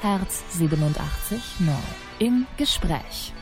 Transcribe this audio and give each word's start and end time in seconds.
Herz 0.00 0.44
87 0.50 1.58
neu. 1.58 1.72
Im 2.24 2.46
Gespräch. 2.56 3.32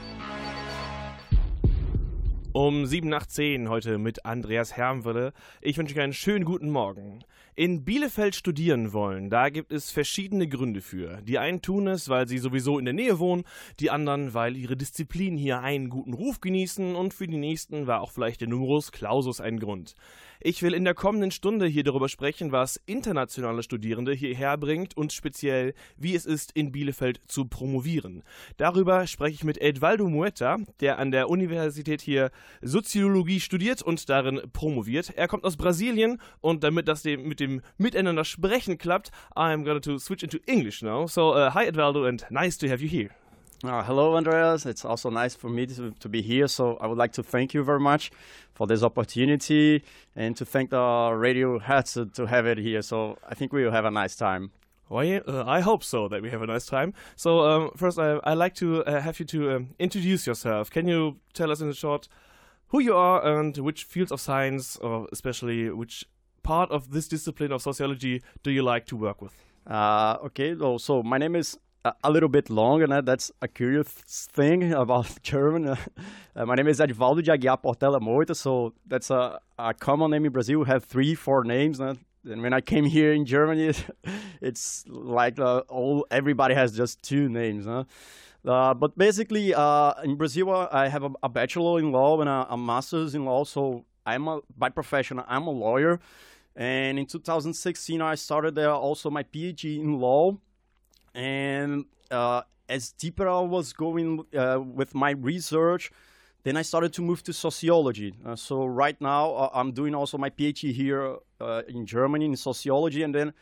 Um 2.54 2.86
7 2.86 3.10
nach 3.10 3.26
10 3.26 3.68
heute 3.68 3.98
mit 3.98 4.24
Andreas 4.24 4.74
Hermwille. 4.74 5.34
Ich 5.60 5.76
wünsche 5.76 5.94
euch 5.94 6.00
einen 6.00 6.14
schönen 6.14 6.46
guten 6.46 6.70
Morgen. 6.70 7.18
In 7.56 7.84
Bielefeld 7.84 8.34
studieren 8.34 8.94
wollen, 8.94 9.28
da 9.28 9.50
gibt 9.50 9.70
es 9.70 9.90
verschiedene 9.90 10.48
Gründe 10.48 10.80
für. 10.80 11.20
Die 11.20 11.38
einen 11.38 11.60
tun 11.60 11.88
es, 11.88 12.08
weil 12.08 12.26
sie 12.26 12.38
sowieso 12.38 12.78
in 12.78 12.86
der 12.86 12.94
Nähe 12.94 13.18
wohnen, 13.18 13.44
die 13.78 13.90
anderen, 13.90 14.32
weil 14.32 14.56
ihre 14.56 14.78
Disziplin 14.78 15.36
hier 15.36 15.60
einen 15.60 15.90
guten 15.90 16.14
Ruf 16.14 16.40
genießen 16.40 16.96
und 16.96 17.12
für 17.12 17.26
die 17.26 17.36
nächsten 17.36 17.86
war 17.86 18.00
auch 18.00 18.12
vielleicht 18.12 18.40
der 18.40 18.48
Numerus 18.48 18.92
Clausus 18.92 19.42
ein 19.42 19.60
Grund. 19.60 19.94
Ich 20.40 20.62
will 20.62 20.74
in 20.74 20.84
der 20.84 20.94
kommenden 20.94 21.30
Stunde 21.30 21.66
hier 21.66 21.84
darüber 21.84 22.08
sprechen, 22.08 22.52
was 22.52 22.80
internationale 22.86 23.62
Studierende 23.62 24.12
hierher 24.12 24.56
bringt 24.56 24.96
und 24.96 25.12
speziell, 25.12 25.74
wie 25.96 26.14
es 26.14 26.26
ist, 26.26 26.52
in 26.52 26.72
Bielefeld 26.72 27.20
zu 27.26 27.46
promovieren. 27.46 28.22
Darüber 28.56 29.06
spreche 29.06 29.34
ich 29.34 29.44
mit 29.44 29.58
Edvaldo 29.58 30.08
Mueta, 30.08 30.58
der 30.80 30.98
an 30.98 31.10
der 31.10 31.30
Universität 31.30 32.02
hier 32.02 32.30
Soziologie 32.60 33.40
studiert 33.40 33.82
und 33.82 34.08
darin 34.08 34.40
promoviert. 34.52 35.12
Er 35.16 35.28
kommt 35.28 35.44
aus 35.44 35.56
Brasilien 35.56 36.20
und 36.40 36.64
damit 36.64 36.88
das 36.88 37.04
mit 37.04 37.40
dem 37.40 37.62
Miteinander 37.78 38.24
sprechen 38.24 38.78
klappt, 38.78 39.10
I'm 39.34 39.64
going 39.64 39.80
to 39.82 39.98
switch 39.98 40.22
into 40.22 40.38
English 40.46 40.82
now. 40.82 41.06
So, 41.06 41.34
uh, 41.34 41.54
hi 41.54 41.66
Edvaldo 41.66 42.04
and 42.04 42.26
nice 42.30 42.58
to 42.58 42.68
have 42.68 42.82
you 42.82 42.88
here. 42.88 43.25
Uh, 43.64 43.82
hello, 43.82 44.16
Andreas. 44.16 44.66
It's 44.66 44.84
also 44.84 45.08
nice 45.08 45.34
for 45.34 45.48
me 45.48 45.64
to, 45.66 45.90
to 45.90 46.08
be 46.10 46.20
here. 46.20 46.46
So 46.46 46.76
I 46.76 46.86
would 46.86 46.98
like 46.98 47.12
to 47.12 47.22
thank 47.22 47.54
you 47.54 47.64
very 47.64 47.80
much 47.80 48.10
for 48.52 48.66
this 48.66 48.82
opportunity 48.82 49.82
and 50.14 50.36
to 50.36 50.44
thank 50.44 50.68
the 50.70 51.10
Radio 51.14 51.58
Hertz 51.58 51.94
to, 51.94 52.04
to 52.06 52.26
have 52.26 52.44
it 52.46 52.58
here. 52.58 52.82
So 52.82 53.16
I 53.26 53.34
think 53.34 53.54
we 53.54 53.64
will 53.64 53.72
have 53.72 53.86
a 53.86 53.90
nice 53.90 54.14
time. 54.14 54.50
Well, 54.90 55.04
yeah, 55.04 55.20
uh, 55.26 55.44
I 55.46 55.60
hope 55.60 55.82
so 55.82 56.06
that 56.08 56.20
we 56.20 56.30
have 56.30 56.42
a 56.42 56.46
nice 56.46 56.66
time. 56.66 56.92
So 57.16 57.40
um, 57.40 57.70
first, 57.76 57.98
I, 57.98 58.20
I 58.24 58.34
like 58.34 58.54
to 58.56 58.84
uh, 58.84 59.00
have 59.00 59.18
you 59.18 59.24
to 59.26 59.56
um, 59.56 59.68
introduce 59.78 60.26
yourself. 60.26 60.70
Can 60.70 60.86
you 60.86 61.16
tell 61.32 61.50
us 61.50 61.62
in 61.62 61.70
a 61.70 61.74
short 61.74 62.08
who 62.68 62.80
you 62.80 62.94
are 62.94 63.24
and 63.26 63.56
which 63.56 63.84
fields 63.84 64.12
of 64.12 64.20
science, 64.20 64.76
or 64.76 65.08
especially 65.12 65.70
which 65.70 66.04
part 66.42 66.70
of 66.70 66.92
this 66.92 67.08
discipline 67.08 67.52
of 67.52 67.62
sociology, 67.62 68.22
do 68.42 68.50
you 68.50 68.62
like 68.62 68.84
to 68.86 68.96
work 68.96 69.22
with? 69.22 69.32
Uh, 69.66 70.18
okay, 70.26 70.54
so 70.78 71.02
my 71.02 71.18
name 71.18 71.34
is 71.34 71.58
a 72.02 72.10
little 72.10 72.28
bit 72.28 72.50
long, 72.50 72.82
and 72.82 73.06
that's 73.06 73.30
a 73.42 73.48
curious 73.48 73.88
thing 73.88 74.72
about 74.72 75.18
German. 75.22 75.68
Uh, 75.68 76.46
my 76.46 76.54
name 76.54 76.68
is 76.68 76.80
Edvaldo 76.80 77.22
de 77.22 77.30
Aguiar 77.30 77.62
Portela 77.62 78.00
Moita, 78.00 78.34
so 78.34 78.72
that's 78.86 79.10
a, 79.10 79.38
a, 79.58 79.74
common 79.74 80.10
name 80.10 80.24
in 80.24 80.32
Brazil. 80.32 80.60
We 80.60 80.66
have 80.66 80.84
three, 80.84 81.14
four 81.14 81.44
names. 81.44 81.80
And 81.80 81.98
when 82.24 82.52
I 82.52 82.60
came 82.60 82.84
here 82.84 83.12
in 83.12 83.24
Germany, 83.24 83.72
it's 84.40 84.84
like 84.88 85.38
uh, 85.38 85.58
all 85.68 86.06
everybody 86.10 86.54
has 86.54 86.76
just 86.76 87.02
two 87.02 87.28
names. 87.28 87.66
Uh, 87.66 88.74
but 88.74 88.96
basically, 88.96 89.54
uh, 89.54 89.92
in 90.04 90.16
Brazil, 90.16 90.50
uh, 90.50 90.68
I 90.70 90.88
have 90.88 91.04
a, 91.04 91.10
a, 91.22 91.28
bachelor 91.28 91.78
in 91.78 91.92
law 91.92 92.20
and 92.20 92.28
a, 92.28 92.46
a 92.50 92.56
master's 92.56 93.14
in 93.14 93.24
law. 93.24 93.44
So 93.44 93.84
I'm 94.04 94.28
a, 94.28 94.40
by 94.56 94.70
profession, 94.70 95.22
I'm 95.26 95.46
a 95.46 95.50
lawyer. 95.50 96.00
And 96.54 96.98
in 96.98 97.06
2016, 97.06 98.00
I 98.00 98.14
started 98.14 98.58
also 98.58 99.10
my 99.10 99.24
PhD 99.24 99.78
in 99.78 99.98
law 99.98 100.38
and 101.16 101.86
uh, 102.10 102.42
as 102.68 102.92
deeper 102.92 103.28
I 103.28 103.40
was 103.40 103.72
going 103.72 104.24
uh, 104.36 104.60
with 104.60 104.94
my 104.94 105.10
research, 105.10 105.90
then 106.44 106.56
I 106.56 106.62
started 106.62 106.92
to 106.92 107.02
move 107.02 107.22
to 107.24 107.32
sociology. 107.32 108.14
Uh, 108.24 108.36
so 108.36 108.66
right 108.66 109.00
now 109.00 109.32
uh, 109.32 109.50
I'm 109.52 109.72
doing 109.72 109.94
also 109.94 110.18
my 110.18 110.30
PhD 110.30 110.72
here 110.72 111.16
uh, 111.40 111.62
in 111.68 111.86
Germany 111.86 112.26
in 112.26 112.36
sociology, 112.36 113.02
and 113.02 113.14
then 113.14 113.32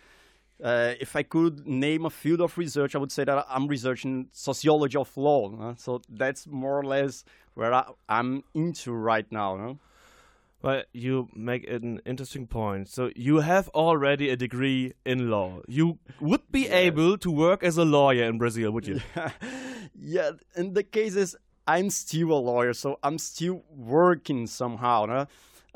uh, 0.63 0.95
if 1.01 1.17
I 1.17 1.25
could 1.25 1.67
name 1.67 2.07
a 2.07 2.11
field 2.11 2.41
of 2.41 2.57
research, 2.57 2.95
I 2.95 2.99
would 2.99 3.13
say 3.13 3.25
that 3.25 3.45
I'm 3.51 3.67
researching 3.67 4.29
sociology 4.33 4.97
of 4.97 5.15
law. 5.17 5.75
so 5.77 6.01
that's 6.09 6.47
more 6.47 6.79
or 6.79 6.85
less 6.85 7.25
where 7.55 7.75
I, 7.75 7.85
am 8.09 8.45
into 8.55 8.93
right 8.93 9.31
now. 9.31 9.79
But 10.65 10.87
you 10.95 11.29
make 11.37 11.69
an 11.69 12.01
interesting 12.07 12.47
point. 12.47 12.89
So 12.89 13.11
you 13.15 13.41
have 13.41 13.69
already 13.75 14.31
a 14.31 14.37
degree 14.37 14.95
in 15.05 15.29
law. 15.29 15.61
You 15.69 15.99
would 16.23 16.51
be 16.51 16.69
able 16.69 17.19
to 17.19 17.31
work 17.31 17.63
as 17.63 17.77
a 17.77 17.85
lawyer 17.85 18.25
in 18.25 18.39
Brazil, 18.39 18.71
would 18.71 18.87
you? 18.87 19.03
Yeah. 19.15 19.31
yeah. 20.01 20.31
In 20.57 20.73
the 20.73 20.83
case 20.83 21.17
is, 21.17 21.37
I'm 21.67 21.91
still 21.91 22.33
a 22.33 22.41
lawyer, 22.41 22.73
so 22.73 22.99
I'm 23.03 23.19
still 23.19 23.63
working 23.69 24.47
somehow. 24.47 25.05
No? 25.05 25.27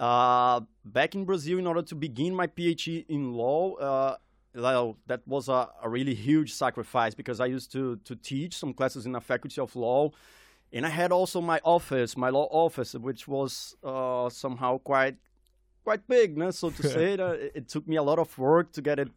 Uh, 0.02 0.60
back 0.86 1.14
in 1.14 1.26
Brazil, 1.26 1.58
in 1.58 1.66
order 1.66 1.82
to 1.82 1.94
begin 1.94 2.34
my 2.34 2.46
PhD 2.46 3.04
in 3.10 3.34
law, 3.34 3.74
uh, 3.74 4.16
well, 4.54 4.96
that 5.06 5.20
was 5.28 5.50
a, 5.50 5.68
a, 5.82 5.88
really 5.90 6.14
huge 6.14 6.54
sacrifice 6.54 7.14
because 7.14 7.40
I 7.40 7.46
used 7.46 7.70
to 7.72 7.96
to 8.04 8.16
teach 8.16 8.56
some 8.56 8.72
classes 8.72 9.04
in 9.04 9.14
a 9.14 9.20
faculty 9.20 9.60
of 9.60 9.76
law 9.76 10.12
and 10.72 10.86
I 10.86 10.90
had 10.90 11.12
also 11.12 11.40
my 11.40 11.60
office, 11.64 12.16
my 12.16 12.30
law 12.30 12.48
office, 12.50 12.94
which 12.94 13.26
was 13.26 13.76
uh, 13.82 14.28
somehow 14.28 14.78
quite 14.78 15.16
quite 15.84 16.06
big, 16.06 16.36
no? 16.36 16.50
so 16.50 16.70
to 16.70 16.82
say. 16.94 17.14
it, 17.14 17.52
it, 17.54 17.68
took 17.68 17.88
me 17.88 17.96
a 17.96 18.02
lot 18.02 18.18
of 18.18 18.36
work 18.38 18.72
to 18.72 18.82
get 18.82 18.98
it 18.98 19.08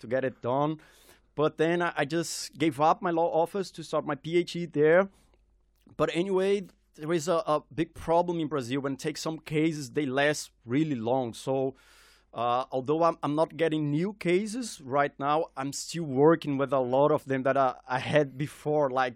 to 0.00 0.06
get 0.06 0.24
it 0.24 0.42
done. 0.42 0.78
But 1.34 1.56
then 1.56 1.80
I, 1.80 1.92
I 1.96 2.04
just 2.04 2.58
gave 2.58 2.80
up 2.80 3.00
my 3.00 3.10
law 3.10 3.30
office 3.42 3.70
to 3.72 3.82
start 3.82 4.04
my 4.04 4.16
PhD 4.16 4.70
there. 4.70 5.08
But 5.96 6.10
anyway, 6.12 6.66
there 6.96 7.12
is 7.12 7.28
a, 7.28 7.42
a 7.46 7.62
big 7.74 7.94
problem 7.94 8.40
in 8.40 8.48
Brazil. 8.48 8.80
When 8.80 8.96
take 8.96 9.16
some 9.16 9.38
cases, 9.38 9.90
they 9.90 10.06
last 10.06 10.50
really 10.66 10.96
long. 10.96 11.32
So 11.32 11.74
uh, 12.34 12.64
although 12.70 13.02
I'm, 13.04 13.16
I'm 13.22 13.34
not 13.34 13.56
getting 13.56 13.90
new 13.90 14.12
cases 14.14 14.80
right 14.84 15.12
now, 15.18 15.46
I'm 15.56 15.72
still 15.72 16.04
working 16.04 16.58
with 16.58 16.72
a 16.72 16.78
lot 16.78 17.10
of 17.10 17.24
them 17.24 17.42
that 17.44 17.56
I, 17.56 17.74
I 17.88 17.98
had 17.98 18.36
before, 18.36 18.90
like 18.90 19.14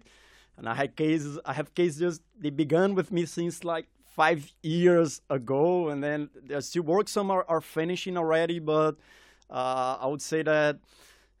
and 0.57 0.69
I 0.69 0.73
had 0.75 0.95
cases. 0.95 1.39
I 1.45 1.53
have 1.53 1.73
cases. 1.75 2.21
They 2.39 2.49
began 2.49 2.95
with 2.95 3.11
me 3.11 3.25
since 3.25 3.63
like 3.63 3.87
five 4.15 4.51
years 4.63 5.21
ago, 5.29 5.89
and 5.89 6.03
then 6.03 6.29
there's 6.43 6.67
still 6.67 6.83
work. 6.83 7.09
Some 7.09 7.29
are, 7.31 7.45
are 7.47 7.61
finishing 7.61 8.17
already, 8.17 8.59
but 8.59 8.95
uh, 9.49 9.97
I 9.99 10.07
would 10.07 10.21
say 10.21 10.43
that 10.43 10.79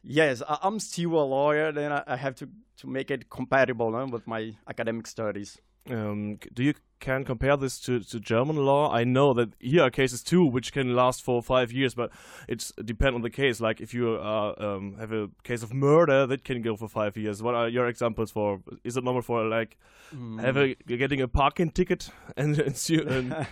yes, 0.03 0.41
I, 0.47 0.57
am 0.63 0.79
still 0.79 1.13
a 1.19 1.25
lawyer. 1.25 1.71
Then 1.71 1.91
I, 1.91 2.03
I, 2.05 2.15
have 2.15 2.35
to 2.35 2.49
to 2.77 2.87
make 2.87 3.09
it 3.09 3.29
compatible 3.29 3.91
with 4.07 4.27
my 4.27 4.53
academic 4.67 5.07
studies. 5.07 5.57
Um, 5.89 6.39
do 6.53 6.63
you 6.63 6.73
can 6.99 7.23
compare 7.23 7.55
this 7.57 7.79
to, 7.81 7.99
to 7.99 8.19
German 8.19 8.55
law? 8.55 8.91
I 8.91 9.03
know 9.03 9.33
that 9.33 9.49
here 9.59 9.83
are 9.83 9.89
cases 9.89 10.23
too 10.23 10.43
which 10.45 10.73
can 10.73 10.95
last 10.95 11.21
for 11.21 11.43
five 11.43 11.71
years, 11.71 11.93
but 11.93 12.11
it's 12.47 12.71
depend 12.83 13.15
on 13.15 13.21
the 13.21 13.29
case. 13.29 13.61
Like 13.61 13.81
if 13.81 13.93
you 13.93 14.15
uh, 14.15 14.53
um, 14.57 14.95
have 14.99 15.11
a 15.11 15.29
case 15.43 15.61
of 15.61 15.73
murder, 15.73 16.25
that 16.25 16.43
can 16.43 16.61
go 16.61 16.75
for 16.75 16.87
five 16.87 17.15
years. 17.17 17.43
What 17.43 17.53
are 17.53 17.69
your 17.69 17.87
examples 17.87 18.31
for? 18.31 18.61
Is 18.83 18.97
it 18.97 19.03
normal 19.03 19.21
for 19.21 19.43
like 19.45 19.77
mm. 20.15 20.39
have 20.41 20.57
a, 20.57 20.75
getting 20.75 21.21
a 21.21 21.27
parking 21.27 21.69
ticket 21.69 22.09
and, 22.37 22.57
and 22.57 23.45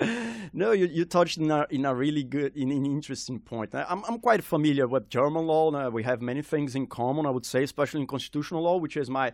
no, 0.52 0.72
you, 0.72 0.86
you 0.86 1.04
touched 1.04 1.38
in 1.38 1.50
a, 1.50 1.66
in 1.70 1.84
a 1.84 1.94
really 1.94 2.22
good, 2.22 2.56
in 2.56 2.70
an 2.70 2.86
interesting 2.86 3.40
point. 3.40 3.74
I'm, 3.74 4.04
I'm 4.04 4.18
quite 4.18 4.44
familiar 4.44 4.86
with 4.86 5.08
German 5.08 5.46
law. 5.46 5.72
Uh, 5.72 5.90
we 5.90 6.02
have 6.02 6.20
many 6.20 6.42
things 6.42 6.74
in 6.74 6.86
common, 6.86 7.26
I 7.26 7.30
would 7.30 7.46
say, 7.46 7.62
especially 7.62 8.02
in 8.02 8.06
constitutional 8.06 8.62
law, 8.62 8.76
which 8.76 8.96
is 8.96 9.08
my 9.10 9.32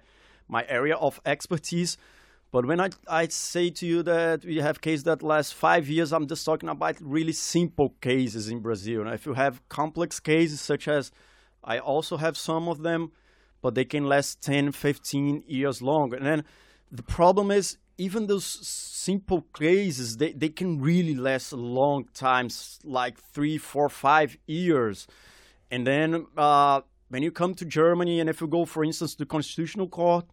my 0.49 0.67
area 0.69 0.97
of 0.97 1.21
expertise. 1.25 1.97
But 2.53 2.67
when 2.67 2.81
I, 2.81 2.91
I 3.07 3.29
say 3.29 3.71
to 3.71 3.87
you 3.87 4.03
that 4.03 4.45
we 4.45 4.57
have 4.57 4.81
cases 4.81 5.05
that 5.05 5.23
last 5.23 5.55
five 5.55 5.89
years, 5.89 6.13
I'm 6.13 6.27
just 6.27 6.45
talking 6.45 6.69
about 6.69 6.97
really 7.01 7.33
simple 7.33 7.95
cases 8.01 8.49
in 8.49 8.59
Brazil. 8.59 9.03
And 9.03 9.15
if 9.15 9.25
you 9.25 9.35
have 9.35 9.67
complex 9.69 10.19
cases, 10.19 10.61
such 10.61 10.89
as 10.89 11.13
I 11.63 11.79
also 11.79 12.17
have 12.17 12.37
some 12.37 12.69
of 12.69 12.83
them, 12.83 13.13
but 13.63 13.75
they 13.75 13.85
can 13.85 14.05
last 14.05 14.43
10, 14.43 14.73
15 14.73 15.45
years 15.47 15.81
long. 15.81 16.13
And 16.13 16.27
then 16.27 16.45
the 16.91 17.05
problem 17.05 17.51
is, 17.53 17.77
even 17.99 18.27
those 18.27 18.47
simple 18.47 19.43
cases, 19.55 20.17
they, 20.17 20.33
they 20.33 20.49
can 20.49 20.81
really 20.81 21.15
last 21.15 21.53
a 21.53 21.57
long 21.57 22.07
time, 22.15 22.49
like 22.83 23.21
three, 23.21 23.59
four, 23.59 23.89
five 23.91 24.39
years. 24.47 25.07
And 25.71 25.87
then 25.87 26.27
uh, 26.37 26.81
when 27.11 27.23
you 27.23 27.31
come 27.31 27.55
to 27.55 27.65
Germany, 27.65 28.19
and 28.19 28.29
if 28.31 28.41
you 28.41 28.49
go, 28.49 28.65
for 28.65 28.83
instance, 28.83 29.13
to 29.13 29.19
the 29.19 29.27
Constitutional 29.27 29.87
Court, 29.87 30.25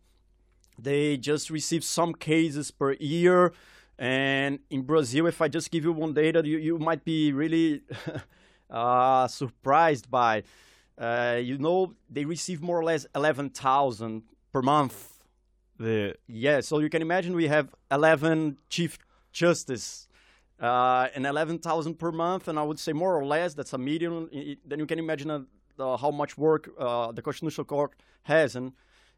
they 0.77 1.18
just 1.18 1.50
receive 1.50 1.83
some 1.83 2.13
cases 2.13 2.71
per 2.71 2.94
year. 2.94 3.53
And 4.00 4.59
in 4.69 4.83
Brazil, 4.83 5.25
if 5.27 5.41
I 5.41 5.47
just 5.47 5.71
give 5.71 5.83
you 5.83 5.91
one 5.91 6.13
data, 6.13 6.41
you, 6.45 6.57
you 6.57 6.77
might 6.77 7.03
be 7.03 7.33
really 7.33 7.81
uh, 8.69 9.27
surprised 9.27 10.09
by. 10.09 10.44
Uh, 10.97 11.39
you 11.41 11.57
know, 11.57 11.94
they 12.09 12.25
receive 12.25 12.62
more 12.62 12.79
or 12.79 12.83
less 12.83 13.06
11,000 13.15 14.24
per 14.51 14.62
month. 14.62 15.13
The 15.79 16.15
yeah, 16.27 16.62
so 16.62 16.80
you 16.80 16.89
can 16.89 17.03
imagine 17.03 17.35
we 17.35 17.47
have 17.47 17.69
11 17.91 18.57
chief 18.68 18.97
justice 19.31 20.07
uh, 20.59 21.07
and 21.13 21.27
11,000 21.27 22.00
per 22.00 22.12
month, 22.12 22.47
and 22.47 22.57
I 22.57 22.63
would 22.63 22.80
say 22.80 22.94
more 22.94 23.15
or 23.15 23.25
less 23.25 23.53
that's 23.53 23.73
a 23.73 23.77
median. 23.77 24.57
Then 24.65 24.80
you 24.80 24.88
can 24.88 24.97
imagine 24.97 25.30
uh, 25.30 25.97
how 25.97 26.09
much 26.09 26.38
work 26.38 26.69
uh, 26.80 27.12
the 27.12 27.21
Constitutional 27.21 27.65
Court 27.65 27.91
has, 28.23 28.56
and 28.56 28.73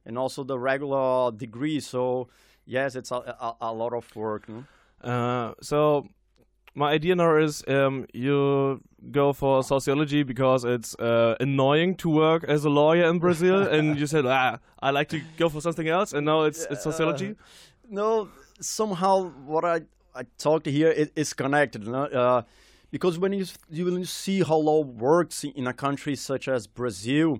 and 0.06 0.18
also 0.18 0.44
the 0.44 0.58
regular 0.58 1.32
degree. 1.32 1.80
So 1.80 2.30
yes, 2.66 2.96
it's 2.96 3.12
a, 3.12 3.16
a, 3.16 3.56
a 3.62 3.74
lot 3.74 3.94
of 3.94 4.16
work. 4.16 4.48
No? 4.48 4.64
Uh, 5.02 5.54
so 5.62 6.08
my 6.76 6.92
idea 6.92 7.16
now 7.16 7.36
is 7.38 7.64
um, 7.68 8.06
you 8.14 8.82
go 9.12 9.34
for 9.34 9.64
sociology 9.64 10.24
because 10.24 10.64
it's 10.64 10.96
uh, 10.96 11.36
annoying 11.40 11.96
to 11.96 12.10
work 12.10 12.44
as 12.44 12.66
a 12.66 12.70
lawyer 12.70 13.10
in 13.10 13.20
Brazil, 13.20 13.62
and 13.76 14.00
you 14.00 14.08
said, 14.08 14.26
ah, 14.26 14.60
I 14.80 14.92
like 14.92 15.10
to 15.10 15.22
go 15.38 15.50
for 15.50 15.62
something 15.62 15.88
else, 15.88 16.14
and 16.14 16.26
now 16.26 16.44
it's, 16.44 16.66
it's 16.70 16.84
sociology. 16.84 17.32
Uh, 17.32 17.44
no, 17.90 18.30
somehow 18.60 19.30
what 19.46 19.66
I 19.66 19.82
I 20.16 20.24
talked 20.38 20.66
here 20.66 20.90
is, 20.90 21.12
is 21.16 21.34
connected. 21.34 21.88
No? 21.88 22.04
Uh, 22.04 22.42
because 22.92 23.18
when 23.20 23.34
you 23.34 23.46
you 23.70 24.06
see 24.06 24.44
how 24.44 24.58
law 24.58 24.82
works 24.82 25.44
in 25.44 25.68
a 25.68 25.74
country 25.74 26.16
such 26.16 26.48
as 26.48 26.68
Brazil, 26.68 27.40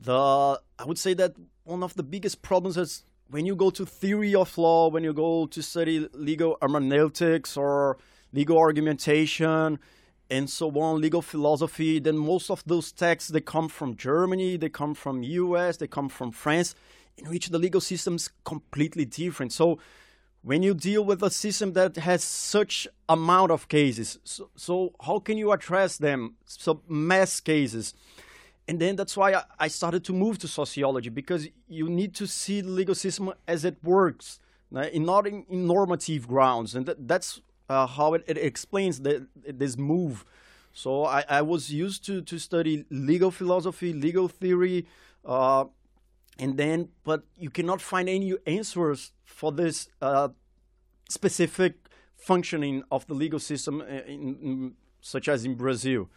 the 0.00 0.60
I 0.78 0.84
would 0.84 0.98
say 0.98 1.14
that 1.14 1.34
one 1.64 1.82
of 1.82 1.94
the 1.94 2.02
biggest 2.02 2.42
problems 2.42 2.76
is 2.76 3.04
when 3.30 3.46
you 3.46 3.56
go 3.56 3.70
to 3.70 3.86
theory 3.86 4.34
of 4.34 4.56
law, 4.58 4.88
when 4.88 5.02
you 5.02 5.12
go 5.12 5.46
to 5.46 5.62
study 5.62 6.08
legal 6.12 6.58
hermeneutics 6.60 7.56
or 7.56 7.96
legal 8.32 8.58
argumentation 8.58 9.78
and 10.30 10.48
so 10.48 10.70
on, 10.78 11.00
legal 11.00 11.22
philosophy, 11.22 11.98
then 11.98 12.16
most 12.16 12.50
of 12.50 12.62
those 12.66 12.92
texts 12.92 13.30
they 13.30 13.40
come 13.40 13.68
from 13.68 13.96
Germany, 13.96 14.56
they 14.56 14.68
come 14.68 14.94
from 14.94 15.22
US, 15.22 15.78
they 15.78 15.86
come 15.86 16.08
from 16.08 16.30
France, 16.32 16.74
in 17.16 17.28
which 17.30 17.48
the 17.48 17.58
legal 17.58 17.80
system 17.80 18.16
is 18.16 18.30
completely 18.44 19.06
different. 19.06 19.52
So 19.52 19.78
when 20.42 20.62
you 20.62 20.74
deal 20.74 21.02
with 21.02 21.22
a 21.22 21.30
system 21.30 21.72
that 21.72 21.96
has 21.96 22.22
such 22.22 22.86
amount 23.08 23.50
of 23.50 23.68
cases, 23.68 24.18
so, 24.24 24.50
so 24.54 24.94
how 25.00 25.18
can 25.18 25.38
you 25.38 25.52
address 25.52 25.96
them? 25.96 26.34
So 26.44 26.82
mass 26.86 27.40
cases 27.40 27.94
and 28.66 28.80
then 28.80 28.96
that's 28.96 29.16
why 29.16 29.42
I 29.58 29.68
started 29.68 30.04
to 30.04 30.12
move 30.12 30.38
to 30.38 30.48
sociology 30.48 31.10
because 31.10 31.48
you 31.68 31.88
need 31.88 32.14
to 32.16 32.26
see 32.26 32.62
the 32.62 32.70
legal 32.70 32.94
system 32.94 33.32
as 33.46 33.64
it 33.64 33.76
works, 33.82 34.40
not 34.70 35.26
in, 35.26 35.44
in 35.48 35.66
normative 35.66 36.26
grounds, 36.26 36.74
and 36.74 36.86
that, 36.86 37.06
that's 37.06 37.40
uh, 37.68 37.86
how 37.86 38.14
it, 38.14 38.24
it, 38.26 38.38
explains 38.38 39.00
the, 39.00 39.26
this 39.46 39.76
move. 39.76 40.24
So 40.72 41.04
I, 41.04 41.24
I, 41.28 41.42
was 41.42 41.70
used 41.70 42.04
to 42.06 42.20
to 42.22 42.38
study 42.38 42.84
legal 42.90 43.30
philosophy, 43.30 43.92
legal 43.92 44.28
theory, 44.28 44.86
uh, 45.24 45.66
and 46.38 46.56
then 46.56 46.88
but 47.04 47.22
you 47.38 47.50
cannot 47.50 47.80
find 47.80 48.08
any 48.08 48.34
answers 48.46 49.12
for 49.24 49.52
this 49.52 49.88
uh, 50.02 50.28
specific 51.08 51.74
functioning 52.16 52.82
of 52.90 53.06
the 53.06 53.14
legal 53.14 53.38
system 53.38 53.80
uh, 53.80 53.84
in, 53.84 54.36
in, 54.42 54.72
such 55.00 55.28
as 55.28 55.44
in 55.44 55.54
Brazil. 55.54 56.08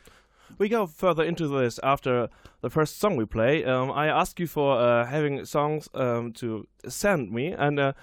We 0.57 0.69
go 0.69 0.87
further 0.87 1.23
into 1.23 1.47
this 1.47 1.79
after 1.83 2.29
the 2.61 2.69
first 2.69 2.99
song 2.99 3.15
we 3.15 3.25
play. 3.25 3.63
Um, 3.65 3.91
I 3.91 4.07
ask 4.07 4.39
you 4.39 4.47
for 4.47 4.77
uh, 4.77 5.05
having 5.05 5.45
songs 5.45 5.89
um, 5.93 6.33
to 6.33 6.67
send 6.87 7.31
me, 7.31 7.51
and 7.51 7.79
uh, 7.79 7.93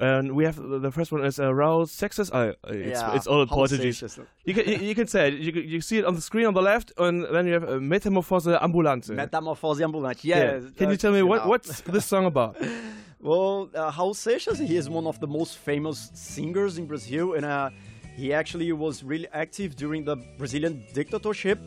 and 0.00 0.32
we 0.32 0.44
have 0.44 0.56
the 0.56 0.90
first 0.90 1.10
one 1.10 1.24
is 1.24 1.38
uh, 1.40 1.44
Raul 1.44 1.86
Seixas. 1.86 2.30
Uh, 2.32 2.52
it's, 2.68 3.00
yeah, 3.00 3.14
it's 3.14 3.26
all 3.26 3.46
Portuguese. 3.46 4.02
You 4.44 4.54
can 4.54 4.68
you, 4.68 4.76
you, 4.88 4.94
can 4.94 5.06
say 5.06 5.28
it. 5.28 5.34
You, 5.34 5.52
you 5.52 5.80
see 5.80 5.98
it 5.98 6.04
on 6.04 6.14
the 6.14 6.20
screen 6.20 6.46
on 6.46 6.54
the 6.54 6.62
left, 6.62 6.92
and 6.98 7.24
then 7.24 7.46
you 7.46 7.54
have 7.54 7.68
uh, 7.68 7.80
Metamorphose 7.80 8.46
Ambulante. 8.46 9.10
Metamorphose 9.10 9.80
Ambulante. 9.80 10.24
Yeah. 10.24 10.36
yeah. 10.36 10.60
Can 10.76 10.90
you 10.90 10.96
tell 10.96 11.12
me 11.12 11.22
what, 11.22 11.46
what's 11.46 11.80
this 11.80 12.04
song 12.04 12.26
about? 12.26 12.56
well, 13.20 13.70
uh, 13.74 13.90
Raul 13.90 14.14
Seixas, 14.14 14.58
he 14.58 14.76
is 14.76 14.90
one 14.90 15.06
of 15.06 15.18
the 15.20 15.26
most 15.26 15.56
famous 15.56 16.10
singers 16.14 16.78
in 16.78 16.86
Brazil, 16.86 17.34
and 17.34 17.46
uh, 17.46 17.70
he 18.16 18.34
actually 18.34 18.70
was 18.72 19.02
really 19.02 19.28
active 19.32 19.76
during 19.76 20.04
the 20.04 20.16
Brazilian 20.36 20.84
dictatorship. 20.92 21.58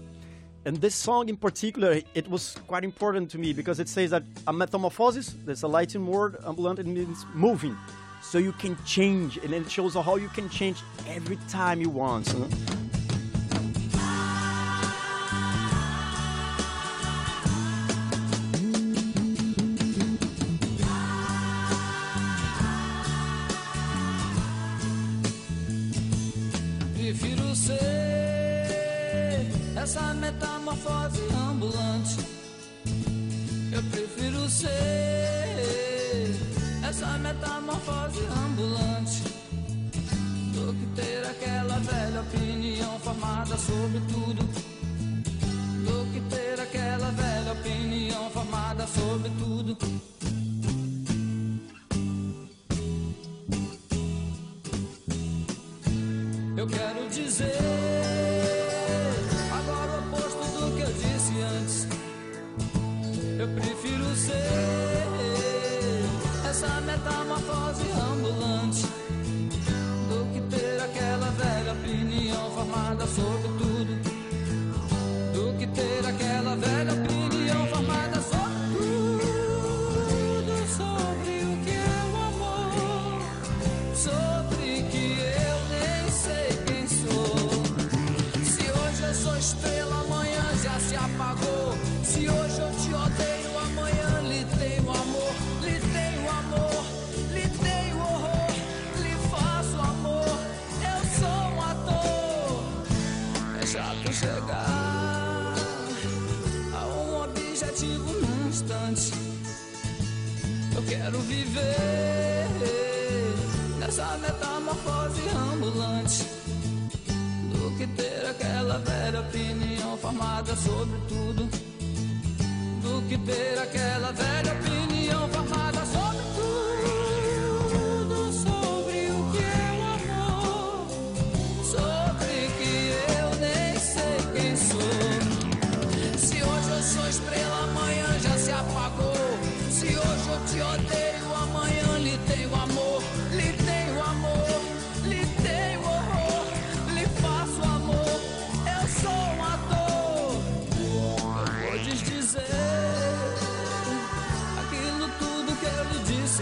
And 0.65 0.77
this 0.77 0.93
song 0.93 1.29
in 1.29 1.37
particular, 1.37 2.01
it 2.13 2.29
was 2.29 2.57
quite 2.67 2.83
important 2.83 3.31
to 3.31 3.37
me 3.37 3.53
because 3.53 3.79
it 3.79 3.87
says 3.87 4.11
that 4.11 4.23
a 4.45 4.53
metamorphosis, 4.53 5.35
there's 5.45 5.63
a 5.63 5.67
Latin 5.67 6.05
word, 6.05 6.37
ambulant, 6.45 6.79
it 6.79 6.85
means 6.85 7.25
moving. 7.33 7.77
So 8.21 8.37
you 8.37 8.51
can 8.51 8.77
change, 8.83 9.37
and 9.37 9.53
it 9.53 9.71
shows 9.71 9.93
how 9.93 10.17
you 10.17 10.27
can 10.29 10.49
change 10.49 10.81
every 11.07 11.37
time 11.47 11.79
you 11.79 11.89
want. 11.89 12.33
Sobre 43.69 43.99
tudo 44.11 44.43
do 45.85 46.11
que 46.11 46.21
ter 46.21 46.59
aquela 46.59 47.11
velha 47.11 47.51
opinião 47.51 48.29
formada 48.31 48.87
sobre 48.87 49.29
tudo. 49.37 49.77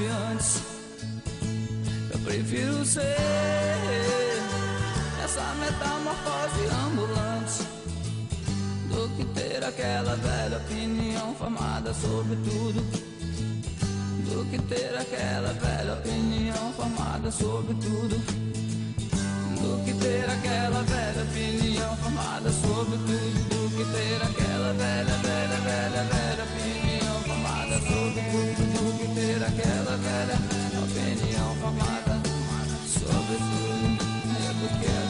Antes. 0.06 0.62
Eu 2.12 2.20
prefiro 2.20 2.86
ser 2.86 3.16
essa 5.24 5.54
metamorfose 5.56 6.66
ambulante 6.86 7.64
do 8.90 9.10
que 9.16 9.26
ter 9.40 9.64
aquela 9.64 10.16
velha 10.16 10.58
opinião 10.58 11.34
formada 11.36 11.94
sobre 11.94 12.36
tudo 12.38 13.08
do 14.38 14.46
que 14.46 14.60
ter 14.60 14.96
aquela 14.96 15.54
velha 15.54 15.94
opinião 15.94 16.74
formada 16.74 17.32
sobre 17.32 17.74
tudo. 17.76 18.16
Do 19.60 19.84
que 19.84 19.94
ter 19.94 20.26
aquela 20.26 20.84
velha 20.84 21.24
opinião 21.24 21.98
formada 21.98 22.52
sobre 22.52 22.98
tudo. 22.98 23.50
Do 23.50 23.70
que 23.76 23.86
ter 23.86 24.16
aquela 24.22 24.74
velha, 24.74 25.16
velha, 25.24 25.58
velha, 25.62 26.04
velha 26.04 26.37
sobre 27.78 28.22
tudo. 28.22 28.58
Do 28.74 28.98
que 28.98 29.08
ter 29.14 29.44
aquela 29.44 29.98
velha 29.98 30.36
opinião 30.84 31.56
formada 31.56 32.22
sobre 32.88 33.38
tudo. 33.38 34.08
É 34.38 34.54
do 34.54 34.68
que 34.80 35.07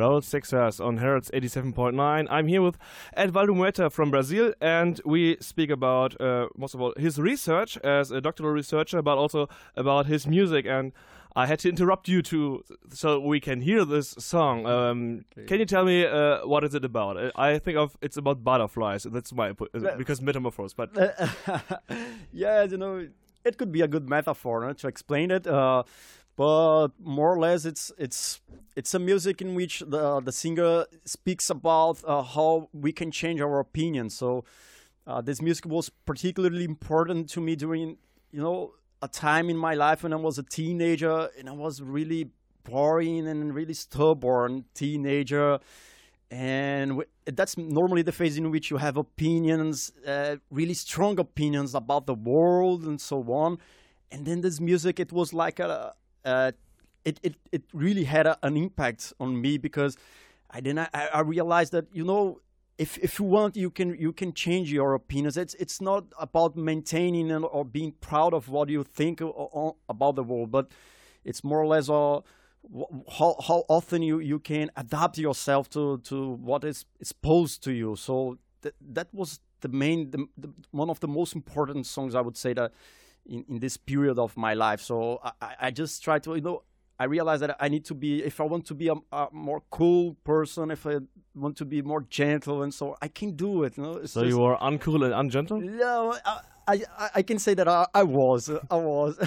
Raul 0.00 0.22
Seixas 0.22 0.82
on 0.82 0.96
Hertz 0.96 1.30
87.9. 1.30 2.26
I'm 2.30 2.46
here 2.48 2.62
with 2.62 2.78
Edvaldo 3.16 3.54
Moita 3.54 3.92
from 3.92 4.10
Brazil, 4.10 4.54
and 4.58 4.98
we 5.04 5.36
speak 5.40 5.68
about, 5.68 6.18
uh, 6.18 6.48
most 6.56 6.74
of 6.74 6.80
all, 6.80 6.94
his 6.96 7.18
research 7.18 7.76
as 7.78 8.10
a 8.10 8.20
doctoral 8.20 8.50
researcher, 8.50 9.02
but 9.02 9.18
also 9.18 9.48
about 9.76 10.06
his 10.06 10.26
music. 10.26 10.64
And 10.64 10.92
I 11.36 11.44
had 11.46 11.58
to 11.60 11.68
interrupt 11.68 12.08
you 12.08 12.22
to 12.22 12.64
so 12.88 13.20
we 13.20 13.40
can 13.40 13.60
hear 13.60 13.84
this 13.84 14.14
song. 14.18 14.66
Um, 14.66 15.24
okay. 15.36 15.46
Can 15.46 15.60
you 15.60 15.66
tell 15.66 15.84
me 15.84 16.06
uh, 16.06 16.46
what 16.46 16.64
is 16.64 16.74
it 16.74 16.84
about? 16.84 17.32
I 17.36 17.58
think 17.58 17.76
of 17.76 17.98
it's 18.00 18.16
about 18.16 18.42
butterflies. 18.42 19.02
That's 19.02 19.32
my 19.34 19.52
because 19.98 20.22
metamorphose. 20.22 20.72
But 20.72 20.90
yeah, 22.32 22.62
you 22.62 22.78
know, 22.78 23.06
it 23.44 23.58
could 23.58 23.70
be 23.70 23.82
a 23.82 23.88
good 23.88 24.08
metaphor 24.08 24.66
no, 24.66 24.72
to 24.72 24.88
explain 24.88 25.30
it. 25.30 25.46
Uh, 25.46 25.82
but 26.40 26.88
more 26.98 27.34
or 27.34 27.38
less 27.38 27.66
it's 27.66 27.92
it's 27.98 28.40
it's 28.74 28.94
a 28.94 28.98
music 28.98 29.42
in 29.42 29.54
which 29.54 29.80
the 29.80 30.20
the 30.20 30.32
singer 30.32 30.86
speaks 31.04 31.50
about 31.50 32.02
uh, 32.06 32.22
how 32.22 32.70
we 32.72 32.92
can 32.92 33.10
change 33.10 33.42
our 33.42 33.60
opinion. 33.60 34.08
So 34.08 34.44
uh, 35.06 35.20
this 35.20 35.42
music 35.42 35.66
was 35.66 35.90
particularly 36.06 36.64
important 36.64 37.28
to 37.34 37.42
me 37.42 37.56
during 37.56 37.98
you 38.32 38.40
know 38.40 38.72
a 39.02 39.08
time 39.08 39.50
in 39.50 39.58
my 39.58 39.74
life 39.74 40.02
when 40.02 40.14
i 40.14 40.16
was 40.16 40.38
a 40.38 40.42
teenager 40.42 41.28
and 41.38 41.48
i 41.48 41.52
was 41.52 41.82
really 41.82 42.30
boring 42.64 43.28
and 43.28 43.54
really 43.54 43.74
stubborn 43.74 44.64
teenager. 44.72 45.58
And 46.30 47.04
that's 47.26 47.58
normally 47.58 48.02
the 48.02 48.12
phase 48.12 48.38
in 48.38 48.50
which 48.50 48.70
you 48.70 48.78
have 48.78 48.96
opinions 48.96 49.92
uh, 50.06 50.36
really 50.50 50.74
strong 50.86 51.18
opinions 51.18 51.74
about 51.74 52.06
the 52.06 52.14
world 52.14 52.84
and 52.84 52.98
so 52.98 53.18
on. 53.44 53.58
And 54.10 54.24
then 54.24 54.40
this 54.40 54.58
music 54.58 54.98
it 54.98 55.12
was 55.12 55.34
like 55.34 55.60
a 55.60 55.94
uh, 56.24 56.52
it, 57.04 57.18
it, 57.22 57.34
it 57.52 57.62
really 57.72 58.04
had 58.04 58.26
a, 58.26 58.38
an 58.42 58.56
impact 58.56 59.12
on 59.20 59.40
me 59.40 59.58
because 59.58 59.96
I 60.50 60.60
then 60.60 60.78
I, 60.78 60.88
I 60.92 61.20
realized 61.20 61.72
that 61.72 61.86
you 61.92 62.04
know 62.04 62.40
if 62.78 62.98
if 62.98 63.18
you 63.18 63.24
want 63.24 63.56
you 63.56 63.70
can 63.70 63.96
you 63.98 64.12
can 64.12 64.32
change 64.32 64.72
your 64.72 64.94
opinions. 64.94 65.36
It's 65.36 65.54
it's 65.54 65.80
not 65.80 66.04
about 66.18 66.56
maintaining 66.56 67.32
or 67.32 67.64
being 67.64 67.92
proud 68.00 68.34
of 68.34 68.48
what 68.48 68.68
you 68.68 68.82
think 68.82 69.20
about 69.20 70.16
the 70.16 70.22
world, 70.24 70.50
but 70.50 70.70
it's 71.24 71.44
more 71.44 71.60
or 71.60 71.66
less 71.66 71.88
uh, 71.88 72.20
how 73.18 73.36
how 73.46 73.64
often 73.68 74.02
you, 74.02 74.20
you 74.20 74.38
can 74.38 74.70
adapt 74.76 75.18
yourself 75.18 75.68
to, 75.70 75.98
to 75.98 76.30
what 76.32 76.64
is 76.64 76.84
exposed 77.00 77.62
to 77.64 77.72
you. 77.72 77.96
So 77.96 78.38
that 78.62 78.74
that 78.92 79.08
was 79.12 79.40
the 79.60 79.68
main 79.68 80.10
the, 80.10 80.26
the, 80.36 80.50
one 80.70 80.90
of 80.90 81.00
the 81.00 81.08
most 81.08 81.34
important 81.34 81.86
songs 81.86 82.14
I 82.14 82.20
would 82.20 82.36
say 82.36 82.52
that 82.54 82.72
in, 83.26 83.44
in 83.48 83.58
this 83.58 83.76
period 83.76 84.18
of 84.18 84.36
my 84.36 84.54
life. 84.54 84.80
So 84.80 85.20
I, 85.40 85.54
I 85.60 85.70
just 85.70 86.02
try 86.02 86.18
to, 86.20 86.34
you 86.34 86.40
know, 86.40 86.62
I 86.98 87.04
realize 87.04 87.40
that 87.40 87.56
I 87.58 87.68
need 87.68 87.86
to 87.86 87.94
be, 87.94 88.22
if 88.22 88.40
I 88.40 88.44
want 88.44 88.66
to 88.66 88.74
be 88.74 88.88
a, 88.88 88.94
a, 89.10 89.28
more 89.32 89.62
cool 89.70 90.16
person, 90.22 90.70
if 90.70 90.86
I 90.86 90.98
want 91.34 91.56
to 91.56 91.64
be 91.64 91.80
more 91.80 92.02
gentle, 92.02 92.62
and 92.62 92.74
so 92.74 92.94
I 93.00 93.08
can 93.08 93.36
do 93.36 93.64
it. 93.64 93.78
You 93.78 93.82
know? 93.82 94.04
so 94.04 94.20
just, 94.20 94.36
you 94.36 94.42
are 94.44 94.58
uncool 94.58 95.02
and 95.06 95.14
ungentle? 95.14 95.62
No, 95.62 96.14
I, 96.26 96.40
I, 96.98 97.10
I 97.16 97.22
can 97.22 97.38
say 97.38 97.54
that 97.54 97.66
I, 97.66 97.86
I 97.94 98.02
was. 98.02 98.50
I 98.70 98.76
was. 98.76 99.18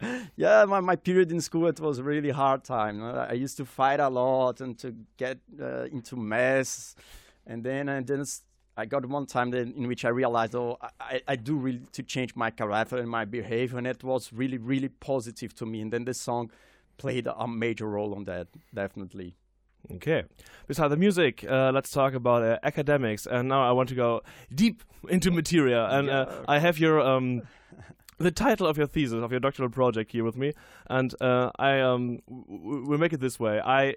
yeah, 0.36 0.64
my, 0.64 0.80
my 0.80 0.96
period 0.96 1.30
in 1.30 1.42
school, 1.42 1.66
it 1.66 1.78
was 1.80 1.98
a 1.98 2.02
really 2.02 2.30
hard 2.30 2.64
time. 2.64 3.02
I 3.04 3.34
used 3.34 3.58
to 3.58 3.66
fight 3.66 4.00
a 4.00 4.08
lot 4.08 4.62
and 4.62 4.78
to 4.78 4.94
get 5.18 5.38
uh, 5.60 5.84
into 5.84 6.16
mess. 6.16 6.96
And 7.46 7.62
then, 7.62 7.88
and 7.88 8.06
then 8.06 8.24
I 8.78 8.86
got 8.86 9.04
one 9.04 9.26
time 9.26 9.52
in 9.52 9.88
which 9.88 10.04
I 10.04 10.10
realized, 10.10 10.54
oh, 10.54 10.78
I, 11.00 11.20
I 11.26 11.34
do 11.34 11.56
really 11.56 11.82
to 11.92 12.02
change 12.04 12.36
my 12.36 12.50
character 12.50 12.96
and 12.96 13.10
my 13.10 13.24
behavior, 13.24 13.76
and 13.76 13.86
it 13.88 14.04
was 14.04 14.32
really, 14.32 14.56
really 14.56 14.88
positive 14.88 15.52
to 15.56 15.66
me. 15.66 15.80
And 15.80 15.92
then 15.92 16.04
this 16.04 16.20
song 16.20 16.52
played 16.96 17.26
a 17.26 17.48
major 17.48 17.88
role 17.88 18.14
on 18.14 18.24
that, 18.24 18.46
definitely. 18.72 19.34
Okay. 19.94 20.22
Besides 20.68 20.90
the 20.90 20.96
music, 20.96 21.44
uh, 21.48 21.72
let's 21.74 21.90
talk 21.90 22.14
about 22.14 22.42
uh, 22.44 22.58
academics. 22.62 23.26
And 23.26 23.48
now 23.48 23.68
I 23.68 23.72
want 23.72 23.88
to 23.88 23.96
go 23.96 24.22
deep 24.54 24.84
into 25.08 25.32
material. 25.32 25.84
And 25.86 26.08
uh, 26.08 26.44
I 26.46 26.58
have 26.60 26.78
your 26.78 27.00
um, 27.00 27.42
the 28.18 28.30
title 28.30 28.66
of 28.66 28.76
your 28.76 28.86
thesis 28.86 29.14
of 29.14 29.30
your 29.30 29.40
doctoral 29.40 29.70
project 29.70 30.12
here 30.12 30.24
with 30.24 30.36
me. 30.36 30.52
And 30.88 31.14
uh, 31.20 31.50
I 31.58 31.80
um, 31.80 32.20
we'll 32.26 32.98
make 32.98 33.12
it 33.12 33.20
this 33.20 33.40
way. 33.40 33.60
I 33.60 33.94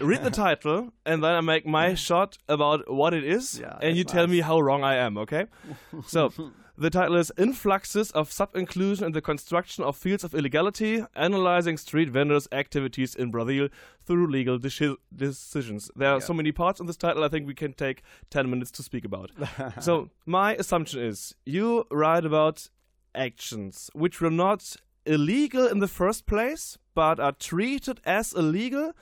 read 0.00 0.22
the 0.22 0.30
title 0.30 0.92
and 1.04 1.22
then 1.22 1.34
I 1.34 1.40
make 1.40 1.66
my 1.66 1.94
shot 1.94 2.38
about 2.48 2.90
what 2.92 3.14
it 3.14 3.24
is, 3.24 3.58
yeah, 3.60 3.78
and 3.80 3.96
you 3.96 4.04
nice. 4.04 4.12
tell 4.12 4.26
me 4.26 4.40
how 4.40 4.60
wrong 4.60 4.84
I 4.84 4.94
am. 4.96 5.18
Okay? 5.18 5.46
so 6.06 6.32
the 6.78 6.90
title 6.90 7.16
is 7.16 7.32
"Influxes 7.38 8.10
of 8.10 8.30
Sub-Inclusion 8.30 9.06
in 9.06 9.12
the 9.12 9.22
Construction 9.22 9.84
of 9.84 9.96
Fields 9.96 10.24
of 10.24 10.34
Illegality: 10.34 11.04
Analyzing 11.14 11.78
Street 11.78 12.10
Vendors' 12.10 12.48
Activities 12.52 13.14
in 13.14 13.30
Brazil 13.30 13.68
Through 14.00 14.30
Legal 14.30 14.58
deci- 14.58 14.96
Decisions." 15.14 15.90
There 15.96 16.10
are 16.10 16.18
yeah. 16.18 16.26
so 16.26 16.34
many 16.34 16.52
parts 16.52 16.80
in 16.80 16.86
this 16.86 16.96
title. 16.96 17.24
I 17.24 17.28
think 17.28 17.46
we 17.46 17.54
can 17.54 17.72
take 17.72 18.02
ten 18.30 18.50
minutes 18.50 18.70
to 18.72 18.82
speak 18.82 19.04
about. 19.04 19.30
so 19.80 20.10
my 20.26 20.54
assumption 20.56 21.00
is 21.00 21.34
you 21.44 21.86
write 21.90 22.24
about 22.24 22.68
actions 23.14 23.90
which 23.94 24.20
were 24.20 24.30
not 24.30 24.76
illegal 25.06 25.66
in 25.66 25.78
the 25.78 25.88
first 25.88 26.26
place, 26.26 26.76
but 26.94 27.18
are 27.18 27.32
treated 27.32 28.00
as 28.04 28.32
illegal 28.32 28.92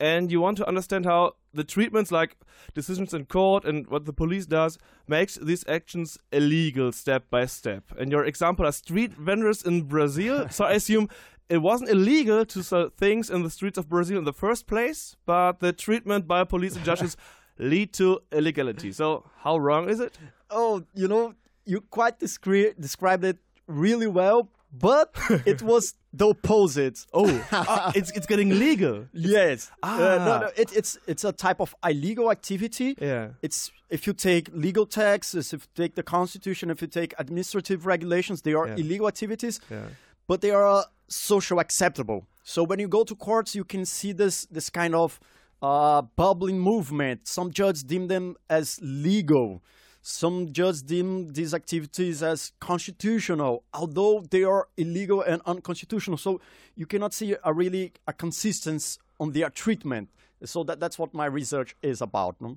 and 0.00 0.32
you 0.32 0.40
want 0.40 0.56
to 0.56 0.66
understand 0.66 1.04
how 1.04 1.34
the 1.52 1.62
treatments 1.62 2.10
like 2.10 2.36
decisions 2.74 3.12
in 3.12 3.26
court 3.26 3.64
and 3.64 3.86
what 3.88 4.06
the 4.06 4.12
police 4.12 4.46
does 4.46 4.78
makes 5.06 5.36
these 5.36 5.64
actions 5.68 6.16
illegal 6.32 6.90
step 6.90 7.24
by 7.30 7.44
step. 7.46 7.84
And 7.98 8.10
your 8.10 8.24
example 8.24 8.66
are 8.66 8.72
street 8.72 9.12
vendors 9.12 9.62
in 9.62 9.82
brazil. 9.82 10.48
So 10.56 10.64
i 10.64 10.72
assume 10.72 11.08
it 11.48 11.58
wasn't 11.58 11.90
illegal 11.90 12.44
to 12.46 12.62
sell 12.62 12.88
things 12.96 13.28
in 13.28 13.42
the 13.42 13.50
streets 13.50 13.76
of 13.78 13.88
brazil 13.88 14.18
in 14.18 14.24
the 14.24 14.32
first 14.32 14.66
place 14.66 15.16
but 15.26 15.60
the 15.60 15.72
treatment 15.72 16.26
by 16.26 16.44
police 16.44 16.76
and 16.76 16.84
judges 16.84 17.16
lead 17.58 17.92
to 17.92 18.20
illegality. 18.32 18.90
So 18.92 19.28
how 19.44 19.58
wrong 19.58 19.90
is 19.90 20.00
it? 20.00 20.18
Oh 20.48 20.84
you 20.94 21.08
know 21.08 21.34
you 21.66 21.80
quite 21.82 22.18
descri- 22.18 22.74
described 22.80 23.24
it 23.24 23.38
really 23.66 24.06
well 24.06 24.48
but 24.72 25.14
it 25.46 25.62
was 25.62 25.94
the 26.12 26.28
opposite. 26.28 27.04
Oh, 27.12 27.46
uh, 27.52 27.92
it's 27.94 28.10
it's 28.12 28.26
getting 28.26 28.50
legal. 28.50 29.06
Yes. 29.12 29.70
Ah. 29.82 29.96
Uh, 29.96 30.18
no, 30.18 30.40
no, 30.40 30.50
it, 30.56 30.74
it's 30.76 30.98
it's 31.06 31.24
a 31.24 31.32
type 31.32 31.60
of 31.60 31.74
illegal 31.84 32.30
activity. 32.30 32.96
Yeah. 33.00 33.30
It's 33.42 33.70
if 33.88 34.06
you 34.06 34.12
take 34.12 34.48
legal 34.52 34.86
taxes, 34.86 35.52
if 35.52 35.62
you 35.62 35.84
take 35.84 35.94
the 35.94 36.02
constitution, 36.02 36.70
if 36.70 36.80
you 36.80 36.88
take 36.88 37.14
administrative 37.18 37.86
regulations, 37.86 38.42
they 38.42 38.54
are 38.54 38.68
yeah. 38.68 38.76
illegal 38.76 39.08
activities. 39.08 39.60
Yeah. 39.70 39.86
But 40.26 40.40
they 40.40 40.52
are 40.52 40.84
social 41.08 41.58
acceptable. 41.58 42.26
So 42.44 42.62
when 42.62 42.78
you 42.78 42.88
go 42.88 43.04
to 43.04 43.14
courts, 43.14 43.54
you 43.54 43.64
can 43.64 43.84
see 43.84 44.12
this 44.12 44.46
this 44.46 44.70
kind 44.70 44.94
of 44.94 45.20
uh, 45.62 46.02
bubbling 46.02 46.58
movement. 46.58 47.26
Some 47.26 47.52
judges 47.52 47.82
deem 47.82 48.08
them 48.08 48.36
as 48.48 48.78
legal. 48.82 49.62
Some 50.02 50.52
judges 50.52 50.82
deem 50.82 51.32
these 51.34 51.52
activities 51.52 52.22
as 52.22 52.52
constitutional, 52.58 53.64
although 53.74 54.20
they 54.30 54.44
are 54.44 54.68
illegal 54.76 55.20
and 55.20 55.42
unconstitutional. 55.44 56.16
So 56.16 56.40
you 56.74 56.86
cannot 56.86 57.12
see 57.12 57.36
a 57.44 57.52
really 57.52 57.92
a 58.06 58.12
consistency 58.12 58.98
on 59.18 59.32
their 59.32 59.50
treatment. 59.50 60.08
So 60.44 60.64
that, 60.64 60.80
that's 60.80 60.98
what 60.98 61.12
my 61.12 61.26
research 61.26 61.76
is 61.82 62.00
about. 62.00 62.36
No? 62.40 62.56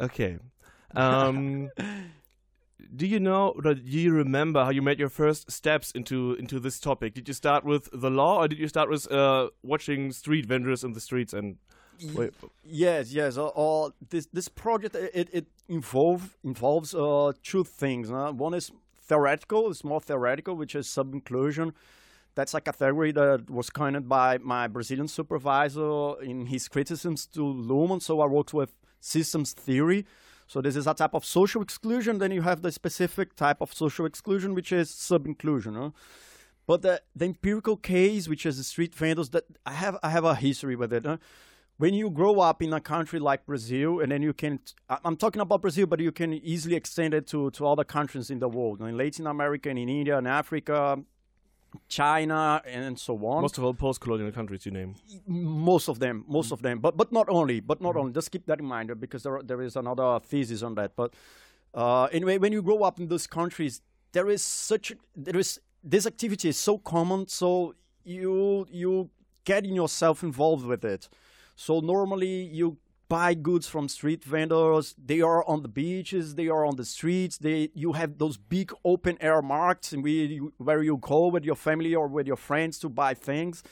Okay. 0.00 0.38
Um, 0.94 1.70
do 2.94 3.06
you 3.06 3.18
know 3.18 3.54
or 3.56 3.74
do 3.74 3.80
you 3.82 4.12
remember 4.12 4.62
how 4.62 4.70
you 4.70 4.82
made 4.82 4.98
your 4.98 5.08
first 5.08 5.50
steps 5.50 5.90
into 5.92 6.34
into 6.34 6.60
this 6.60 6.78
topic 6.78 7.14
did 7.14 7.26
you 7.26 7.34
start 7.34 7.64
with 7.64 7.88
the 7.92 8.10
law 8.10 8.42
or 8.42 8.48
did 8.48 8.58
you 8.58 8.68
start 8.68 8.90
with 8.90 9.10
uh, 9.10 9.48
watching 9.62 10.12
street 10.12 10.44
vendors 10.46 10.84
in 10.84 10.92
the 10.92 11.00
streets 11.00 11.32
and 11.32 11.56
Wait. 12.14 12.32
Yes, 12.64 13.12
yes. 13.12 13.36
Uh, 13.36 13.48
uh, 13.48 13.90
this 14.10 14.26
this 14.32 14.48
project 14.48 14.94
it 14.94 15.28
it 15.32 15.46
involve 15.68 16.36
involves 16.44 16.94
uh, 16.94 17.32
two 17.42 17.64
things. 17.64 18.10
One 18.10 18.54
is 18.54 18.72
theoretical. 19.00 19.70
It's 19.70 19.84
more 19.84 20.00
theoretical, 20.00 20.56
which 20.56 20.74
is 20.74 20.88
sub 20.88 21.12
inclusion. 21.12 21.72
That's 22.34 22.54
a 22.54 22.60
category 22.60 23.12
that 23.12 23.48
was 23.48 23.70
coined 23.70 24.08
by 24.08 24.38
my 24.38 24.66
Brazilian 24.66 25.08
supervisor 25.08 26.20
in 26.20 26.46
his 26.46 26.68
criticisms 26.68 27.26
to 27.28 27.40
Luhmann. 27.40 28.02
So 28.02 28.20
I 28.20 28.26
worked 28.26 28.52
with 28.52 28.74
systems 29.00 29.52
theory. 29.52 30.04
So 30.46 30.60
this 30.60 30.76
is 30.76 30.86
a 30.86 30.94
type 30.94 31.14
of 31.14 31.24
social 31.24 31.62
exclusion. 31.62 32.18
Then 32.18 32.32
you 32.32 32.42
have 32.42 32.62
the 32.62 32.72
specific 32.72 33.36
type 33.36 33.60
of 33.60 33.72
social 33.72 34.04
exclusion, 34.04 34.54
which 34.54 34.72
is 34.72 34.90
sub 34.90 35.26
inclusion. 35.26 35.74
Huh? 35.74 35.90
But 36.66 36.82
the, 36.82 37.02
the 37.14 37.26
empirical 37.26 37.76
case, 37.76 38.28
which 38.28 38.44
is 38.46 38.56
the 38.56 38.64
street 38.64 38.94
vendors, 38.94 39.30
that 39.30 39.44
I 39.64 39.72
have 39.74 39.96
I 40.02 40.10
have 40.10 40.24
a 40.24 40.34
history 40.34 40.76
with 40.76 40.92
it. 40.92 41.06
Huh? 41.06 41.18
When 41.78 41.94
you 41.94 42.10
grow 42.10 42.40
up 42.40 42.62
in 42.62 42.72
a 42.72 42.80
country 42.80 43.18
like 43.18 43.46
Brazil, 43.46 44.00
and 44.00 44.12
then 44.12 44.22
you 44.22 44.32
can, 44.32 44.60
I'm 44.88 45.16
talking 45.16 45.42
about 45.42 45.62
Brazil, 45.62 45.86
but 45.86 46.00
you 46.00 46.12
can 46.12 46.32
easily 46.32 46.76
extend 46.76 47.14
it 47.14 47.26
to, 47.28 47.50
to 47.52 47.66
other 47.66 47.84
countries 47.84 48.30
in 48.30 48.38
the 48.38 48.48
world, 48.48 48.80
in 48.80 48.96
Latin 48.96 49.26
America, 49.26 49.68
and 49.70 49.78
in 49.78 49.88
India, 49.88 50.16
and 50.16 50.28
Africa, 50.28 50.98
China, 51.88 52.62
and 52.64 52.98
so 52.98 53.14
on. 53.26 53.42
Most 53.42 53.58
of 53.58 53.64
all 53.64 53.74
post-colonial 53.74 54.30
countries 54.30 54.64
you 54.64 54.72
name. 54.72 54.94
Most 55.26 55.88
of 55.88 55.98
them, 55.98 56.24
most 56.28 56.50
mm. 56.50 56.52
of 56.52 56.62
them, 56.62 56.78
but 56.78 56.96
but 56.96 57.10
not 57.10 57.28
only, 57.28 57.58
but 57.58 57.80
not 57.80 57.94
mm. 57.94 58.00
only. 58.00 58.12
Just 58.12 58.30
keep 58.30 58.46
that 58.46 58.60
in 58.60 58.66
mind 58.66 58.92
because 59.00 59.24
there 59.24 59.40
there 59.42 59.60
is 59.60 59.74
another 59.74 60.20
thesis 60.20 60.62
on 60.62 60.76
that. 60.76 60.94
But 60.94 61.14
uh, 61.74 62.04
anyway, 62.04 62.38
when 62.38 62.52
you 62.52 62.62
grow 62.62 62.82
up 62.84 63.00
in 63.00 63.08
those 63.08 63.26
countries, 63.26 63.82
there 64.12 64.30
is 64.30 64.42
such 64.42 64.92
there 65.16 65.36
is 65.36 65.60
this 65.82 66.06
activity 66.06 66.48
is 66.48 66.56
so 66.56 66.78
common, 66.78 67.26
so 67.26 67.74
you 68.04 68.66
you 68.70 69.10
getting 69.44 69.74
yourself 69.74 70.22
involved 70.22 70.64
with 70.64 70.84
it. 70.84 71.08
So 71.56 71.80
normally 71.80 72.44
you 72.44 72.78
buy 73.08 73.34
goods 73.34 73.66
from 73.68 73.88
street 73.88 74.24
vendors. 74.24 74.94
They 75.02 75.20
are 75.20 75.46
on 75.46 75.62
the 75.62 75.68
beaches, 75.68 76.34
they 76.34 76.48
are 76.48 76.64
on 76.64 76.76
the 76.76 76.84
streets. 76.84 77.38
They 77.38 77.70
you 77.74 77.92
have 77.92 78.18
those 78.18 78.36
big 78.36 78.72
open 78.84 79.18
air 79.20 79.42
markets 79.42 79.92
and 79.92 80.02
we, 80.02 80.38
where 80.58 80.82
you 80.82 80.96
go 80.96 81.28
with 81.28 81.44
your 81.44 81.56
family 81.56 81.94
or 81.94 82.06
with 82.08 82.26
your 82.26 82.36
friends 82.36 82.78
to 82.80 82.88
buy 82.88 83.14
things. 83.14 83.62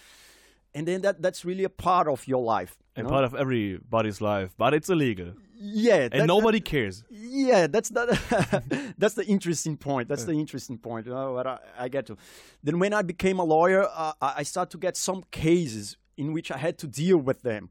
And 0.74 0.86
then 0.88 1.02
that 1.02 1.20
that's 1.20 1.44
really 1.44 1.64
a 1.64 1.70
part 1.70 2.08
of 2.08 2.26
your 2.26 2.42
life. 2.42 2.76
And 2.94 3.06
know? 3.06 3.12
part 3.12 3.24
of 3.24 3.34
everybody's 3.34 4.20
life, 4.20 4.50
but 4.56 4.74
it's 4.74 4.90
illegal. 4.90 5.32
yeah, 5.58 6.08
And 6.12 6.22
that- 6.22 6.26
nobody 6.26 6.60
cares. 6.60 7.04
yeah, 7.10 7.66
that's 7.66 7.88
that. 7.90 8.94
that's 8.98 9.14
the 9.14 9.24
interesting 9.26 9.76
point. 9.76 10.08
That's 10.08 10.24
the 10.24 10.32
interesting 10.32 10.78
point. 10.78 11.06
You 11.06 11.14
know, 11.14 11.32
what 11.32 11.46
I, 11.46 11.58
I 11.78 11.88
get 11.88 12.06
to. 12.06 12.16
Then 12.62 12.78
when 12.78 12.92
I 12.92 13.02
became 13.02 13.38
a 13.38 13.44
lawyer, 13.44 13.82
uh, 13.84 14.12
I 14.20 14.30
I 14.40 14.42
start 14.44 14.70
to 14.70 14.78
get 14.78 14.96
some 14.96 15.24
cases 15.30 15.96
in 16.16 16.33
which 16.33 16.50
I 16.50 16.59
had 16.59 16.78
to 16.78 16.87
deal 16.87 17.19
with 17.19 17.42
them, 17.42 17.71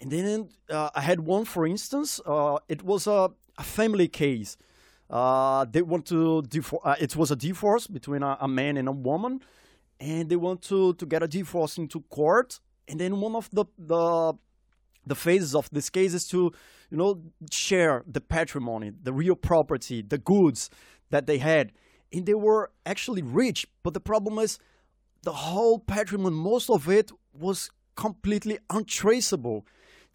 and 0.00 0.10
then 0.10 0.48
uh, 0.70 0.90
I 0.94 1.00
had 1.00 1.20
one, 1.20 1.44
for 1.44 1.66
instance, 1.66 2.20
uh, 2.26 2.58
it 2.68 2.82
was 2.82 3.06
a, 3.06 3.30
a 3.58 3.62
family 3.62 4.08
case. 4.08 4.56
Uh, 5.08 5.64
they 5.70 5.82
want 5.82 6.06
to 6.06 6.42
uh, 6.84 6.96
It 7.00 7.14
was 7.14 7.30
a 7.30 7.36
divorce 7.36 7.86
between 7.86 8.22
a, 8.22 8.36
a 8.40 8.48
man 8.48 8.76
and 8.76 8.88
a 8.88 8.92
woman, 8.92 9.40
and 10.00 10.28
they 10.28 10.36
want 10.36 10.62
to 10.62 10.94
to 10.94 11.06
get 11.06 11.22
a 11.22 11.28
divorce 11.28 11.78
into 11.78 12.00
court. 12.10 12.60
And 12.88 13.00
then 13.00 13.20
one 13.20 13.36
of 13.36 13.48
the 13.50 13.64
the 13.78 14.34
the 15.06 15.14
phases 15.14 15.54
of 15.54 15.68
this 15.70 15.90
case 15.90 16.14
is 16.14 16.26
to 16.28 16.52
you 16.90 16.96
know 16.96 17.22
share 17.50 18.02
the 18.06 18.20
patrimony 18.20 18.92
the 19.02 19.12
real 19.12 19.34
property 19.34 20.02
the 20.02 20.18
goods 20.18 20.70
that 21.10 21.26
they 21.26 21.38
had 21.38 21.72
and 22.12 22.26
they 22.26 22.34
were 22.34 22.70
actually 22.86 23.22
rich 23.22 23.66
but 23.82 23.94
the 23.94 24.00
problem 24.00 24.38
is 24.38 24.58
the 25.24 25.32
whole 25.32 25.78
patrimony 25.78 26.36
most 26.36 26.70
of 26.70 26.88
it 26.88 27.10
was 27.32 27.70
completely 27.96 28.58
untraceable. 28.70 29.66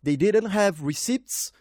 They 0.04 0.16
didn't 0.16 0.50
have 0.52 0.84
receipts. 0.84 1.52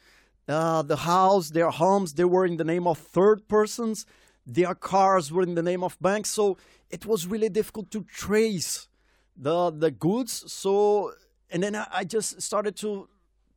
Uh, 0.47 0.81
the 0.81 0.97
house 0.97 1.51
their 1.51 1.69
homes 1.69 2.15
they 2.15 2.25
were 2.25 2.47
in 2.47 2.57
the 2.57 2.65
name 2.65 2.87
of 2.87 2.99
third 2.99 3.49
persons. 3.49 4.07
Their 4.47 4.75
cars 4.75 5.31
were 5.31 5.43
in 5.43 5.55
the 5.55 5.63
name 5.63 5.83
of 5.85 5.99
banks. 6.01 6.31
So 6.31 6.57
it 6.89 7.05
was 7.05 7.27
really 7.27 7.51
difficult 7.51 7.91
to 7.91 8.03
trace 8.05 8.89
the 9.37 9.71
the 9.71 9.91
goods. 9.91 10.51
So 10.51 11.13
and 11.51 11.63
then 11.63 11.77
I, 11.77 11.87
I 11.93 12.05
just 12.05 12.41
started 12.41 12.77
to 12.77 13.09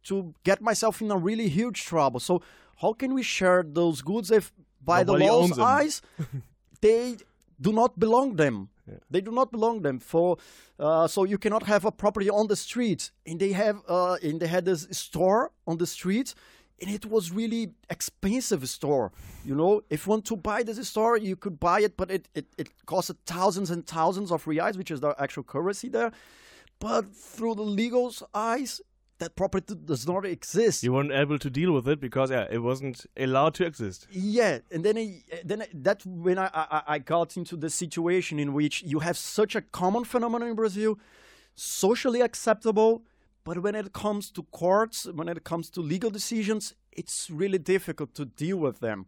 to 0.03 0.33
get 0.43 0.62
myself 0.62 1.01
in 1.01 1.12
a 1.12 1.17
really 1.17 1.48
huge 1.48 1.86
trouble. 1.86 2.19
So 2.19 2.41
how 2.81 2.93
can 2.93 3.13
we 3.13 3.24
share 3.24 3.63
those 3.65 4.01
goods 4.01 4.31
if 4.31 4.51
by 4.83 5.03
Nobody 5.03 5.25
the 5.25 5.31
law's 5.31 5.60
eyes 5.60 6.01
they 6.81 7.17
do 7.60 7.71
not 7.71 8.00
belong 8.00 8.36
them 8.36 8.69
they 9.10 9.21
do 9.21 9.31
not 9.31 9.51
belong 9.51 9.81
them 9.81 10.00
for 10.00 10.38
uh, 10.79 11.07
so 11.07 11.24
you 11.24 11.38
cannot 11.38 11.63
have 11.63 11.86
a 11.86 11.91
property 11.91 12.29
on 12.29 12.48
the 12.48 12.55
street. 12.55 13.12
And 13.25 13.39
they 13.39 13.51
have 13.51 13.81
uh, 13.88 14.17
and 14.24 14.39
they 14.39 14.48
had 14.48 14.65
this 14.65 14.88
store 14.91 15.51
on 15.67 15.77
the 15.77 15.88
street 15.88 16.33
and 16.81 16.89
it 16.89 17.05
was 17.05 17.31
really 17.31 17.74
expensive 17.89 18.67
store. 18.67 19.12
You 19.45 19.55
know 19.55 19.81
if 19.89 20.05
you 20.05 20.10
want 20.12 20.25
to 20.25 20.36
buy 20.36 20.63
this 20.63 20.88
store 20.88 21.17
you 21.17 21.36
could 21.36 21.60
buy 21.60 21.81
it 21.81 21.95
but 21.98 22.10
it, 22.12 22.27
it, 22.33 22.48
it 22.57 22.69
costed 22.86 23.17
thousands 23.25 23.69
and 23.71 23.86
thousands 23.86 24.31
of 24.31 24.45
reais 24.45 24.77
which 24.77 24.91
is 24.91 25.00
the 25.00 25.15
actual 25.19 25.43
currency 25.43 25.89
there. 25.89 26.12
But 26.79 27.13
through 27.13 27.55
the 27.55 27.62
legal's 27.62 28.24
eyes 28.33 28.81
that 29.21 29.35
property 29.41 29.73
does 29.91 30.03
not 30.11 30.23
exist 30.25 30.77
You 30.83 30.93
weren't 30.95 31.15
able 31.23 31.39
to 31.45 31.49
deal 31.59 31.71
with 31.77 31.87
it 31.93 31.99
because 32.07 32.29
yeah, 32.35 32.45
it 32.57 32.61
wasn't 32.69 32.97
allowed 33.25 33.53
to 33.59 33.63
exist. 33.71 33.99
yeah, 34.11 34.53
and 34.74 34.81
then 34.85 34.96
I, 35.03 35.05
then 35.50 35.59
I, 35.63 35.67
that's 35.87 36.05
when 36.05 36.37
I, 36.46 36.48
I 36.53 36.81
I 36.96 36.98
got 37.15 37.29
into 37.39 37.55
the 37.63 37.69
situation 37.83 38.35
in 38.46 38.50
which 38.59 38.75
you 38.91 39.00
have 39.07 39.17
such 39.39 39.53
a 39.55 39.61
common 39.81 40.03
phenomenon 40.13 40.48
in 40.50 40.55
Brazil, 40.63 40.91
socially 41.55 42.22
acceptable, 42.29 42.91
but 43.48 43.55
when 43.65 43.75
it 43.81 43.89
comes 44.03 44.24
to 44.35 44.41
courts, 44.61 44.98
when 45.19 45.27
it 45.35 45.43
comes 45.51 45.65
to 45.75 45.79
legal 45.93 46.11
decisions, 46.19 46.63
it's 47.01 47.17
really 47.41 47.61
difficult 47.74 48.09
to 48.19 48.24
deal 48.43 48.57
with 48.65 48.77
them. 48.87 49.00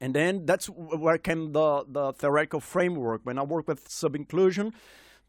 And 0.00 0.10
then 0.18 0.32
that's 0.50 0.66
where 1.04 1.18
came 1.28 1.42
the, 1.58 1.68
the 1.96 2.12
theoretical 2.20 2.60
framework. 2.74 3.20
When 3.28 3.36
I 3.42 3.44
work 3.54 3.66
with 3.66 3.80
sub-inclusion, 4.00 4.66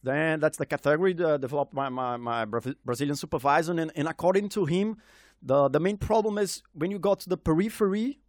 then 0.03 0.39
that's 0.39 0.57
the 0.57 0.65
category 0.65 1.15
uh, 1.19 1.37
developed 1.37 1.73
by 1.73 1.89
my, 1.89 2.17
my 2.17 2.45
Brazilian 2.45 3.15
supervisor. 3.15 3.73
And, 3.73 3.91
and 3.95 4.07
according 4.07 4.49
to 4.49 4.65
him, 4.65 4.97
the, 5.41 5.69
the 5.69 5.79
main 5.79 5.97
problem 5.97 6.37
is 6.37 6.63
when 6.73 6.91
you 6.91 6.99
go 6.99 7.15
to 7.15 7.29
the 7.29 7.37
periphery 7.37 8.19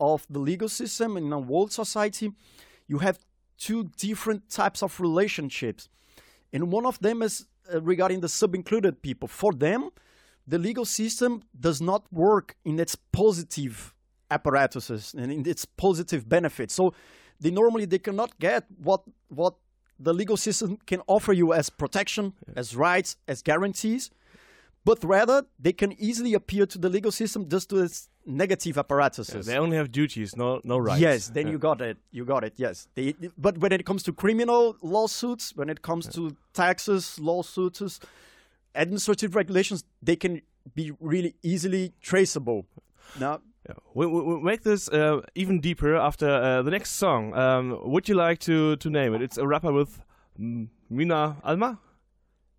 of 0.00 0.26
the 0.30 0.38
legal 0.38 0.68
system 0.68 1.16
in 1.16 1.32
a 1.32 1.38
world 1.38 1.72
society, 1.72 2.32
you 2.86 2.98
have 2.98 3.18
two 3.58 3.90
different 3.96 4.48
types 4.48 4.82
of 4.82 5.00
relationships. 5.00 5.88
And 6.52 6.72
one 6.72 6.86
of 6.86 6.98
them 7.00 7.22
is 7.22 7.46
uh, 7.72 7.80
regarding 7.82 8.20
the 8.20 8.28
sub-included 8.28 9.02
people. 9.02 9.28
For 9.28 9.52
them, 9.52 9.90
the 10.46 10.58
legal 10.58 10.86
system 10.86 11.42
does 11.58 11.80
not 11.82 12.10
work 12.12 12.56
in 12.64 12.80
its 12.80 12.96
positive 12.96 13.94
apparatuses 14.30 15.14
and 15.14 15.30
in 15.30 15.46
its 15.46 15.64
positive 15.64 16.28
benefits. 16.28 16.74
So 16.74 16.94
they 17.40 17.50
normally 17.50 17.84
they 17.84 17.98
cannot 17.98 18.38
get 18.38 18.64
what 18.82 19.02
what 19.28 19.54
the 19.98 20.12
legal 20.14 20.36
system 20.36 20.78
can 20.86 21.00
offer 21.06 21.32
you 21.32 21.52
as 21.52 21.70
protection, 21.70 22.32
as 22.56 22.76
rights, 22.76 23.16
as 23.26 23.42
guarantees, 23.42 24.10
but 24.84 25.02
rather 25.04 25.44
they 25.58 25.72
can 25.72 25.92
easily 26.00 26.34
appeal 26.34 26.66
to 26.66 26.78
the 26.78 26.88
legal 26.88 27.10
system 27.12 27.48
just 27.48 27.68
to 27.70 27.78
its 27.78 28.08
negative 28.24 28.78
apparatuses. 28.78 29.46
They 29.46 29.58
only 29.58 29.76
have 29.76 29.90
duties, 29.90 30.36
no 30.36 30.60
no 30.64 30.78
rights. 30.78 31.00
Yes, 31.00 31.28
then 31.28 31.46
Yeah. 31.46 31.52
you 31.52 31.58
got 31.58 31.80
it. 31.80 31.96
You 32.10 32.24
got 32.24 32.44
it. 32.44 32.54
Yes. 32.56 32.86
They, 32.94 33.14
but 33.36 33.58
when 33.58 33.72
it 33.72 33.84
comes 33.84 34.02
to 34.04 34.12
criminal 34.12 34.76
lawsuits, 34.82 35.56
when 35.56 35.68
it 35.68 35.80
comes 35.82 36.06
to 36.14 36.36
taxes, 36.52 37.18
lawsuits, 37.18 38.00
administrative 38.74 39.34
regulations, 39.34 39.84
they 40.02 40.16
can 40.16 40.42
be 40.74 40.92
really 41.00 41.34
easily 41.42 41.92
traceable. 42.00 42.66
Now, 43.18 43.40
Yeah. 43.68 43.74
We, 43.94 44.06
we, 44.06 44.22
we 44.22 44.40
make 44.40 44.62
this 44.62 44.88
uh, 44.88 45.20
even 45.34 45.60
deeper 45.60 45.94
after 45.94 46.28
uh, 46.28 46.62
the 46.62 46.70
next 46.70 46.92
song. 46.92 47.34
Um, 47.34 47.78
would 47.82 48.08
you 48.08 48.14
like 48.14 48.38
to, 48.40 48.76
to 48.76 48.90
name 48.90 49.14
it? 49.14 49.22
It's 49.22 49.36
a 49.36 49.46
rapper 49.46 49.72
with 49.72 50.00
Mina 50.38 51.36
Alma? 51.44 51.78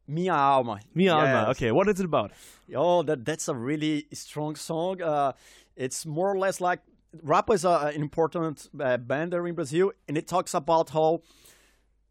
Minha 0.08 0.34
Alma. 0.34 0.80
Mia 0.94 1.14
Alma. 1.14 1.48
Okay, 1.52 1.72
what 1.72 1.88
is 1.88 2.00
it 2.00 2.06
about? 2.06 2.32
Oh, 2.76 3.04
that 3.04 3.26
that's 3.26 3.48
a 3.48 3.54
really 3.56 4.08
strong 4.12 4.56
song. 4.56 5.02
Uh, 5.02 5.34
it's 5.76 6.06
more 6.06 6.32
or 6.32 6.38
less 6.38 6.60
like 6.60 6.80
rap 7.24 7.50
is 7.52 7.64
a, 7.64 7.92
an 7.94 8.02
important 8.02 8.70
uh, 8.80 8.98
band 8.98 9.34
there 9.34 9.46
in 9.48 9.56
Brazil, 9.56 9.92
and 10.08 10.18
it 10.18 10.28
talks 10.28 10.54
about 10.54 10.90
how 10.90 11.22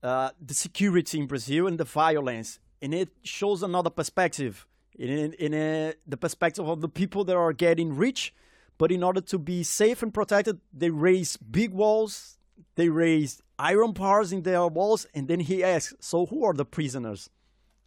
uh, 0.02 0.30
the 0.40 0.54
security 0.54 1.18
in 1.18 1.26
Brazil 1.26 1.66
and 1.66 1.78
the 1.78 1.84
violence, 1.84 2.60
and 2.80 2.94
it 2.94 3.10
shows 3.22 3.62
another 3.62 3.90
perspective. 3.90 4.66
In 4.96 5.32
in 5.34 5.54
uh, 5.54 5.92
the 6.06 6.16
perspective 6.16 6.68
of 6.68 6.80
the 6.80 6.88
people 6.88 7.24
that 7.24 7.36
are 7.36 7.52
getting 7.52 7.96
rich, 7.96 8.32
but 8.78 8.90
in 8.90 9.02
order 9.02 9.20
to 9.20 9.38
be 9.38 9.62
safe 9.62 10.02
and 10.02 10.14
protected, 10.14 10.60
they 10.72 10.90
raise 10.90 11.36
big 11.36 11.72
walls, 11.74 12.38
they 12.76 12.88
raise 12.88 13.42
iron 13.58 13.92
bars 13.92 14.32
in 14.32 14.42
their 14.42 14.66
walls, 14.68 15.06
and 15.14 15.28
then 15.28 15.40
he 15.40 15.62
asks, 15.64 15.94
"So 16.00 16.26
who 16.26 16.44
are 16.44 16.54
the 16.54 16.64
prisoners?" 16.64 17.28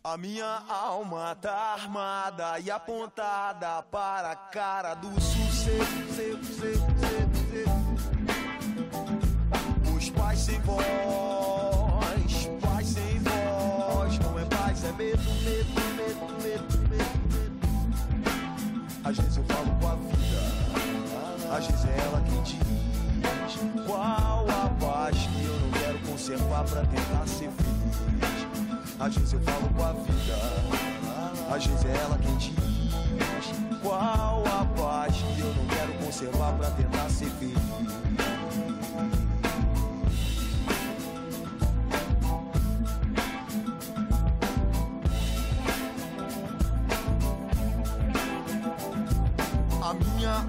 A 0.03 0.17
minha 0.17 0.63
alma 0.67 1.35
tá 1.39 1.75
armada 1.77 2.59
e 2.59 2.71
apontada 2.71 3.83
para 3.83 4.31
a 4.31 4.35
cara 4.35 4.95
do 4.95 5.09
seco. 5.21 5.85
Os 9.95 10.09
pais 10.09 10.39
sem 10.39 10.59
voz, 10.61 10.85
pais 12.61 12.87
sem 12.87 13.19
voz, 13.19 14.19
não 14.19 14.39
é 14.39 14.45
paz, 14.45 14.83
é 14.83 14.91
medo, 14.93 15.21
medo, 15.43 15.69
medo, 15.95 16.25
medo, 16.41 16.77
medo, 16.89 16.89
medo. 16.89 17.61
Às 19.03 19.17
vezes 19.17 19.37
eu 19.37 19.43
falo 19.43 19.69
com 19.79 19.87
a 19.87 19.95
qual 23.85 24.45
a 24.49 24.69
paz 24.79 25.17
que 25.17 25.45
eu 25.45 25.59
não 25.59 25.71
quero 25.71 25.99
conservar 25.99 26.63
pra 26.63 26.81
tentar 26.81 27.27
ser 27.27 27.49
feliz. 27.49 28.47
Às 28.99 29.15
vezes 29.15 29.33
eu 29.33 29.41
falo 29.41 29.69
com 29.75 29.83
a 29.83 29.93
vida, 29.93 30.37
às 31.53 31.65
vezes 31.65 31.85
é 31.85 31.97
ela 31.97 32.17
quem 32.19 32.35
diz 32.37 32.71
qual 33.81 34.43
a 34.45 34.65
paz 34.79 35.15
que 35.15 35.41
eu 35.41 35.53
não 35.55 35.65
quero 35.67 35.93
conservar 36.05 36.53
pra 36.53 36.69
tentar 36.71 37.09
ser 37.09 37.29
feliz. 37.31 38.40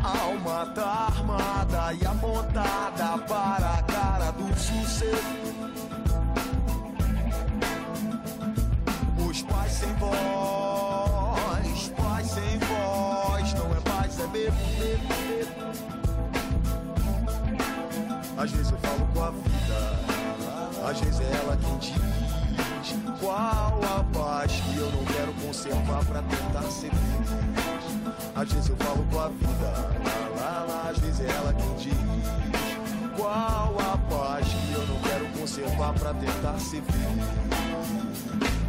Alma 0.02 0.66
tá 0.74 1.08
armada 1.08 1.92
e 1.94 2.06
apontada 2.06 3.18
para 3.26 3.74
a 3.78 3.82
cara 3.82 4.30
do 4.32 4.46
sucesso. 4.58 5.42
Os 9.28 9.42
pais 9.42 9.72
sem 9.72 9.92
voz, 9.94 11.88
pais 11.96 12.26
sem 12.26 12.58
voz, 12.58 13.54
não 13.54 13.72
é 13.72 13.80
paz, 13.80 14.18
é 14.20 14.26
medo, 14.28 14.56
medo, 14.78 15.08
medo. 15.26 15.52
Às 18.36 18.50
vezes 18.50 18.72
eu 18.72 18.78
falo 18.78 19.06
com 19.14 19.22
a 19.24 19.30
vida, 19.30 20.00
às 20.90 21.00
vezes 21.00 21.20
é 21.20 21.32
ela 21.42 21.56
quem 21.56 21.78
diz 21.78 22.21
Qual 23.20 23.36
a 23.36 24.04
paz 24.12 24.52
que 24.52 24.76
eu 24.76 24.90
não 24.90 25.04
quero 25.04 25.32
conservar 25.34 26.04
pra 26.04 26.22
tentar 26.22 26.62
ser 26.70 26.90
feliz? 26.90 28.22
Às 28.34 28.52
vezes 28.52 28.68
eu 28.68 28.76
falo 28.76 29.06
com 29.10 29.20
a 29.20 29.28
vida, 29.28 29.72
lá, 30.04 30.40
lá, 30.40 30.66
lá, 30.68 30.90
às 30.90 30.98
vezes 30.98 31.20
é 31.20 31.30
ela 31.30 31.54
quem 31.54 31.74
diz. 31.76 31.94
Qual 33.16 33.76
a 33.78 33.98
paz 34.10 34.46
que 34.46 34.72
eu 34.72 34.86
não 34.86 34.98
quero 35.02 35.26
conservar 35.38 35.92
pra 35.94 36.14
tentar 36.14 36.58
ser 36.58 36.82
feliz? 36.82 38.61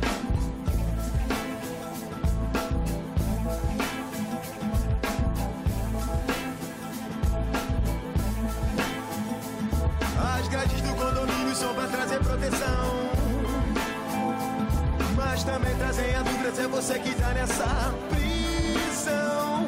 Você 16.74 16.98
que 16.98 17.14
tá 17.16 17.32
nessa 17.34 17.94
prisão. 18.10 19.68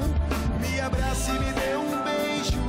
Me 0.60 0.80
abrace 0.82 1.30
e 1.30 1.34
me 1.34 1.54
dê 1.54 1.78
um 1.78 2.04
beijo. 2.04 2.60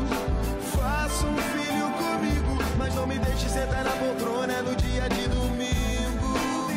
Faça 0.76 1.26
um 1.26 1.36
filho 1.36 1.90
comigo, 1.96 2.58
mas 2.76 2.94
não 2.94 3.06
me 3.06 3.18
deixe 3.18 3.48
sentar 3.48 3.82
na 3.82 3.92
poltrona 3.92 4.60
no 4.60 4.76
dia 4.76 5.08
de 5.08 5.28
domingo. 5.28 6.68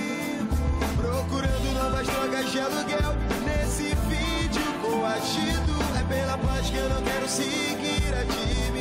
Procurando 0.96 1.74
novas 1.74 2.08
drogas 2.08 2.50
de 2.50 2.60
aluguel 2.62 3.16
nesse 3.44 3.94
vídeo 4.08 4.64
coagido. 4.82 5.74
É 6.00 6.04
pela 6.04 6.38
paz 6.38 6.70
que 6.70 6.78
eu 6.78 6.90
não 6.90 7.02
quero 7.02 7.28
seguir 7.28 8.14
admitindo. 8.22 8.79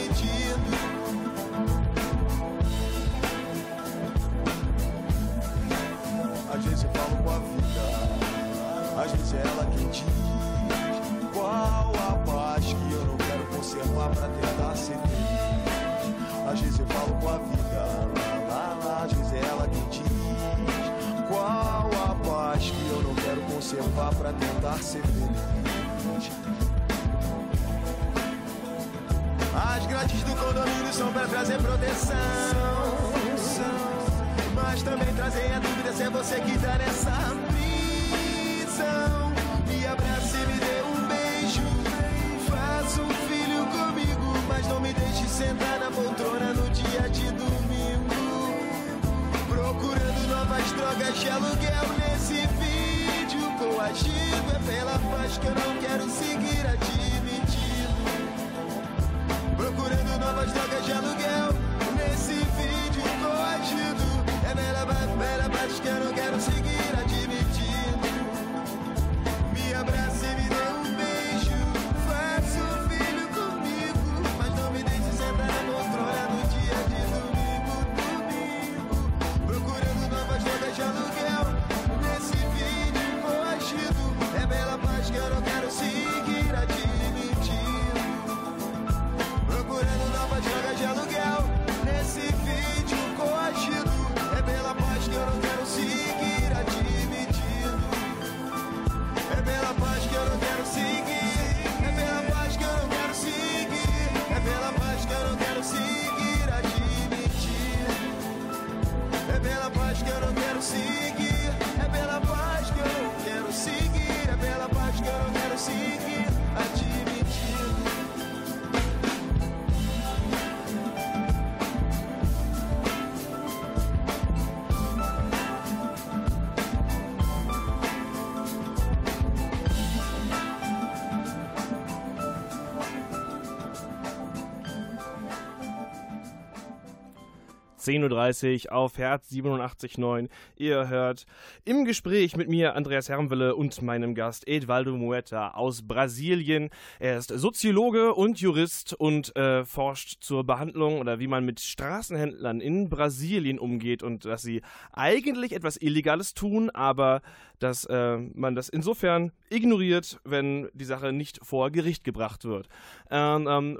Uhr 137.89 138.73
auf 138.73 138.99
Herz 138.99 139.31
87.9. 139.33 140.29
Ihr 140.57 140.89
hört 140.89 141.25
im 141.65 141.87
Gespräch 141.87 142.37
mit 142.37 142.49
mir 142.49 142.77
Andreas 142.77 143.09
Hermwille 143.09 143.57
und 143.57 143.81
meinem 143.81 144.15
Gast 144.15 144.47
Edvaldo 144.47 144.95
Mueta 144.95 145.53
aus 145.53 145.89
Brasilien. 145.89 146.69
Er 146.99 147.17
ist 147.17 147.31
Soziologe 147.31 148.13
und 148.15 148.41
Jurist 148.41 148.93
und 148.93 149.35
äh, 149.37 149.65
forscht 149.65 150.23
zur 150.23 150.45
Behandlung 150.45 151.01
oder 151.01 151.19
wie 151.19 151.29
man 151.29 151.47
mit 151.47 151.61
Straßenhändlern 151.61 152.61
in 152.61 152.91
Brasilien 152.91 153.59
umgeht 153.59 154.03
und 154.03 154.27
dass 154.27 154.43
sie 154.43 154.61
eigentlich 154.93 155.53
etwas 155.53 155.81
Illegales 155.81 156.35
tun, 156.35 156.69
aber 156.69 157.23
dass 157.59 157.87
äh, 157.87 158.19
man 158.19 158.55
das 158.55 158.69
insofern 158.69 159.33
ignoriert, 159.49 160.21
wenn 160.25 160.69
die 160.75 160.85
Sache 160.85 161.13
nicht 161.15 161.41
vor 161.43 161.71
Gericht 161.71 162.05
gebracht 162.05 162.45
wird. 162.45 162.69
And, 163.09 163.47
um, 163.47 163.79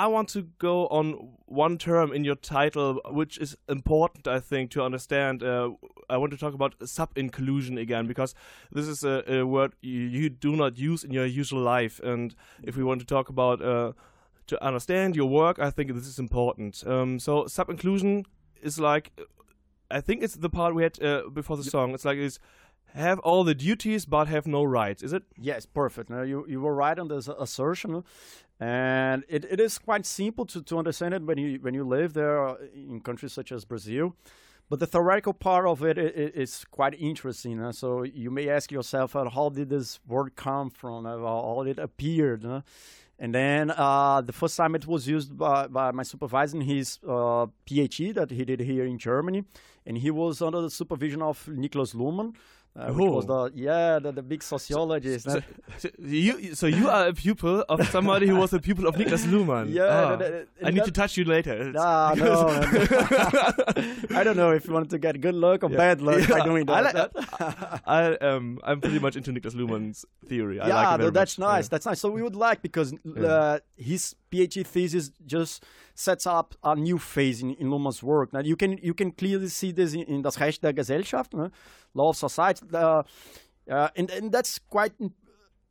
I 0.00 0.06
want 0.06 0.30
to 0.30 0.44
go 0.56 0.86
on 0.86 1.36
one 1.44 1.76
term 1.76 2.10
in 2.10 2.24
your 2.24 2.34
title, 2.34 3.02
which 3.10 3.36
is 3.36 3.54
important, 3.68 4.26
I 4.26 4.40
think, 4.40 4.70
to 4.70 4.82
understand. 4.82 5.42
Uh, 5.42 5.72
I 6.08 6.16
want 6.16 6.32
to 6.32 6.38
talk 6.38 6.54
about 6.54 6.74
sub 6.88 7.10
inclusion 7.18 7.76
again 7.76 8.06
because 8.06 8.34
this 8.72 8.86
is 8.88 9.04
a, 9.04 9.22
a 9.30 9.44
word 9.44 9.74
you, 9.82 10.00
you 10.00 10.30
do 10.30 10.56
not 10.56 10.78
use 10.78 11.04
in 11.04 11.12
your 11.12 11.26
usual 11.26 11.60
life. 11.60 12.00
And 12.02 12.34
if 12.62 12.78
we 12.78 12.82
want 12.82 13.00
to 13.00 13.06
talk 13.06 13.28
about 13.28 13.60
uh, 13.60 13.92
to 14.46 14.64
understand 14.64 15.16
your 15.16 15.28
work, 15.28 15.58
I 15.58 15.70
think 15.70 15.92
this 15.92 16.06
is 16.06 16.18
important. 16.18 16.82
Um, 16.86 17.18
so 17.18 17.46
sub 17.46 17.68
inclusion 17.68 18.24
is 18.62 18.80
like, 18.80 19.12
I 19.90 20.00
think 20.00 20.22
it's 20.22 20.36
the 20.36 20.48
part 20.48 20.74
we 20.74 20.82
had 20.82 21.02
uh, 21.02 21.28
before 21.28 21.58
the 21.58 21.64
song. 21.64 21.92
It's 21.92 22.06
like 22.06 22.16
it's 22.16 22.38
have 22.94 23.18
all 23.20 23.44
the 23.44 23.54
duties 23.54 24.06
but 24.06 24.28
have 24.28 24.46
no 24.46 24.64
rights. 24.64 25.02
Is 25.02 25.12
it? 25.12 25.24
Yes, 25.38 25.66
perfect. 25.66 26.10
Now, 26.10 26.22
you, 26.22 26.46
you 26.48 26.60
were 26.60 26.74
right 26.74 26.98
on 26.98 27.08
this 27.08 27.28
assertion. 27.28 28.02
And 28.60 29.24
it, 29.28 29.46
it 29.46 29.58
is 29.58 29.78
quite 29.78 30.04
simple 30.04 30.44
to, 30.46 30.62
to 30.62 30.78
understand 30.78 31.14
it 31.14 31.22
when 31.22 31.38
you, 31.38 31.58
when 31.62 31.72
you 31.72 31.82
live 31.82 32.12
there 32.12 32.46
uh, 32.46 32.56
in 32.74 33.00
countries 33.00 33.32
such 33.32 33.52
as 33.52 33.64
Brazil. 33.64 34.14
But 34.68 34.78
the 34.78 34.86
theoretical 34.86 35.32
part 35.32 35.66
of 35.66 35.82
it 35.82 35.98
is 35.98 36.64
quite 36.70 36.94
interesting. 37.00 37.72
So 37.72 38.04
you 38.04 38.30
may 38.30 38.48
ask 38.48 38.70
yourself, 38.70 39.16
uh, 39.16 39.28
how 39.28 39.48
did 39.48 39.70
this 39.70 39.98
word 40.06 40.36
come 40.36 40.70
from? 40.70 41.06
Uh, 41.06 41.16
How 41.18 41.64
did 41.64 41.78
it 41.78 41.82
appeared? 41.82 42.44
uh? 42.44 42.60
And 43.18 43.34
then 43.34 43.70
uh, 43.70 44.20
the 44.20 44.32
first 44.32 44.56
time 44.56 44.74
it 44.74 44.86
was 44.86 45.08
used 45.08 45.36
by, 45.36 45.66
by 45.66 45.90
my 45.90 46.04
supervisor 46.04 46.56
in 46.56 46.62
his 46.62 46.98
uh, 47.06 47.46
PhD 47.66 48.14
that 48.14 48.30
he 48.30 48.44
did 48.44 48.60
here 48.60 48.86
in 48.86 48.96
Germany. 48.96 49.44
And 49.84 49.98
he 49.98 50.10
was 50.10 50.40
under 50.40 50.60
the 50.60 50.70
supervision 50.70 51.20
of 51.20 51.44
Niklas 51.46 51.94
Luhmann, 51.94 52.34
uh, 52.80 52.92
which 52.92 53.10
was 53.10 53.26
the, 53.26 53.50
yeah, 53.54 53.98
the, 53.98 54.12
the 54.12 54.22
big 54.22 54.42
sociologist. 54.42 55.30
So, 55.30 55.40
so 55.78 55.88
you, 55.98 56.54
so 56.54 56.66
you 56.66 56.88
are 56.88 57.08
a 57.08 57.12
pupil 57.12 57.64
of 57.68 57.86
somebody 57.88 58.26
who 58.26 58.36
was 58.36 58.52
a 58.52 58.58
pupil 58.60 58.86
of 58.86 58.94
Niklas 58.96 59.24
Luhmann. 59.26 59.68
Yeah, 59.80 59.84
Ah. 59.84 60.16
that- 60.16 60.32
that- 60.32 60.48
I 60.66 60.70
need 60.70 60.80
that- 60.80 60.86
to 60.86 60.90
touch 60.92 61.16
you 61.16 61.24
later. 61.24 61.72
Nah, 61.72 62.14
no. 62.14 62.48
I 64.14 64.22
don't 64.24 64.36
know 64.36 64.50
if 64.52 64.66
you 64.66 64.72
want 64.72 64.90
to 64.90 64.98
get 64.98 65.20
good 65.20 65.34
luck 65.34 65.62
or 65.64 65.68
bad 65.68 66.00
luck 66.00 66.28
by 66.28 66.38
Yeah, 66.38 66.44
doing 66.44 66.68
I 66.70 66.82
that. 66.92 67.14
like- 67.14 67.80
I 67.86 68.14
um 68.16 68.58
I'm 68.64 68.80
pretty 68.80 68.98
much 68.98 69.16
into 69.16 69.32
Niklas 69.32 69.54
Luhmann's 69.54 70.04
theory. 70.26 70.60
I 70.60 70.68
yeah, 70.68 70.74
like 70.90 71.00
it 71.00 71.02
no, 71.04 71.10
that's 71.10 71.38
much. 71.38 71.46
nice. 71.48 71.64
Yeah. 71.64 71.68
That's 71.72 71.86
nice. 71.86 72.00
So 72.00 72.10
we 72.10 72.22
would 72.22 72.36
like 72.36 72.62
because 72.62 72.92
Yeah. 73.04 73.22
uh, 73.26 73.58
his 73.76 74.14
PhD 74.30 74.66
thesis 74.66 75.10
just 75.26 75.64
sets 75.94 76.26
up 76.26 76.54
a 76.62 76.74
new 76.74 76.98
phase 76.98 77.42
in, 77.42 77.54
in 77.54 77.68
Luhmann's 77.68 78.02
work. 78.02 78.32
Now 78.32 78.40
you 78.40 78.56
can 78.56 78.78
you 78.82 78.94
can 78.94 79.12
clearly 79.12 79.48
see 79.48 79.72
this 79.72 79.94
in, 79.94 80.02
in 80.02 80.22
Das 80.22 80.38
Recht 80.40 80.62
der 80.62 80.72
Gesellschaft, 80.72 81.34
ne? 81.34 81.50
Law 81.94 82.10
of 82.10 82.16
Society, 82.16 82.64
uh, 82.72 83.02
uh, 83.68 83.88
and 83.96 84.10
and 84.10 84.32
that's 84.32 84.58
quite. 84.58 84.92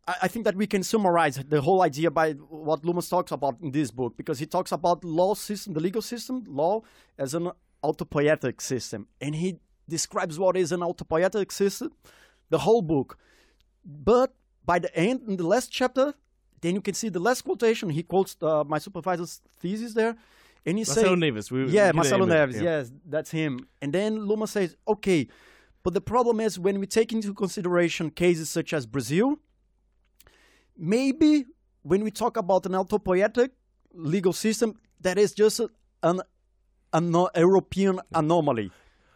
I 0.07 0.15
I 0.23 0.27
think 0.27 0.45
that 0.45 0.55
we 0.55 0.67
can 0.67 0.83
summarize 0.83 1.37
the 1.37 1.61
whole 1.61 1.81
idea 1.81 2.11
by 2.11 2.33
what 2.33 2.83
Luhmann 2.83 3.07
talks 3.09 3.31
about 3.31 3.55
in 3.61 3.71
this 3.71 3.91
book 3.91 4.17
because 4.17 4.39
he 4.39 4.45
talks 4.45 4.71
about 4.71 5.03
law 5.03 5.33
system, 5.35 5.73
the 5.73 5.79
legal 5.79 6.01
system, 6.01 6.43
law 6.47 6.81
as 7.17 7.33
an 7.33 7.51
autopoietic 7.83 8.61
system, 8.61 9.07
and 9.21 9.35
he 9.35 9.59
describes 9.87 10.37
what 10.37 10.55
is 10.57 10.71
an 10.71 10.81
autopoietic 10.81 11.51
system, 11.51 11.91
the 12.49 12.59
whole 12.59 12.81
book. 12.81 13.17
But 13.85 14.33
by 14.65 14.79
the 14.79 14.95
end, 14.95 15.21
in 15.27 15.37
the 15.37 15.47
last 15.47 15.71
chapter, 15.71 16.13
then 16.61 16.75
you 16.75 16.81
can 16.81 16.93
see 16.93 17.09
the 17.09 17.19
last 17.19 17.41
quotation. 17.43 17.89
He 17.89 18.03
quotes 18.03 18.35
uh, 18.41 18.63
my 18.63 18.79
supervisor's 18.79 19.41
thesis 19.59 19.93
there, 19.93 20.15
and 20.65 20.77
he 20.77 20.83
Marcelo 20.83 21.15
says, 21.15 21.17
Neves. 21.17 21.51
We, 21.51 21.65
yeah, 21.71 21.91
Marcelo 21.91 22.25
Neves. 22.25 22.55
yeah. 22.55 22.61
Yes, 22.61 22.91
that's 23.05 23.31
him. 23.31 23.67
And 23.81 23.93
then 23.93 24.19
Luhmann 24.19 24.47
says, 24.47 24.75
okay, 24.87 25.27
but 25.83 25.93
the 25.93 26.01
problem 26.01 26.39
is 26.39 26.59
when 26.59 26.79
we 26.79 26.87
take 26.87 27.13
into 27.13 27.33
consideration 27.33 28.09
cases 28.11 28.49
such 28.49 28.73
as 28.73 28.85
Brazil, 28.85 29.37
maybe 30.77 31.45
when 31.83 32.03
we 32.03 32.11
talk 32.11 32.37
about 32.37 32.65
an 32.65 32.73
autopoietic 32.73 33.49
legal 33.93 34.33
system, 34.33 34.75
that 35.01 35.17
is 35.17 35.33
just 35.33 35.61
an, 36.03 36.21
an 36.93 37.13
European 37.35 37.99
anomaly. 38.13 38.71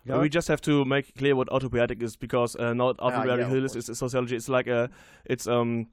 But 0.06 0.22
We 0.22 0.30
just 0.30 0.48
have 0.50 0.60
to 0.62 0.84
make 0.84 1.16
clear 1.16 1.36
what 1.36 1.48
autopoietic 1.50 2.02
is 2.04 2.18
because 2.18 2.56
uh, 2.58 2.74
not 2.74 2.98
Ah, 3.00 3.10
yeah, 3.10 3.38
autopoietic 3.38 3.76
is, 3.78 3.90
is 3.90 3.98
sociology. 3.98 4.36
It's 4.36 4.50
like 4.50 4.68
a, 4.68 4.90
it's 5.26 5.48
um, 5.48 5.88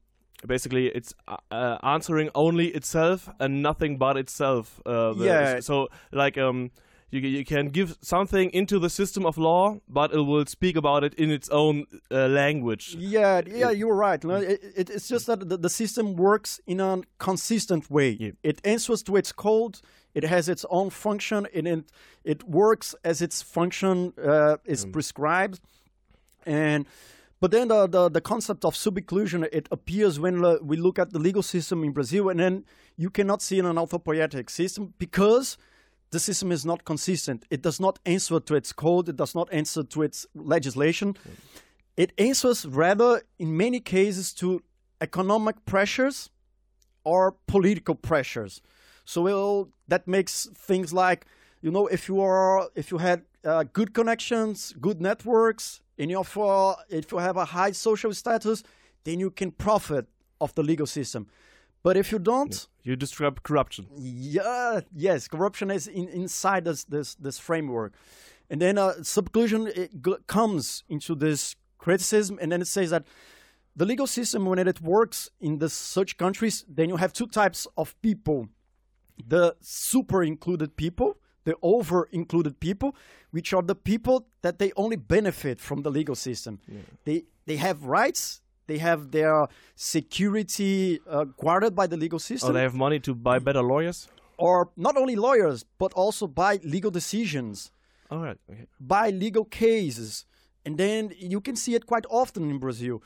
basically 0.46 0.86
it's 0.88 1.14
uh, 1.28 1.36
uh, 1.50 1.78
answering 1.82 2.30
only 2.34 2.68
itself 2.68 3.28
and 3.38 3.62
nothing 3.62 3.98
but 3.98 4.16
itself. 4.16 4.80
Uh, 4.86 5.14
Yeah. 5.18 5.60
So 5.60 5.88
like 6.12 6.38
um, 6.38 6.70
you 7.10 7.20
you 7.20 7.44
can 7.44 7.68
give 7.68 7.96
something 8.00 8.50
into 8.52 8.78
the 8.78 8.88
system 8.88 9.26
of 9.26 9.36
law, 9.36 9.80
but 9.88 10.12
it 10.12 10.20
will 10.20 10.46
speak 10.46 10.76
about 10.76 11.04
it 11.04 11.14
in 11.14 11.30
its 11.30 11.48
own 11.50 11.84
uh, 12.10 12.28
language. 12.28 12.96
Yeah, 12.98 13.42
yeah, 13.46 13.70
you're 13.70 13.96
right. 13.96 14.22
No, 14.24 14.36
it, 14.36 14.60
it, 14.76 14.90
it's 14.90 15.08
just 15.08 15.26
that 15.26 15.48
the, 15.48 15.56
the 15.56 15.70
system 15.70 16.14
works 16.16 16.60
in 16.66 16.80
a 16.80 17.00
consistent 17.18 17.90
way. 17.90 18.16
Yeah. 18.20 18.30
It 18.42 18.60
answers 18.64 19.02
to 19.02 19.16
its 19.16 19.32
code. 19.32 19.80
It 20.14 20.24
has 20.24 20.48
its 20.48 20.64
own 20.70 20.90
function, 20.90 21.46
and 21.54 21.66
it, 21.68 21.84
it 22.24 22.42
works 22.44 22.94
as 23.04 23.20
its 23.22 23.42
function 23.42 24.12
uh, 24.18 24.56
is 24.64 24.84
prescribed. 24.86 25.60
And 26.46 26.86
but 27.40 27.50
then 27.50 27.68
the, 27.68 27.86
the, 27.86 28.08
the 28.10 28.20
concept 28.20 28.64
of 28.64 28.76
sub-inclusion 28.76 29.46
it 29.52 29.68
appears 29.70 30.20
when 30.20 30.42
we 30.66 30.76
look 30.76 30.98
at 30.98 31.12
the 31.12 31.18
legal 31.18 31.42
system 31.42 31.82
in 31.82 31.92
Brazil, 31.92 32.28
and 32.28 32.38
then 32.38 32.64
you 32.96 33.10
cannot 33.10 33.40
see 33.42 33.58
in 33.58 33.66
an 33.66 33.76
autopoietic 33.76 34.50
system 34.50 34.94
because 34.98 35.56
the 36.10 36.20
system 36.20 36.52
is 36.52 36.66
not 36.66 36.84
consistent. 36.84 37.46
It 37.50 37.62
does 37.62 37.80
not 37.80 37.98
answer 38.04 38.40
to 38.40 38.54
its 38.54 38.72
code. 38.72 39.08
It 39.08 39.16
does 39.16 39.34
not 39.34 39.48
answer 39.52 39.82
to 39.82 40.02
its 40.02 40.26
legislation. 40.34 41.16
It 41.96 42.12
answers 42.18 42.66
rather, 42.66 43.22
in 43.38 43.56
many 43.56 43.80
cases, 43.80 44.32
to 44.34 44.62
economic 45.00 45.64
pressures 45.64 46.30
or 47.04 47.36
political 47.46 47.94
pressures. 47.94 48.60
So 49.04 49.70
that 49.88 50.06
makes 50.06 50.48
things 50.54 50.92
like, 50.92 51.26
you 51.62 51.70
know, 51.70 51.86
if 51.86 52.08
you 52.08 52.20
are, 52.20 52.68
if 52.74 52.90
you 52.90 52.98
had 52.98 53.22
uh, 53.44 53.64
good 53.72 53.94
connections, 53.94 54.74
good 54.80 55.00
networks, 55.00 55.80
and 56.00 56.10
if 56.88 57.12
you 57.12 57.18
have 57.18 57.36
a 57.36 57.44
high 57.44 57.72
social 57.72 58.12
status, 58.14 58.62
then 59.04 59.20
you 59.20 59.30
can 59.30 59.50
profit 59.52 60.06
of 60.40 60.54
the 60.54 60.62
legal 60.62 60.86
system. 60.86 61.26
But 61.82 61.96
if 61.96 62.12
you 62.12 62.18
don't, 62.18 62.68
You 62.82 62.96
describe 62.96 63.42
corruption. 63.42 63.86
yeah, 63.96 64.80
yes, 65.06 65.28
corruption 65.28 65.70
is 65.70 65.86
in, 65.86 66.08
inside 66.08 66.64
this, 66.64 66.84
this 66.84 67.14
this 67.26 67.38
framework, 67.38 67.92
and 68.50 68.60
then 68.60 68.78
uh, 68.78 68.94
subclusion 69.02 69.62
comes 70.26 70.84
into 70.88 71.14
this 71.14 71.56
criticism, 71.78 72.38
and 72.42 72.50
then 72.50 72.60
it 72.60 72.68
says 72.68 72.90
that 72.90 73.04
the 73.76 73.84
legal 73.84 74.06
system, 74.06 74.44
when 74.44 74.58
it 74.58 74.80
works 74.80 75.30
in 75.38 75.58
the 75.58 75.68
such 75.68 76.16
countries, 76.16 76.64
then 76.76 76.88
you 76.90 76.98
have 76.98 77.12
two 77.12 77.26
types 77.26 77.66
of 77.76 77.94
people: 78.02 78.48
the 79.28 79.54
super 79.60 80.22
included 80.22 80.76
people, 80.76 81.16
the 81.44 81.54
over 81.62 82.08
included 82.12 82.60
people, 82.60 82.94
which 83.30 83.52
are 83.52 83.62
the 83.62 83.74
people 83.74 84.26
that 84.42 84.58
they 84.58 84.72
only 84.76 84.96
benefit 84.96 85.60
from 85.60 85.82
the 85.82 85.90
legal 85.90 86.14
system. 86.14 86.58
They 87.04 87.24
they 87.46 87.56
have 87.56 87.84
rights. 87.84 88.42
They 88.66 88.78
have 88.78 89.10
their 89.10 89.48
security 90.04 91.00
uh, 91.08 91.24
guarded 91.44 91.74
by 91.74 91.86
the 91.88 91.96
legal 91.96 92.18
system 92.20 92.50
Oh, 92.50 92.52
they 92.52 92.62
have 92.62 92.74
money 92.74 93.00
to 93.00 93.14
buy 93.14 93.38
better 93.40 93.62
lawyers. 93.62 94.08
or 94.38 94.70
not 94.76 94.96
only 94.96 95.16
lawyers, 95.16 95.64
but 95.78 95.92
also 95.94 96.26
buy 96.26 96.52
legal 96.62 96.90
decisions, 96.90 97.70
All 98.10 98.22
right. 98.26 98.38
Okay. 98.50 98.66
by 98.78 99.10
legal 99.10 99.44
cases. 99.44 100.24
And 100.64 100.78
then 100.78 101.12
you 101.34 101.40
can 101.40 101.56
see 101.56 101.74
it 101.74 101.84
quite 101.86 102.06
often 102.10 102.42
in 102.50 102.58
Brazil. 102.58 103.02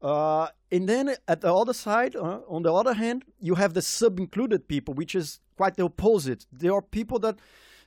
Uh, 0.00 0.46
and 0.72 0.88
then 0.88 1.04
at 1.28 1.40
the 1.42 1.52
other 1.54 1.72
side, 1.74 2.16
uh, 2.16 2.40
on 2.48 2.62
the 2.62 2.72
other 2.80 2.94
hand, 2.94 3.18
you 3.48 3.54
have 3.62 3.72
the 3.74 3.82
sub-included 3.82 4.66
people, 4.66 4.92
which 4.94 5.14
is 5.14 5.40
quite 5.56 5.74
the 5.76 5.84
opposite. 5.84 6.46
There 6.50 6.72
are 6.74 6.82
people 6.82 7.18
that 7.20 7.36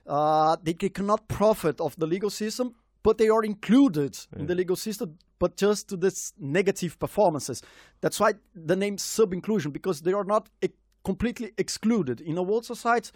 uh, 0.06 0.56
they 0.62 0.74
ca- 0.74 0.88
cannot 0.88 1.28
profit 1.28 1.80
of 1.80 1.96
the 1.96 2.06
legal 2.06 2.30
system, 2.30 2.74
but 3.02 3.18
they 3.18 3.28
are 3.28 3.44
included 3.44 4.18
in 4.36 4.46
the 4.46 4.54
legal 4.54 4.76
system, 4.76 5.18
but 5.38 5.56
just 5.56 5.88
to 5.88 5.96
this 5.96 6.32
negative 6.38 6.98
performances. 6.98 7.62
That's 8.00 8.18
why 8.18 8.34
the 8.54 8.76
name 8.76 8.98
sub-inclusion, 8.98 9.70
because 9.72 10.00
they 10.00 10.12
are 10.12 10.24
not 10.24 10.48
e- 10.62 10.68
completely 11.04 11.52
excluded. 11.56 12.20
In 12.20 12.36
a 12.38 12.42
world 12.42 12.64
society, 12.64 13.10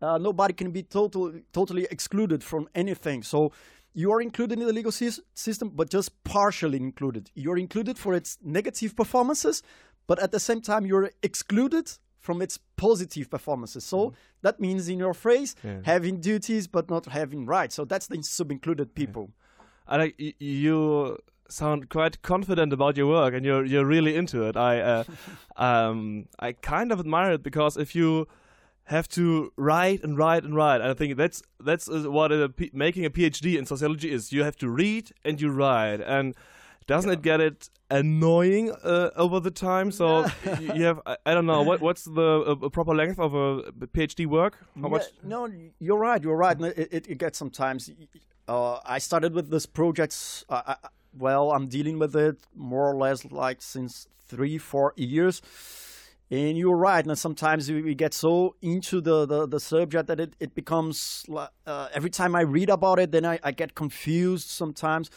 uh, 0.00 0.18
nobody 0.18 0.54
can 0.54 0.70
be 0.70 0.82
total, 0.82 1.32
totally 1.52 1.86
excluded 1.90 2.42
from 2.42 2.68
anything. 2.74 3.22
So 3.22 3.52
you 3.92 4.12
are 4.12 4.22
included 4.22 4.58
in 4.58 4.66
the 4.66 4.72
legal 4.72 4.92
sys- 4.92 5.20
system, 5.34 5.70
but 5.74 5.90
just 5.90 6.24
partially 6.24 6.78
included. 6.78 7.30
You're 7.34 7.58
included 7.58 7.98
for 7.98 8.14
its 8.14 8.38
negative 8.42 8.96
performances, 8.96 9.62
but 10.06 10.18
at 10.18 10.32
the 10.32 10.40
same 10.40 10.60
time, 10.60 10.84
you're 10.86 11.10
excluded 11.22 11.92
from 12.26 12.40
its 12.42 12.58
positive 12.76 13.26
performances. 13.28 13.84
So 13.84 13.98
that 14.42 14.58
means, 14.58 14.88
in 14.88 14.98
your 14.98 15.14
phrase, 15.14 15.54
having 15.84 16.20
duties 16.30 16.66
but 16.76 16.84
not 16.94 17.04
having 17.06 17.46
rights. 17.56 17.74
So 17.74 17.84
that's 17.84 18.06
the 18.08 18.22
sub-included 18.22 18.88
people. 18.94 19.24
I 19.86 19.96
like 20.02 20.14
y- 20.18 20.34
you 20.38 21.18
sound 21.48 21.88
quite 21.96 22.14
confident 22.22 22.72
about 22.72 22.96
your 22.96 23.06
work 23.18 23.34
and 23.34 23.44
you're 23.44 23.64
you're 23.72 23.88
really 23.96 24.14
into 24.20 24.38
it. 24.48 24.56
I 24.56 24.80
uh, 24.92 25.04
um 25.68 26.26
I 26.48 26.52
kind 26.74 26.92
of 26.92 26.98
admire 27.00 27.32
it 27.34 27.42
because 27.42 27.76
if 27.76 27.94
you 27.94 28.26
have 28.84 29.06
to 29.08 29.50
write 29.56 30.00
and 30.04 30.16
write 30.18 30.44
and 30.46 30.54
write, 30.56 30.80
I 30.90 30.94
think 30.94 31.16
that's 31.16 31.42
that's 31.68 31.86
what 32.16 32.32
a 32.32 32.48
P- 32.48 32.70
making 32.72 33.04
a 33.04 33.10
PhD 33.10 33.58
in 33.58 33.66
sociology 33.66 34.10
is. 34.16 34.32
You 34.32 34.44
have 34.44 34.56
to 34.56 34.68
read 34.82 35.04
and 35.24 35.40
you 35.42 35.50
write, 35.50 36.00
and 36.16 36.34
doesn't 36.86 37.10
it 37.10 37.22
get 37.22 37.40
it 37.40 37.70
annoying 37.90 38.70
uh, 38.82 39.10
over 39.16 39.40
the 39.40 39.50
time? 39.50 39.90
So 39.90 40.26
you 40.60 40.84
have 40.84 41.00
I, 41.06 41.16
I 41.26 41.34
don't 41.34 41.46
know 41.46 41.62
what 41.62 41.80
what's 41.80 42.04
the 42.04 42.58
uh, 42.62 42.68
proper 42.68 42.94
length 42.94 43.18
of 43.18 43.34
a 43.34 43.62
PhD 43.72 44.26
work? 44.26 44.58
How 44.80 44.88
much? 44.88 45.02
Yeah, 45.02 45.28
no, 45.28 45.48
you're 45.78 45.98
right. 45.98 46.22
You're 46.22 46.36
right. 46.36 46.60
It, 46.60 46.88
it, 46.92 47.06
it 47.08 47.18
gets 47.18 47.38
sometimes. 47.38 47.90
Uh, 48.46 48.78
I 48.84 48.98
started 48.98 49.32
with 49.34 49.50
this 49.50 49.66
project. 49.66 50.44
I, 50.50 50.76
well, 51.16 51.52
I'm 51.52 51.68
dealing 51.68 51.98
with 51.98 52.14
it 52.16 52.38
more 52.54 52.90
or 52.90 52.96
less 52.96 53.24
like 53.30 53.62
since 53.62 54.08
three, 54.26 54.58
four 54.58 54.92
years. 54.96 55.40
And 56.30 56.56
you're 56.56 56.76
right. 56.76 57.04
Now, 57.04 57.14
sometimes 57.14 57.70
we, 57.70 57.82
we 57.82 57.94
get 57.94 58.14
so 58.14 58.56
into 58.62 59.00
the, 59.00 59.26
the, 59.26 59.46
the 59.46 59.60
subject 59.60 60.08
that 60.08 60.18
it, 60.18 60.34
it 60.40 60.54
becomes 60.54 61.24
uh, 61.66 61.88
every 61.92 62.10
time 62.10 62.34
I 62.34 62.40
read 62.40 62.70
about 62.70 62.98
it, 62.98 63.12
then 63.12 63.24
I, 63.24 63.38
I 63.42 63.52
get 63.52 63.74
confused 63.74 64.48
sometimes. 64.48 65.10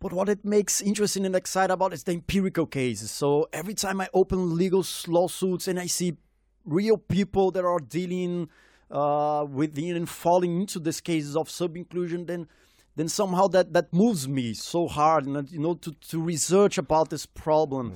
But 0.00 0.12
what 0.12 0.28
it 0.28 0.44
makes 0.44 0.82
interesting 0.82 1.24
and 1.24 1.34
exciting 1.34 1.72
about 1.72 1.92
is 1.92 2.04
the 2.04 2.12
empirical 2.12 2.66
cases. 2.66 3.10
So 3.10 3.48
every 3.52 3.74
time 3.74 4.00
I 4.00 4.08
open 4.12 4.56
legal 4.56 4.84
lawsuits 5.06 5.66
and 5.66 5.80
I 5.80 5.86
see 5.86 6.16
real 6.64 6.98
people 6.98 7.50
that 7.52 7.64
are 7.64 7.78
dealing 7.78 8.48
uh, 8.90 9.46
with 9.48 9.78
and 9.78 10.08
falling 10.08 10.60
into 10.60 10.78
these 10.78 11.00
cases 11.00 11.36
of 11.36 11.48
sub-inclusion, 11.48 12.26
then 12.26 12.48
then 12.96 13.08
somehow 13.08 13.48
that, 13.48 13.72
that 13.72 13.92
moves 13.92 14.28
me 14.28 14.54
so 14.54 14.86
hard, 14.86 15.26
and 15.26 15.50
you 15.50 15.58
know, 15.58 15.74
to, 15.74 15.92
to 16.10 16.20
research 16.20 16.78
about 16.78 17.10
this 17.10 17.26
problem 17.26 17.94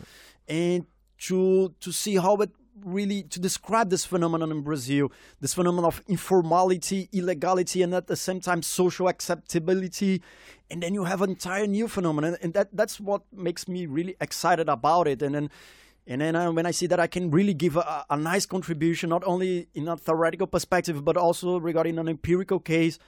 and 0.49 0.87
to 1.19 1.73
to 1.81 1.93
see 1.93 2.17
how 2.17 2.37
it 2.37 2.51
really 2.85 3.23
to 3.25 3.41
describe 3.41 3.91
this 3.91 4.05
phenomenon 4.05 4.51
in 4.51 4.63
Brazil, 4.63 5.13
this 5.41 5.55
phenomenon 5.55 5.85
of 5.87 6.03
informality, 6.09 7.09
illegality, 7.13 7.83
and 7.83 7.95
at 7.95 8.07
the 8.07 8.17
same 8.17 8.41
time 8.41 8.63
social 8.63 9.09
acceptability, 9.09 10.23
and 10.71 10.83
then 10.83 10.95
you 10.95 11.05
have 11.05 11.23
an 11.23 11.31
entire 11.31 11.67
new 11.67 11.89
phenomenon, 11.89 12.37
and 12.43 12.55
that 12.55 12.69
that's 12.73 13.01
what 13.01 13.23
makes 13.33 13.69
me 13.69 13.87
really 13.87 14.17
excited 14.21 14.69
about 14.69 15.09
it, 15.09 15.23
and 15.23 15.35
then. 15.35 15.51
And 16.11 16.23
then 16.23 16.37
uh, 16.37 16.51
when 16.51 16.65
I 16.65 16.71
see 16.71 16.87
that 16.87 16.99
I 16.99 17.07
can 17.07 17.31
really 17.31 17.53
give 17.53 17.77
a, 17.77 18.07
a 18.09 18.17
nice 18.17 18.47
contribution, 18.47 19.11
not 19.11 19.23
only 19.27 19.69
in 19.75 19.89
a 19.89 19.97
theoretical 19.99 20.47
perspective, 20.47 21.05
but 21.05 21.19
also 21.19 21.59
regarding 21.59 21.99
an 21.99 22.09
empirical 22.09 22.61
case, 22.61 22.99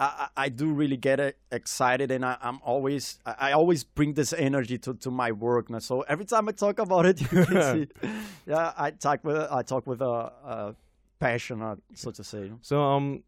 I, 0.00 0.28
I 0.44 0.48
do 0.48 0.72
really 0.72 0.96
get 0.96 1.20
uh, 1.20 1.32
excited, 1.52 2.10
and 2.10 2.24
I, 2.24 2.38
I'm 2.40 2.58
always 2.62 3.18
I 3.26 3.52
always 3.52 3.84
bring 3.84 4.14
this 4.14 4.32
energy 4.32 4.78
to, 4.78 4.94
to 4.94 5.10
my 5.10 5.30
work. 5.30 5.68
Now. 5.68 5.80
So 5.80 6.00
every 6.02 6.24
time 6.24 6.48
I 6.48 6.52
talk 6.52 6.78
about 6.78 7.04
it, 7.04 7.20
you 7.32 7.44
can 7.44 7.62
see, 7.62 8.08
yeah, 8.46 8.72
I 8.78 8.92
talk 8.92 9.22
with 9.24 9.36
I 9.36 9.62
talk 9.62 9.86
with 9.86 10.00
uh, 10.00 10.30
uh, 10.44 10.72
passion, 11.18 11.60
uh, 11.60 11.76
so 11.94 12.10
to 12.12 12.24
say. 12.24 12.50
So, 12.62 12.82
um, 12.82 13.24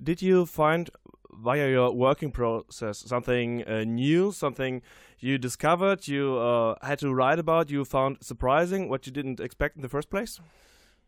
did 0.00 0.22
you 0.22 0.46
find 0.46 0.90
via 1.32 1.68
your 1.68 1.90
working 1.90 2.30
process 2.30 2.98
something 2.98 3.64
uh, 3.64 3.82
new, 3.82 4.30
something 4.30 4.80
you 5.18 5.38
discovered, 5.38 6.06
you 6.06 6.36
uh, 6.36 6.76
had 6.82 7.00
to 7.00 7.12
write 7.12 7.40
about, 7.40 7.70
you 7.70 7.84
found 7.84 8.18
surprising, 8.20 8.88
what 8.88 9.06
you 9.06 9.12
didn't 9.12 9.40
expect 9.40 9.74
in 9.74 9.82
the 9.82 9.88
first 9.88 10.08
place? 10.08 10.40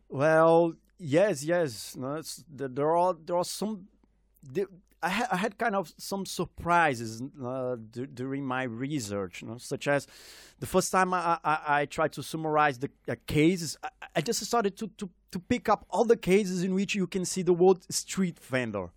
Well, 0.09 0.73
yes, 0.97 1.43
yes. 1.43 1.95
No, 1.95 2.15
it's, 2.15 2.43
there 2.49 2.95
are 2.95 3.15
there 3.25 3.37
are 3.37 3.45
some. 3.45 3.87
The- 4.43 4.67
I, 5.01 5.09
ha- 5.09 5.27
I 5.31 5.37
had 5.37 5.59
kind 5.59 5.75
of 5.75 5.93
some 5.97 6.25
surprises 6.25 7.21
uh, 7.43 7.75
d- 7.91 8.07
during 8.11 8.43
my 8.43 8.63
research, 8.63 9.43
you 9.43 9.47
know, 9.47 9.59
such 9.59 9.87
as 9.87 10.07
the 10.59 10.65
first 10.65 10.91
time 10.91 11.13
I, 11.13 11.37
I, 11.43 11.59
I 11.67 11.85
tried 11.85 12.13
to 12.13 12.23
summarize 12.23 12.79
the 12.79 12.89
uh, 13.07 13.13
cases, 13.27 13.77
I, 14.15 14.21
just 14.21 14.43
started 14.43 14.75
to, 14.77 14.87
to, 14.97 15.07
to 15.31 15.39
pick 15.39 15.69
up 15.69 15.85
all 15.91 16.03
the 16.03 16.17
cases 16.17 16.63
in 16.63 16.73
which 16.73 16.95
you 16.95 17.05
can 17.05 17.25
see 17.25 17.43
the 17.43 17.53
word 17.53 17.79
street 17.93 18.39
vendor 18.39 18.89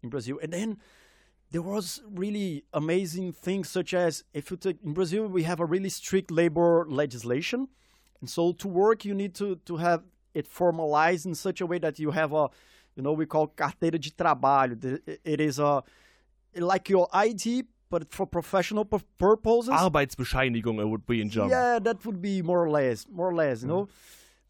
in 0.00 0.10
Brazil. 0.10 0.38
And 0.40 0.52
then 0.52 0.78
there 1.50 1.62
was 1.62 2.02
really 2.08 2.62
amazing 2.72 3.32
things 3.32 3.68
such 3.68 3.94
as 3.94 4.22
if 4.32 4.52
you 4.52 4.56
take 4.56 4.76
in 4.84 4.92
Brazil 4.92 5.26
we 5.26 5.42
have 5.42 5.58
a 5.58 5.64
really 5.64 5.88
strict 5.88 6.30
labor 6.30 6.86
legislation. 6.88 7.66
And 8.20 8.30
so 8.30 8.52
to 8.52 8.68
work 8.68 9.04
you 9.04 9.12
need 9.14 9.34
to, 9.36 9.56
to 9.56 9.76
have 9.78 10.04
it 10.34 10.46
formalized 10.46 11.26
in 11.26 11.34
such 11.34 11.60
a 11.60 11.66
way 11.66 11.78
that 11.78 11.98
you 11.98 12.12
have 12.12 12.32
a 12.32 12.48
you 12.98 13.04
know 13.04 13.12
we 13.12 13.24
call 13.24 13.46
carteira 13.48 13.98
de 13.98 14.10
trabalho. 14.10 14.76
It 15.24 15.40
is 15.40 15.58
a 15.58 15.82
like 16.56 16.90
your 16.90 17.08
ID 17.12 17.64
but 17.90 18.12
for 18.12 18.26
professional 18.26 18.84
purposes. 18.84 19.70
Arbeitsbescheinigung 19.70 20.78
it 20.80 20.86
would 20.86 21.06
be 21.06 21.22
in 21.22 21.30
German. 21.30 21.50
Yeah, 21.50 21.78
that 21.78 22.04
would 22.04 22.20
be 22.20 22.42
more 22.42 22.62
or 22.62 22.70
less, 22.70 23.06
more 23.10 23.30
or 23.30 23.34
less, 23.34 23.62
you 23.62 23.68
know. 23.68 23.88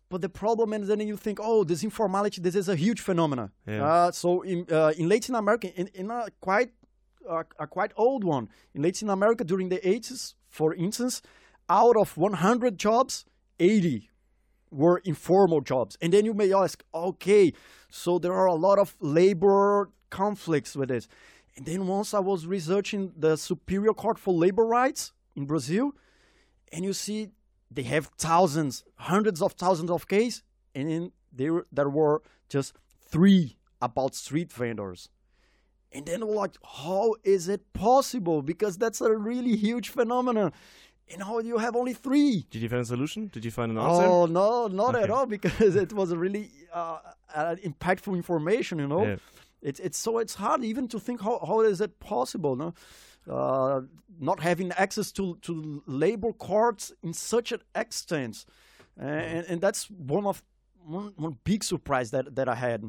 But 0.08 0.22
the 0.22 0.28
problem 0.30 0.72
is 0.72 0.88
then 0.88 1.00
you 1.00 1.16
think, 1.16 1.38
oh, 1.40 1.64
this 1.64 1.84
informality, 1.84 2.40
this 2.40 2.56
is 2.56 2.68
a 2.68 2.74
huge 2.74 3.00
phenomenon. 3.00 3.50
Yeah. 3.66 3.84
Uh, 3.84 4.10
so 4.10 4.40
in 4.40 4.66
uh, 4.72 4.92
in 4.96 5.08
Latin 5.08 5.34
America, 5.34 5.68
in, 5.74 5.88
in 5.94 6.10
a 6.10 6.28
quite 6.40 6.70
uh, 7.28 7.44
a 7.58 7.66
quite 7.66 7.92
old 7.96 8.24
one, 8.24 8.48
in 8.74 8.82
Latin 8.82 9.10
America 9.10 9.44
during 9.44 9.68
the 9.68 9.78
80s, 9.78 10.34
for 10.48 10.74
instance, 10.74 11.20
out 11.68 11.96
of 11.96 12.16
100 12.16 12.78
jobs, 12.78 13.26
80 13.60 14.08
were 14.70 14.98
informal 15.04 15.60
jobs. 15.60 15.96
And 16.00 16.12
then 16.12 16.24
you 16.24 16.34
may 16.34 16.52
ask, 16.52 16.82
okay, 16.94 17.52
so 17.90 18.18
there 18.18 18.32
are 18.32 18.46
a 18.46 18.54
lot 18.54 18.78
of 18.78 18.96
labor 19.00 19.90
conflicts 20.10 20.76
with 20.76 20.88
this. 20.88 21.08
And 21.56 21.66
then 21.66 21.86
once 21.86 22.14
I 22.14 22.20
was 22.20 22.46
researching 22.46 23.12
the 23.16 23.36
Superior 23.36 23.92
Court 23.92 24.18
for 24.18 24.32
Labor 24.32 24.64
Rights 24.64 25.12
in 25.34 25.46
Brazil, 25.46 25.92
and 26.72 26.84
you 26.84 26.92
see 26.92 27.30
they 27.70 27.82
have 27.82 28.06
thousands, 28.18 28.84
hundreds 28.96 29.42
of 29.42 29.52
thousands 29.52 29.90
of 29.90 30.06
cases, 30.08 30.42
and 30.74 30.90
then 30.90 31.12
there 31.32 31.64
there 31.72 31.88
were 31.88 32.22
just 32.48 32.74
three 33.00 33.56
about 33.80 34.14
street 34.14 34.52
vendors. 34.52 35.08
And 35.90 36.04
then 36.04 36.26
we're 36.26 36.34
like, 36.34 36.56
how 36.62 37.14
is 37.24 37.48
it 37.48 37.72
possible? 37.72 38.42
Because 38.42 38.76
that's 38.76 39.00
a 39.00 39.16
really 39.16 39.56
huge 39.56 39.88
phenomenon. 39.88 40.52
And 41.12 41.22
how 41.22 41.40
do 41.40 41.46
you 41.48 41.58
have 41.58 41.74
only 41.76 41.94
three? 41.94 42.46
Did 42.50 42.62
you 42.62 42.68
find 42.68 42.82
a 42.82 42.84
solution? 42.84 43.28
Did 43.32 43.44
you 43.44 43.50
find 43.50 43.72
an 43.72 43.78
answer? 43.78 44.04
Oh 44.04 44.26
no, 44.26 44.68
not 44.68 44.94
at 44.94 45.10
all, 45.10 45.26
because 45.26 45.74
it 45.76 45.92
was 45.92 46.10
a 46.12 46.18
really 46.18 46.50
uh, 46.72 46.98
uh, 47.34 47.56
impactful 47.64 48.14
information. 48.14 48.78
You 48.78 48.88
know, 48.88 49.04
Yeah. 49.06 49.16
it's 49.62 49.80
it's 49.80 49.98
so 49.98 50.18
it's 50.18 50.34
hard 50.34 50.62
even 50.64 50.88
to 50.88 50.98
think 51.00 51.20
how 51.22 51.38
how 51.46 51.60
is 51.60 51.80
it 51.80 51.98
possible, 52.00 52.56
no? 52.56 52.74
Uh, 53.30 53.82
not 54.20 54.40
having 54.40 54.72
access 54.72 55.12
to 55.12 55.36
to 55.42 55.82
labor 55.86 56.32
courts 56.32 56.92
in 57.02 57.12
such 57.12 57.52
an 57.52 57.60
extent, 57.74 58.44
and 58.96 59.46
and 59.46 59.60
that's 59.60 59.90
one 59.90 60.26
of 60.26 60.42
one, 60.84 61.12
one 61.16 61.36
big 61.44 61.62
surprise 61.64 62.10
that 62.10 62.34
that 62.36 62.48
I 62.48 62.54
had. 62.54 62.82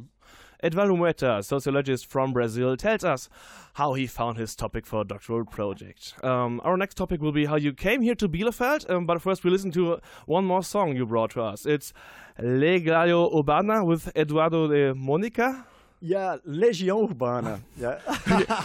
Edvaldo 0.63 0.97
Moita, 0.97 1.43
sociologist 1.43 2.05
from 2.05 2.33
Brazil, 2.33 2.75
tells 2.75 3.03
us 3.05 3.29
how 3.75 3.93
he 3.93 4.05
found 4.07 4.37
his 4.37 4.55
topic 4.55 4.85
for 4.85 5.01
a 5.01 5.05
doctoral 5.05 5.45
project. 5.45 6.13
Um, 6.21 6.59
our 6.65 6.75
next 6.75 6.95
topic 6.95 7.21
will 7.21 7.31
be 7.31 7.45
how 7.45 7.55
you 7.55 7.71
came 7.71 8.01
here 8.01 8.15
to 8.15 8.27
Bielefeld, 8.27 8.89
um, 8.89 9.05
but 9.05 9.21
first 9.21 9.45
we 9.45 9.51
listen 9.51 9.71
to 9.71 9.99
one 10.25 10.43
more 10.43 10.61
song 10.61 10.97
you 10.97 11.05
brought 11.05 11.31
to 11.31 11.41
us. 11.41 11.65
It's 11.65 11.93
Legião 12.37 13.33
Urbana 13.33 13.85
with 13.85 14.11
Eduardo 14.17 14.67
de 14.67 14.93
Monica. 14.93 15.65
Yeah, 16.01 16.37
Legião 16.45 17.09
Urbana. 17.09 17.61
Yeah, 17.77 17.99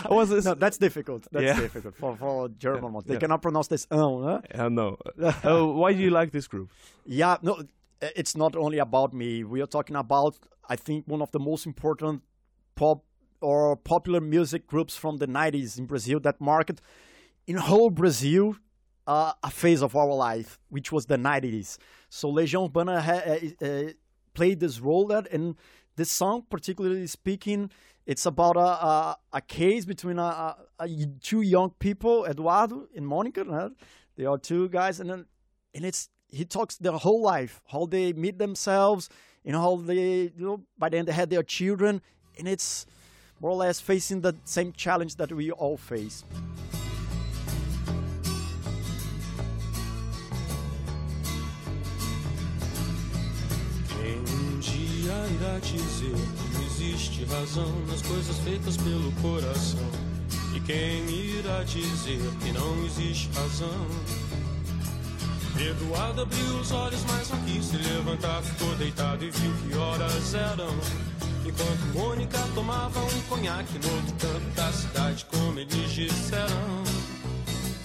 Was 0.10 0.30
this? 0.30 0.44
no, 0.44 0.54
that's 0.54 0.78
difficult. 0.78 1.26
That's 1.30 1.44
Yeah. 1.44 1.60
difficult 1.60 1.94
for 1.96 2.16
for 2.16 2.48
German 2.48 2.92
ones. 2.92 3.06
They 3.06 3.14
yeah. 3.14 3.20
cannot 3.20 3.42
pronounce 3.42 3.68
this. 3.68 3.86
Huh? 3.90 4.40
Uh, 4.54 4.68
no. 4.68 4.96
uh, 5.22 5.64
why 5.66 5.92
do 5.92 6.00
you 6.00 6.10
like 6.10 6.30
this 6.32 6.46
group? 6.48 6.70
Yeah, 7.06 7.36
no, 7.42 7.62
it's 8.00 8.36
not 8.36 8.56
only 8.56 8.78
about 8.78 9.12
me. 9.12 9.44
We 9.44 9.60
are 9.62 9.66
talking 9.66 9.96
about, 9.96 10.36
I 10.68 10.76
think, 10.76 11.06
one 11.06 11.22
of 11.22 11.30
the 11.32 11.38
most 11.38 11.66
important 11.66 12.22
pop 12.74 13.04
or 13.40 13.76
popular 13.76 14.20
music 14.20 14.66
groups 14.66 14.96
from 14.96 15.18
the 15.18 15.26
90s 15.26 15.78
in 15.78 15.86
Brazil 15.86 16.18
that 16.20 16.40
marked 16.40 16.80
in 17.46 17.56
whole 17.56 17.90
Brazil 17.90 18.56
uh, 19.06 19.32
a 19.42 19.50
phase 19.50 19.82
of 19.82 19.94
our 19.94 20.14
life, 20.14 20.58
which 20.68 20.90
was 20.90 21.06
the 21.06 21.16
90s. 21.16 21.78
So 22.08 22.32
Legião 22.32 22.66
Urbana 22.66 22.94
uh, 22.94 23.64
uh, 23.64 23.92
played 24.32 24.60
this 24.60 24.80
role 24.80 25.06
that, 25.08 25.30
and 25.30 25.56
this 25.96 26.10
song, 26.10 26.44
particularly 26.48 27.06
speaking, 27.06 27.70
it's 28.06 28.26
about 28.26 28.56
a, 28.56 28.60
a, 28.60 29.16
a 29.34 29.40
case 29.40 29.84
between 29.84 30.18
a, 30.18 30.56
a, 30.78 30.88
two 31.22 31.42
young 31.42 31.70
people, 31.78 32.26
Eduardo 32.26 32.88
and 32.94 33.06
Monica. 33.06 33.44
Right? 33.44 33.70
They 34.16 34.24
are 34.24 34.38
two 34.38 34.68
guys, 34.68 35.00
and 35.00 35.10
then 35.10 35.26
and 35.74 35.84
it's 35.84 36.08
he 36.34 36.44
talks 36.44 36.76
their 36.76 36.92
whole 36.92 37.22
life, 37.22 37.60
how 37.66 37.86
they 37.86 38.12
meet 38.12 38.38
themselves, 38.38 39.08
you 39.44 39.52
know, 39.52 39.60
how 39.60 39.76
they, 39.76 40.32
you 40.36 40.44
know, 40.44 40.60
by 40.76 40.88
then 40.88 41.04
they 41.06 41.12
had 41.12 41.30
their 41.30 41.42
children, 41.42 42.02
and 42.38 42.48
it's 42.48 42.86
more 43.40 43.52
or 43.52 43.56
less 43.56 43.80
facing 43.80 44.20
the 44.20 44.34
same 44.44 44.72
challenge 44.72 45.16
that 45.16 45.30
we 45.32 45.50
all 45.52 45.76
face. 45.76 46.24
Um 53.96 54.60
irá 55.34 55.58
dizer 55.60 56.14
que 56.56 56.64
existe 56.66 57.24
razão 57.24 57.70
nas 57.86 58.02
coisas 58.02 58.38
feitas 58.38 58.76
pelo 58.76 59.12
coração? 59.22 59.80
E 60.54 60.60
quem 60.60 61.08
irá 61.10 61.62
dizer 61.64 62.20
que 62.42 62.52
não 62.52 62.84
existe 62.84 63.30
razão? 63.34 64.33
Eduardo 65.60 66.22
abriu 66.22 66.58
os 66.58 66.72
olhos, 66.72 67.00
mas 67.08 67.30
não 67.30 67.38
quis 67.44 67.64
se 67.64 67.76
levantar. 67.76 68.42
Ficou 68.42 68.74
deitado 68.76 69.24
e 69.24 69.30
viu 69.30 69.52
que 69.62 69.76
horas 69.76 70.34
eram. 70.34 70.68
Enquanto 71.44 71.94
Mônica 71.94 72.38
tomava 72.54 73.00
um 73.00 73.20
conhaque 73.28 73.78
no 73.78 73.94
outro 73.94 74.14
canto 74.14 74.54
da 74.54 74.72
cidade, 74.72 75.26
como 75.26 75.58
eles 75.60 75.90
disseram. 75.90 76.82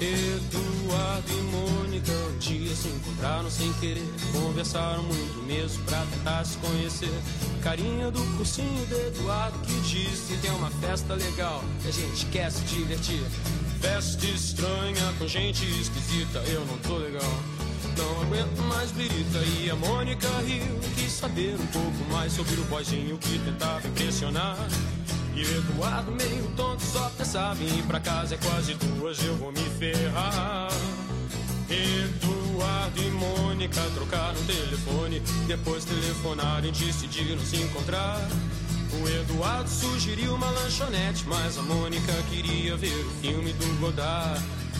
Eduardo 0.01 1.29
e 1.29 1.41
Mônica 1.51 2.12
um 2.12 2.38
dia 2.38 2.73
se 2.73 2.88
encontraram 2.88 3.51
sem 3.51 3.71
querer. 3.73 4.08
Conversaram 4.32 5.03
muito 5.03 5.45
mesmo 5.45 5.84
pra 5.84 6.05
tentar 6.05 6.45
se 6.45 6.58
conhecer. 6.58 7.21
Carinha 7.62 8.10
do 8.10 8.38
cursinho 8.38 8.86
de 8.88 8.95
Eduardo 8.95 9.60
que 9.60 9.73
disse: 9.82 10.38
tem 10.38 10.51
uma 10.51 10.71
festa 10.71 11.13
legal 11.13 11.63
e 11.84 11.89
a 11.89 11.91
gente 11.91 12.25
quer 12.27 12.49
se 12.49 12.63
divertir. 12.63 13.23
Festa 13.82 14.25
estranha 14.25 15.13
com 15.17 15.27
gente 15.27 15.65
esquisita, 15.79 16.39
eu 16.47 16.65
não 16.65 16.77
tô 16.79 16.97
legal. 16.97 17.59
Não 18.00 18.22
aguento 18.22 18.62
mais 18.70 18.92
birita 18.92 19.40
e 19.60 19.70
a 19.70 19.76
Mônica 19.76 20.28
riu. 20.46 20.80
Quis 20.96 21.12
saber 21.12 21.56
um 21.60 21.68
pouco 21.68 22.12
mais 22.14 22.32
sobre 22.32 22.56
o 22.56 22.64
boizinho 22.64 23.18
que 23.18 23.38
tentava 23.40 23.86
impressionar. 23.86 24.58
E 25.36 25.42
Eduardo 25.42 26.10
meio 26.14 26.48
tonto 26.56 26.82
só 26.82 27.12
pensava 27.18 27.62
em 27.62 27.80
ir 27.80 27.84
pra 27.84 28.00
casa. 28.00 28.36
É 28.36 28.38
quase 28.38 28.74
duas, 28.76 29.22
eu 29.22 29.36
vou 29.36 29.52
me 29.52 29.64
ferrar. 29.78 30.70
Eduardo 31.70 33.02
e 33.02 33.12
Mônica 33.12 33.82
trocaram 33.93 34.41
telefone. 34.45 35.22
Depois 35.45 35.84
telefonaram 35.84 36.70
e 36.70 36.72
decidiram 36.72 37.41
se 37.41 37.58
encontrar. 37.58 38.26
O 38.93 39.10
Eduardo 39.10 39.70
sugeriu 39.70 40.34
uma 40.34 40.50
lanchonete 40.50 41.24
Mas 41.28 41.60
a 41.60 41.62
Mônica 41.62 42.12
queria 42.32 42.76
ver 42.76 43.06
o 43.06 43.10
filme 43.22 43.54
do 43.54 43.80
Godard 43.80 44.41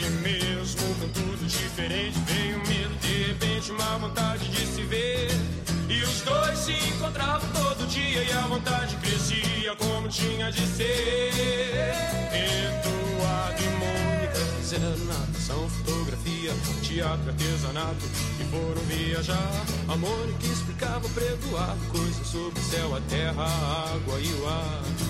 E 0.00 0.10
mesmo 0.22 0.94
com 0.94 1.08
tudo 1.08 1.46
diferente, 1.46 2.18
veio 2.26 2.58
medo, 2.66 2.96
de 3.02 3.24
repente, 3.24 3.70
uma 3.70 3.98
vontade 3.98 4.48
de 4.48 4.66
se 4.66 4.82
ver. 4.84 5.28
E 5.90 6.02
os 6.02 6.22
dois 6.22 6.58
se 6.58 6.72
encontravam 6.72 7.46
todo 7.52 7.86
dia 7.86 8.22
e 8.22 8.32
a 8.32 8.40
vontade 8.46 8.96
crescia 8.96 9.76
como 9.76 10.08
tinha 10.08 10.50
de 10.50 10.66
ser. 10.66 11.92
Eduardo 12.32 13.62
e 13.62 13.68
Mônica 13.76 14.38
fizeram 14.56 14.96
natação, 15.04 15.68
fotografia, 15.68 16.52
teatro, 16.82 17.28
artesanato 17.28 18.06
e 18.40 18.44
foram 18.44 18.82
viajar. 18.88 19.66
A 19.86 19.96
Mônica 19.96 20.46
explicava 20.46 21.06
para 21.10 21.24
Eduardo 21.24 21.86
coisas 21.92 22.26
sobre 22.26 22.58
o 22.58 22.62
céu, 22.62 22.96
a 22.96 23.00
terra, 23.02 23.44
a 23.44 23.94
água 23.94 24.18
e 24.18 24.32
o 24.32 24.48
ar. 24.48 25.09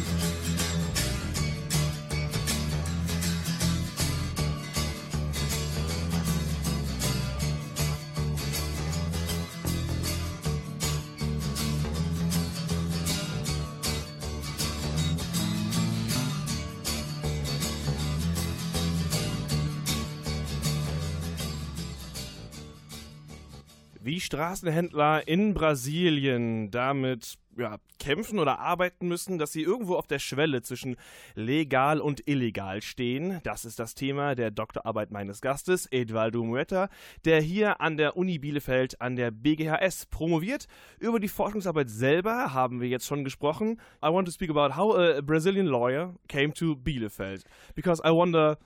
Wie 24.03 24.19
Straßenhändler 24.19 25.27
in 25.27 25.53
Brasilien 25.53 26.71
damit 26.71 27.37
ja, 27.55 27.77
kämpfen 27.99 28.39
oder 28.39 28.57
arbeiten 28.57 29.07
müssen, 29.07 29.37
dass 29.37 29.51
sie 29.51 29.61
irgendwo 29.61 29.95
auf 29.95 30.07
der 30.07 30.17
Schwelle 30.17 30.63
zwischen 30.63 30.95
legal 31.35 31.99
und 31.99 32.27
illegal 32.27 32.81
stehen. 32.81 33.39
Das 33.43 33.63
ist 33.63 33.77
das 33.77 33.93
Thema 33.93 34.33
der 34.33 34.49
Doktorarbeit 34.49 35.11
meines 35.11 35.39
Gastes, 35.39 35.85
Edvaldo 35.91 36.43
Muetta, 36.43 36.89
der 37.25 37.41
hier 37.41 37.79
an 37.79 37.95
der 37.95 38.17
Uni 38.17 38.39
Bielefeld 38.39 38.99
an 39.01 39.15
der 39.15 39.29
BGHS 39.29 40.07
promoviert. 40.07 40.65
Über 40.97 41.19
die 41.19 41.27
Forschungsarbeit 41.27 41.91
selber 41.91 42.55
haben 42.55 42.81
wir 42.81 42.87
jetzt 42.87 43.05
schon 43.05 43.23
gesprochen. 43.23 43.79
I 44.03 44.07
want 44.07 44.27
to 44.27 44.31
speak 44.31 44.49
about 44.49 44.75
how 44.75 44.95
a 44.97 45.21
Brazilian 45.21 45.67
lawyer 45.67 46.15
came 46.27 46.53
to 46.53 46.75
Bielefeld. 46.75 47.43
Because 47.75 48.01
I 48.03 48.09
wonder 48.09 48.57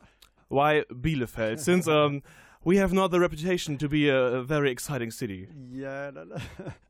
why 0.47 0.85
Bielefeld, 0.89 1.59
since 1.59 1.89
um, 1.89 2.21
we 2.65 2.77
have 2.77 2.91
not 2.93 3.11
the 3.11 3.19
reputation 3.19 3.77
to 3.77 3.87
be 3.87 4.09
a, 4.09 4.17
a 4.39 4.43
very 4.43 4.71
exciting 4.71 5.11
city. 5.11 5.47
Yeah, 5.71 6.09
no, 6.13 6.23
no. 6.23 6.37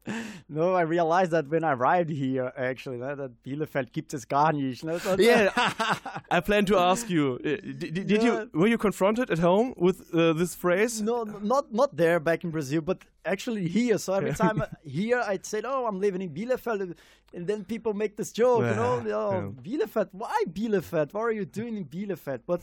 no, 0.50 0.74
I 0.74 0.82
realized 0.84 1.32
that 1.32 1.48
when 1.50 1.64
I 1.66 1.74
arrived 1.74 2.10
here, 2.10 2.52
actually, 2.58 2.98
that, 3.00 3.18
that 3.18 3.44
Bielefeld 3.44 3.92
gibt 3.92 4.14
es 4.14 4.26
gar 4.26 4.54
nicht. 4.54 4.84
Ne? 4.86 5.00
So- 5.00 5.18
Yeah, 5.20 5.50
I 6.32 6.40
plan 6.40 6.66
to 6.68 6.78
ask 6.78 7.10
you. 7.10 7.40
uh, 7.44 7.58
Did, 7.80 8.08
did 8.08 8.10
Yeah. 8.12 8.24
you 8.24 8.50
were 8.54 8.68
you 8.70 8.78
confronted 8.78 9.30
at 9.30 9.40
home 9.40 9.74
with 9.76 9.98
uh, 10.14 10.32
this 10.34 10.56
phrase? 10.56 11.02
No, 11.02 11.24
not 11.24 11.74
not 11.74 11.96
there 11.98 12.20
back 12.20 12.44
in 12.46 12.52
Brazil, 12.52 12.82
but 12.82 13.00
actually 13.26 13.68
here. 13.68 13.98
So 13.98 14.14
every 14.14 14.34
time 14.34 14.64
here 14.84 15.22
I'd 15.28 15.46
say, 15.46 15.62
"Oh, 15.66 15.86
I'm 15.88 16.00
living 16.00 16.22
in 16.22 16.30
Bielefeld," 16.30 16.96
and 17.34 17.48
then 17.48 17.66
people 17.66 17.94
make 17.94 18.16
this 18.16 18.32
joke, 18.32 18.62
you 18.64 18.76
know, 18.76 19.02
"Oh, 19.04 19.08
yeah. 19.08 19.52
Bielefeld? 19.62 20.10
Why 20.14 20.44
Bielefeld? 20.48 21.12
What 21.14 21.24
are 21.24 21.34
you 21.34 21.46
doing 21.46 21.76
in 21.76 21.86
Bielefeld?" 21.86 22.42
But 22.48 22.62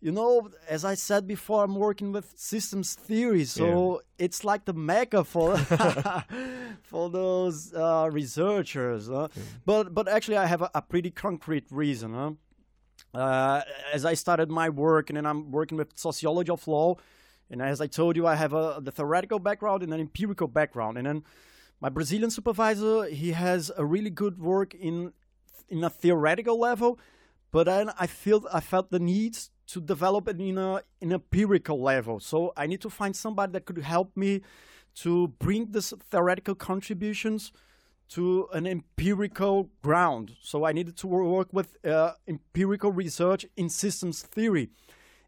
you 0.00 0.12
know, 0.12 0.50
as 0.68 0.84
I 0.84 0.94
said 0.94 1.26
before, 1.26 1.64
I'm 1.64 1.74
working 1.74 2.12
with 2.12 2.32
systems 2.36 2.94
theory, 2.94 3.44
so 3.44 4.02
it's 4.18 4.44
like 4.44 4.64
the 4.64 4.72
mecca 4.72 5.24
for 5.24 5.56
for 6.82 7.10
those 7.10 7.74
uh, 7.74 8.08
researchers. 8.12 9.08
huh? 9.08 9.28
But 9.64 9.94
but 9.94 10.08
actually, 10.08 10.36
I 10.36 10.46
have 10.46 10.62
a, 10.62 10.70
a 10.74 10.82
pretty 10.82 11.10
concrete 11.10 11.66
reason. 11.70 12.14
Huh? 12.14 12.32
uh, 13.14 13.62
as 13.92 14.04
I 14.04 14.14
started 14.14 14.50
my 14.50 14.68
work, 14.68 15.10
and 15.10 15.16
then 15.16 15.26
I'm 15.26 15.50
working 15.50 15.78
with 15.78 15.92
sociology 15.96 16.50
of 16.50 16.66
law. 16.68 16.96
And 17.50 17.62
as 17.62 17.80
I 17.80 17.86
told 17.86 18.16
you, 18.16 18.26
I 18.26 18.34
have 18.34 18.52
a 18.52 18.80
the 18.82 18.92
theoretical 18.92 19.38
background 19.38 19.82
and 19.82 19.92
an 19.92 20.00
empirical 20.00 20.48
background. 20.48 20.98
And 20.98 21.06
then 21.06 21.24
my 21.80 21.88
Brazilian 21.88 22.30
supervisor, 22.30 23.04
he 23.04 23.32
has 23.32 23.70
a 23.76 23.84
really 23.84 24.10
good 24.10 24.38
work 24.38 24.74
in 24.74 25.12
in 25.68 25.84
a 25.84 25.90
theoretical 25.90 26.58
level, 26.58 26.98
but 27.50 27.64
then 27.64 27.90
I 27.98 28.06
feel 28.06 28.46
I 28.52 28.60
felt 28.60 28.90
the 28.90 28.98
need 28.98 29.38
to 29.68 29.80
develop 29.80 30.28
it 30.28 30.40
in 30.40 30.58
a 30.58 30.82
in 31.00 31.12
empirical 31.12 31.80
level. 31.80 32.20
So 32.20 32.52
I 32.56 32.66
need 32.66 32.80
to 32.80 32.90
find 32.90 33.14
somebody 33.14 33.52
that 33.52 33.64
could 33.66 33.78
help 33.78 34.16
me 34.16 34.42
to 34.96 35.28
bring 35.38 35.70
this 35.70 35.92
theoretical 36.10 36.54
contributions 36.54 37.52
to 38.08 38.48
an 38.52 38.66
empirical 38.66 39.68
ground. 39.82 40.34
So 40.40 40.64
I 40.64 40.72
needed 40.72 40.96
to 40.98 41.06
work 41.06 41.48
with 41.52 41.76
uh, 41.84 42.12
empirical 42.26 42.90
research 42.90 43.46
in 43.56 43.68
systems 43.68 44.22
theory. 44.22 44.70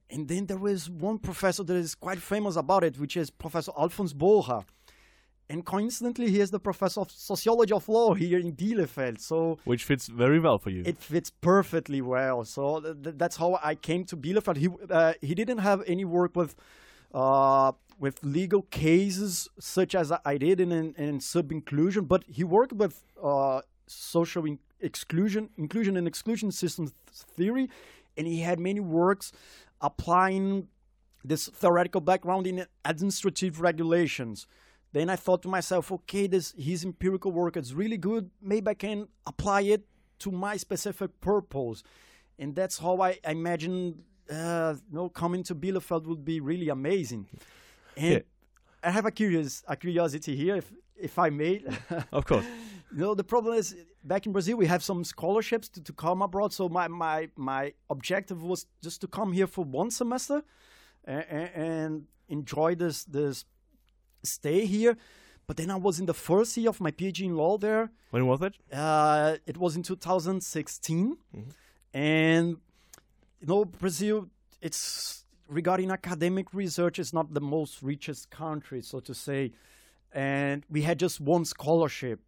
And 0.08 0.26
then 0.26 0.46
there 0.46 0.58
was 0.58 0.90
one 0.90 1.18
professor 1.18 1.62
that 1.62 1.76
is 1.76 1.94
quite 1.94 2.18
famous 2.18 2.56
about 2.56 2.82
it, 2.82 2.98
which 2.98 3.16
is 3.16 3.30
Professor 3.30 3.72
Alfons 3.72 4.14
Bora. 4.14 4.64
And 5.50 5.66
coincidentally, 5.66 6.30
he 6.30 6.38
is 6.40 6.50
the 6.52 6.60
professor 6.60 7.00
of 7.00 7.10
sociology 7.10 7.74
of 7.74 7.88
law 7.88 8.14
here 8.14 8.38
in 8.38 8.52
Bielefeld. 8.52 9.20
So 9.20 9.58
Which 9.64 9.82
fits 9.82 10.06
very 10.06 10.38
well 10.38 10.58
for 10.58 10.70
you. 10.70 10.82
it 10.86 10.98
fits 11.02 11.28
perfectly 11.28 12.00
well. 12.00 12.44
So 12.44 12.80
th- 12.80 12.96
th- 13.02 13.16
that's 13.18 13.36
how 13.36 13.58
I 13.70 13.74
came 13.74 14.04
to 14.04 14.16
Bielefeld. 14.16 14.56
He 14.64 14.68
uh, 14.88 15.14
he 15.20 15.34
didn't 15.34 15.58
have 15.58 15.82
any 15.88 16.04
work 16.04 16.36
with 16.36 16.54
uh, 17.12 17.72
with 17.98 18.14
legal 18.22 18.62
cases 18.70 19.48
such 19.58 19.92
as 19.96 20.12
I 20.24 20.38
did 20.38 20.60
in 20.60 20.70
in, 20.70 20.94
in 20.94 21.20
sub 21.20 21.50
inclusion, 21.50 22.04
but 22.04 22.22
he 22.28 22.44
worked 22.44 22.72
with 22.82 22.94
uh, 23.20 23.60
social 23.88 24.44
in- 24.46 24.60
exclusion, 24.80 25.50
inclusion 25.58 25.96
and 25.96 26.06
exclusion 26.06 26.52
systems 26.52 26.92
theory, 27.36 27.68
and 28.16 28.24
he 28.28 28.38
had 28.48 28.58
many 28.60 28.78
works 28.80 29.32
applying 29.80 30.68
this 31.24 31.48
theoretical 31.48 32.00
background 32.00 32.46
in 32.46 32.66
administrative 32.84 33.60
regulations. 33.60 34.46
Then 34.92 35.08
I 35.08 35.16
thought 35.16 35.42
to 35.42 35.48
myself, 35.48 35.92
okay, 35.92 36.26
this 36.26 36.52
his 36.56 36.84
empirical 36.84 37.30
work 37.32 37.56
is 37.56 37.72
really 37.74 37.96
good. 37.98 38.30
Maybe 38.42 38.68
I 38.70 38.74
can 38.74 39.08
apply 39.26 39.62
it 39.62 39.82
to 40.20 40.30
my 40.30 40.56
specific 40.56 41.20
purpose, 41.20 41.82
and 42.38 42.54
that's 42.54 42.78
how 42.78 43.00
I 43.00 43.18
imagined, 43.24 44.02
Uh, 44.30 44.74
you 44.90 44.96
know, 44.96 45.08
coming 45.08 45.42
to 45.44 45.54
Bielefeld 45.54 46.04
would 46.06 46.24
be 46.24 46.38
really 46.40 46.68
amazing. 46.70 47.26
And 47.96 48.12
Yeah. 48.12 48.88
I 48.88 48.90
have 48.90 49.06
a 49.06 49.10
curious 49.10 49.64
a 49.66 49.74
curiosity 49.76 50.36
here, 50.36 50.56
if 50.56 50.72
if 50.96 51.18
I 51.26 51.30
may. 51.30 51.54
of 52.12 52.24
course. 52.24 52.46
No, 52.92 53.14
the 53.14 53.24
problem 53.24 53.54
is 53.58 53.76
back 54.02 54.26
in 54.26 54.32
Brazil, 54.32 54.56
we 54.56 54.66
have 54.66 54.82
some 54.82 55.04
scholarships 55.04 55.68
to, 55.68 55.80
to 55.80 55.92
come 55.92 56.22
abroad. 56.24 56.52
So 56.52 56.68
my, 56.68 56.88
my 56.88 57.28
my 57.36 57.72
objective 57.88 58.42
was 58.42 58.66
just 58.84 59.00
to 59.00 59.06
come 59.08 59.32
here 59.32 59.46
for 59.46 59.64
one 59.64 59.90
semester 59.90 60.42
and, 61.04 61.50
and 61.54 62.06
enjoy 62.28 62.74
this 62.74 63.04
this 63.04 63.44
stay 64.22 64.66
here. 64.66 64.96
But 65.46 65.56
then 65.56 65.70
I 65.70 65.76
was 65.76 65.98
in 65.98 66.06
the 66.06 66.14
first 66.14 66.56
year 66.56 66.68
of 66.68 66.80
my 66.80 66.92
PhD 66.92 67.24
in 67.24 67.36
law 67.36 67.58
there. 67.58 67.90
When 68.10 68.26
was 68.26 68.40
it? 68.42 68.54
Uh, 68.72 69.36
it 69.46 69.56
was 69.56 69.74
in 69.74 69.82
2016, 69.82 71.16
and 71.92 72.56
you 73.40 73.46
know 73.46 73.64
Brazil. 73.64 74.28
It's 74.62 75.24
regarding 75.48 75.90
academic 75.90 76.54
research. 76.54 77.00
It's 77.00 77.12
not 77.12 77.34
the 77.34 77.40
most 77.40 77.82
richest 77.82 78.30
country, 78.30 78.80
so 78.80 79.00
to 79.00 79.12
say, 79.12 79.50
and 80.12 80.64
we 80.70 80.82
had 80.82 81.00
just 81.00 81.20
one 81.20 81.44
scholarship, 81.44 82.20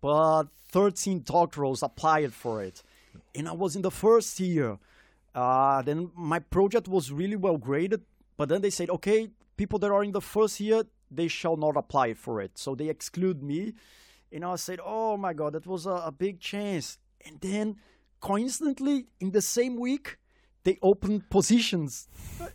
but 0.00 0.44
13 0.72 1.22
doctorals 1.24 1.84
applied 1.84 2.32
for 2.32 2.62
it, 2.64 2.82
and 3.34 3.48
I 3.48 3.52
was 3.52 3.76
in 3.76 3.82
the 3.82 3.92
first 3.92 4.40
year. 4.40 4.78
Uh, 5.36 5.82
then 5.82 6.10
my 6.16 6.40
project 6.40 6.88
was 6.88 7.12
really 7.12 7.36
well 7.36 7.58
graded, 7.58 8.02
but 8.36 8.48
then 8.48 8.62
they 8.62 8.70
said, 8.70 8.90
okay, 8.90 9.28
people 9.56 9.78
that 9.78 9.90
are 9.90 10.02
in 10.02 10.12
the 10.12 10.20
first 10.20 10.58
year, 10.58 10.82
they 11.10 11.28
shall 11.28 11.56
not 11.56 11.76
apply 11.76 12.14
for 12.14 12.40
it. 12.40 12.58
So 12.58 12.74
they 12.74 12.88
exclude 12.88 13.42
me. 13.42 13.74
And 14.32 14.44
I 14.44 14.56
said, 14.56 14.80
oh 14.84 15.16
my 15.16 15.32
God, 15.32 15.52
that 15.54 15.66
was 15.66 15.86
a, 15.86 16.02
a 16.06 16.12
big 16.12 16.40
chance. 16.40 16.98
And 17.24 17.40
then 17.40 17.76
coincidentally, 18.20 19.06
in 19.20 19.30
the 19.30 19.42
same 19.42 19.76
week, 19.76 20.18
they 20.66 20.76
opened 20.82 21.30
positions 21.30 22.08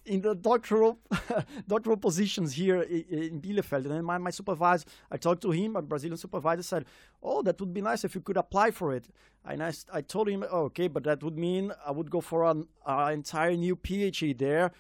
in 0.06 0.20
the 0.20 0.36
doctoral 0.36 1.00
doctoral 1.68 1.96
positions 1.96 2.52
here 2.52 2.82
in, 2.82 3.06
in 3.10 3.42
Bielefeld. 3.42 3.90
And 3.90 4.06
my, 4.06 4.18
my 4.18 4.32
supervisor, 4.32 4.84
I 5.10 5.16
talked 5.16 5.42
to 5.44 5.52
him, 5.52 5.72
my 5.72 5.82
Brazilian 5.82 6.18
supervisor 6.18 6.62
said, 6.62 6.86
oh, 7.24 7.42
that 7.44 7.58
would 7.62 7.74
be 7.74 7.80
nice 7.80 8.04
if 8.04 8.14
you 8.14 8.20
could 8.20 8.36
apply 8.36 8.72
for 8.72 8.94
it. 8.94 9.08
And 9.46 9.64
I 9.64 10.02
told 10.02 10.28
him, 10.28 10.44
oh, 10.52 10.64
okay, 10.66 10.90
but 10.90 11.06
that 11.06 11.24
would 11.24 11.38
mean 11.38 11.72
I 11.88 11.92
would 11.92 12.12
go 12.12 12.20
for 12.20 12.44
an 12.44 12.68
uh, 12.86 13.12
entire 13.14 13.56
new 13.56 13.78
PhD 13.78 14.38
there. 14.38 14.72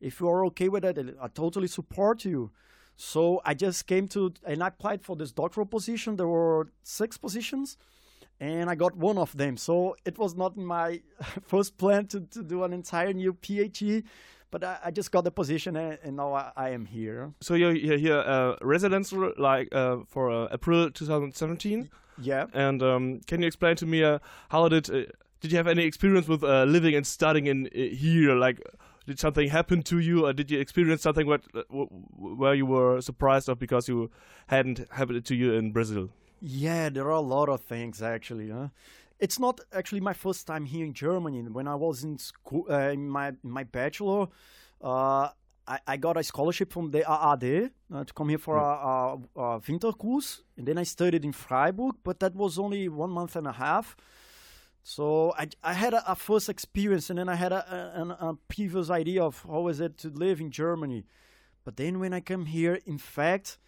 If 0.00 0.18
you 0.18 0.28
are 0.28 0.44
okay 0.46 0.68
with 0.68 0.82
that, 0.82 0.98
I 0.98 1.28
totally 1.28 1.68
support 1.68 2.24
you. 2.24 2.50
So 3.00 3.40
I 3.46 3.54
just 3.54 3.86
came 3.86 4.08
to 4.08 4.34
and 4.44 4.62
I 4.62 4.68
applied 4.68 5.02
for 5.02 5.16
this 5.16 5.32
doctoral 5.32 5.66
position. 5.66 6.16
There 6.16 6.28
were 6.28 6.68
six 6.82 7.16
positions, 7.16 7.78
and 8.38 8.68
I 8.68 8.74
got 8.74 8.94
one 8.94 9.16
of 9.16 9.34
them. 9.34 9.56
So 9.56 9.96
it 10.04 10.18
was 10.18 10.36
not 10.36 10.58
my 10.58 11.00
first 11.42 11.78
plan 11.78 12.08
to, 12.08 12.20
to 12.20 12.42
do 12.42 12.62
an 12.62 12.74
entire 12.74 13.14
new 13.14 13.32
PhD, 13.32 14.04
but 14.50 14.62
I, 14.62 14.76
I 14.84 14.90
just 14.90 15.12
got 15.12 15.24
the 15.24 15.30
position, 15.30 15.76
and, 15.76 15.98
and 16.02 16.16
now 16.16 16.34
I, 16.34 16.52
I 16.54 16.68
am 16.70 16.84
here. 16.84 17.32
So 17.40 17.54
you're, 17.54 17.74
you're 17.74 17.96
here 17.96 18.18
uh, 18.18 18.56
residence 18.60 19.14
like 19.38 19.74
uh, 19.74 19.98
for 20.06 20.30
uh, 20.30 20.48
April 20.52 20.90
2017. 20.90 21.88
Yeah. 22.20 22.46
And 22.52 22.82
um, 22.82 23.20
can 23.26 23.40
you 23.40 23.46
explain 23.46 23.76
to 23.76 23.86
me 23.86 24.04
uh, 24.04 24.18
how 24.50 24.68
did 24.68 24.90
uh, 24.90 25.04
did 25.40 25.52
you 25.52 25.56
have 25.56 25.68
any 25.68 25.84
experience 25.84 26.28
with 26.28 26.44
uh, 26.44 26.64
living 26.64 26.94
and 26.94 27.06
studying 27.06 27.46
in 27.46 27.66
uh, 27.66 27.70
here? 27.96 28.34
Like, 28.34 28.60
did 29.10 29.18
something 29.18 29.48
happen 29.48 29.82
to 29.82 29.98
you, 29.98 30.26
or 30.26 30.32
did 30.32 30.50
you 30.52 30.58
experience 30.60 31.02
something 31.02 31.26
what 31.26 31.42
uh, 31.54 31.62
where 32.40 32.54
you 32.54 32.66
were 32.74 33.00
surprised 33.00 33.48
of 33.48 33.58
because 33.58 33.88
you 33.88 34.10
hadn't 34.46 34.78
happened 34.98 35.24
to 35.24 35.34
you 35.34 35.52
in 35.54 35.72
Brazil? 35.72 36.10
Yeah, 36.40 36.88
there 36.94 37.06
are 37.06 37.20
a 37.24 37.28
lot 37.36 37.48
of 37.48 37.60
things 37.60 38.02
actually. 38.02 38.50
Huh? 38.50 38.68
It's 39.18 39.38
not 39.46 39.60
actually 39.72 40.02
my 40.10 40.14
first 40.24 40.46
time 40.46 40.64
here 40.64 40.84
in 40.86 40.94
Germany. 40.94 41.42
When 41.58 41.66
I 41.74 41.74
was 41.74 42.04
in 42.04 42.18
school, 42.18 42.64
uh, 42.70 42.96
in 42.96 43.08
my 43.18 43.32
my 43.42 43.64
bachelor, 43.64 44.28
uh, 44.90 45.28
I, 45.74 45.78
I 45.92 45.96
got 45.96 46.16
a 46.16 46.22
scholarship 46.22 46.72
from 46.72 46.90
the 46.90 47.02
AAD 47.16 47.46
uh, 47.92 48.04
to 48.04 48.12
come 48.14 48.28
here 48.28 48.42
for 48.46 48.56
a, 48.56 48.70
a, 48.92 48.96
a 49.46 49.60
Winterkurs, 49.66 50.28
and 50.56 50.64
then 50.68 50.78
I 50.78 50.84
studied 50.84 51.24
in 51.24 51.32
Freiburg. 51.32 51.96
But 52.04 52.20
that 52.20 52.34
was 52.34 52.58
only 52.58 52.88
one 52.88 53.10
month 53.10 53.34
and 53.36 53.46
a 53.46 53.56
half. 53.64 53.96
So 54.82 55.34
I, 55.38 55.48
I 55.62 55.72
had 55.74 55.94
a, 55.94 56.12
a 56.12 56.14
first 56.16 56.48
experience, 56.48 57.10
and 57.10 57.18
then 57.18 57.28
I 57.28 57.34
had 57.36 57.52
a, 57.52 58.16
a, 58.20 58.28
a 58.30 58.34
previous 58.48 58.90
idea 58.90 59.22
of 59.22 59.44
how 59.46 59.68
is 59.68 59.80
it 59.80 59.98
to 59.98 60.08
live 60.08 60.40
in 60.40 60.50
Germany. 60.50 61.04
But 61.64 61.76
then 61.76 62.00
when 62.00 62.12
I 62.14 62.20
come 62.20 62.46
here, 62.46 62.78
in 62.86 62.98
fact, 62.98 63.58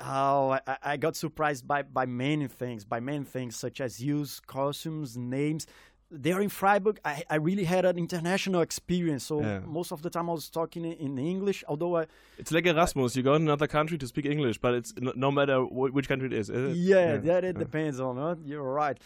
Oh, 0.00 0.50
I, 0.50 0.60
I- 0.66 0.78
I 0.92 0.96
got 0.96 1.16
surprised 1.16 1.66
by, 1.66 1.82
by 1.82 2.06
many 2.06 2.46
things, 2.46 2.84
by 2.84 3.00
many 3.00 3.24
things 3.24 3.56
such 3.56 3.80
as 3.80 4.00
use, 4.00 4.38
costumes, 4.38 5.16
names. 5.16 5.66
There 6.08 6.40
in 6.40 6.50
Freiburg, 6.50 7.00
I, 7.04 7.24
I 7.28 7.34
really 7.34 7.64
had 7.64 7.84
an 7.84 7.98
international 7.98 8.60
experience. 8.60 9.24
So 9.24 9.40
Yeah. 9.40 9.58
most 9.66 9.90
of 9.90 10.02
the 10.02 10.08
time 10.08 10.30
I 10.30 10.34
was 10.34 10.48
talking 10.50 10.84
in, 10.84 10.92
in 10.92 11.18
English, 11.18 11.64
although 11.66 11.96
I, 11.96 12.06
It's 12.38 12.52
like 12.52 12.64
Erasmus. 12.66 13.16
You 13.16 13.24
go 13.24 13.34
in 13.34 13.42
another 13.42 13.66
country 13.66 13.98
to 13.98 14.06
speak 14.06 14.24
English, 14.26 14.58
but 14.58 14.72
it's 14.74 14.94
no, 15.16 15.32
matter 15.32 15.62
wh- 15.62 15.92
which 15.92 16.08
country 16.08 16.28
it 16.28 16.32
is. 16.32 16.48
is 16.48 16.76
it? 16.76 16.76
yeah, 16.80 17.16
that 17.16 17.42
it 17.44 17.56
yeah. 17.56 17.64
depends 17.64 17.98
on. 17.98 18.16
Huh? 18.18 18.36
You're 18.44 18.62
right. 18.62 18.96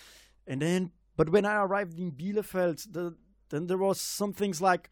And 0.47 0.61
then, 0.61 0.91
but 1.17 1.29
when 1.29 1.45
I 1.45 1.57
arrived 1.57 1.99
in 1.99 2.13
Bielefeld, 2.13 2.93
the, 2.93 3.15
then 3.51 3.67
there 3.67 3.79
was 3.79 4.01
some 4.01 4.33
things 4.33 4.61
like 4.61 4.89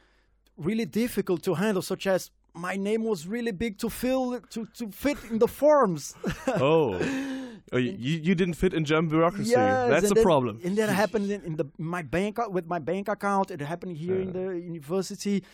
really 0.57 0.85
difficult 0.85 1.43
to 1.45 1.55
handle, 1.55 1.83
such 1.83 2.07
as 2.07 2.31
my 2.55 2.77
name 2.77 3.05
was 3.05 3.27
really 3.27 3.53
big 3.53 3.79
to 3.79 3.89
fill 3.89 4.41
to, 4.41 4.67
to 4.75 4.91
fit 4.91 5.19
in 5.31 5.39
the 5.39 5.49
forms. 5.49 6.15
Oh, 6.49 6.95
oh 7.73 7.77
you, 7.77 8.19
you 8.27 8.35
didn't 8.35 8.55
fit 8.55 8.75
in 8.75 8.85
German 8.85 9.09
bureaucracy. 9.09 9.51
Yes, 9.51 9.91
That's 9.91 10.09
the 10.09 10.15
then- 10.15 10.25
problem. 10.25 10.61
And 10.65 10.77
that 10.79 10.89
happened 11.03 11.31
in, 11.31 11.43
in 11.45 11.57
the 11.57 11.67
my 11.79 12.03
bank 12.03 12.39
with 12.51 12.67
my 12.67 12.79
bank 12.79 13.09
account. 13.09 13.51
It 13.51 13.61
happened 13.61 13.97
here 13.97 14.21
in 14.21 14.33
the 14.33 14.59
university, 14.59 15.45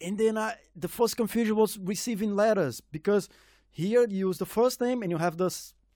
and 0.00 0.18
then 0.18 0.38
I, 0.38 0.54
the 0.76 0.88
first 0.88 1.16
confusion 1.16 1.56
was 1.56 1.78
receiving 1.78 2.36
letters 2.36 2.80
because 2.80 3.28
here 3.70 4.06
you 4.08 4.28
use 4.28 4.38
the 4.38 4.46
first 4.46 4.80
name 4.80 5.02
and 5.02 5.10
you 5.10 5.18
have 5.18 5.36
the 5.36 5.50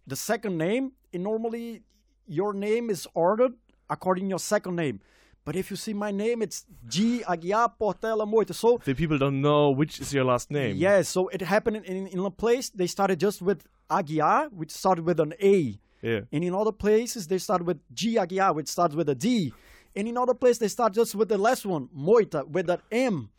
the 0.07 0.17
second 0.17 0.57
name, 0.57 0.93
and 1.13 1.23
normally 1.23 1.83
your 2.27 2.53
name 2.53 2.91
is 2.91 3.07
ordered 3.15 3.53
according 3.89 4.25
to 4.25 4.31
your 4.31 4.39
second 4.39 4.77
name. 4.77 5.01
But 5.45 5.55
if 5.55 5.71
you 5.71 5.77
see 5.77 5.95
my 5.95 6.11
name, 6.11 6.43
it's 6.43 6.67
de 6.89 7.23
Aguiar 7.23 7.73
Portela 7.81 8.27
Moita. 8.27 8.53
So 8.53 8.81
the 8.85 8.95
people 8.95 9.17
don't 9.17 9.41
know 9.41 9.71
which 9.71 10.01
is 10.01 10.13
your 10.13 10.25
last 10.25 10.51
name. 10.51 10.77
yeah, 10.77 11.03
so 11.03 11.29
it 11.29 11.41
happened 11.41 11.77
in, 11.77 12.09
in 12.09 12.19
a 12.19 12.31
place 12.31 12.69
they 12.71 12.89
started 12.89 13.21
just 13.21 13.41
with 13.41 13.65
Aguiar, 13.89 14.53
which 14.53 14.73
started 14.73 15.05
with 15.05 15.21
an 15.21 15.35
A. 15.41 15.79
Yeah. 16.03 16.21
And 16.33 16.43
in 16.43 16.53
other 16.53 16.73
places, 16.73 17.29
they 17.29 17.39
start 17.39 17.65
with 17.65 17.79
de 17.95 18.17
Aguiar, 18.17 18.55
which 18.57 18.69
starts 18.69 18.97
with 18.97 19.09
a 19.09 19.15
D. 19.15 19.53
And 19.95 20.09
in 20.09 20.19
other 20.19 20.35
places, 20.35 20.59
they 20.59 20.69
start 20.69 20.93
just 20.93 21.15
with 21.15 21.29
the 21.29 21.39
last 21.39 21.65
one, 21.65 21.89
Moita, 21.97 22.47
with 22.49 22.67
that 22.67 22.83
M. 22.91 23.31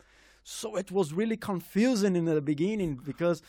So 0.44 0.78
it 0.78 0.92
was 0.92 1.12
really 1.12 1.36
confusing 1.36 2.16
in 2.16 2.24
the 2.24 2.42
beginning 2.42 3.02
because 3.04 3.42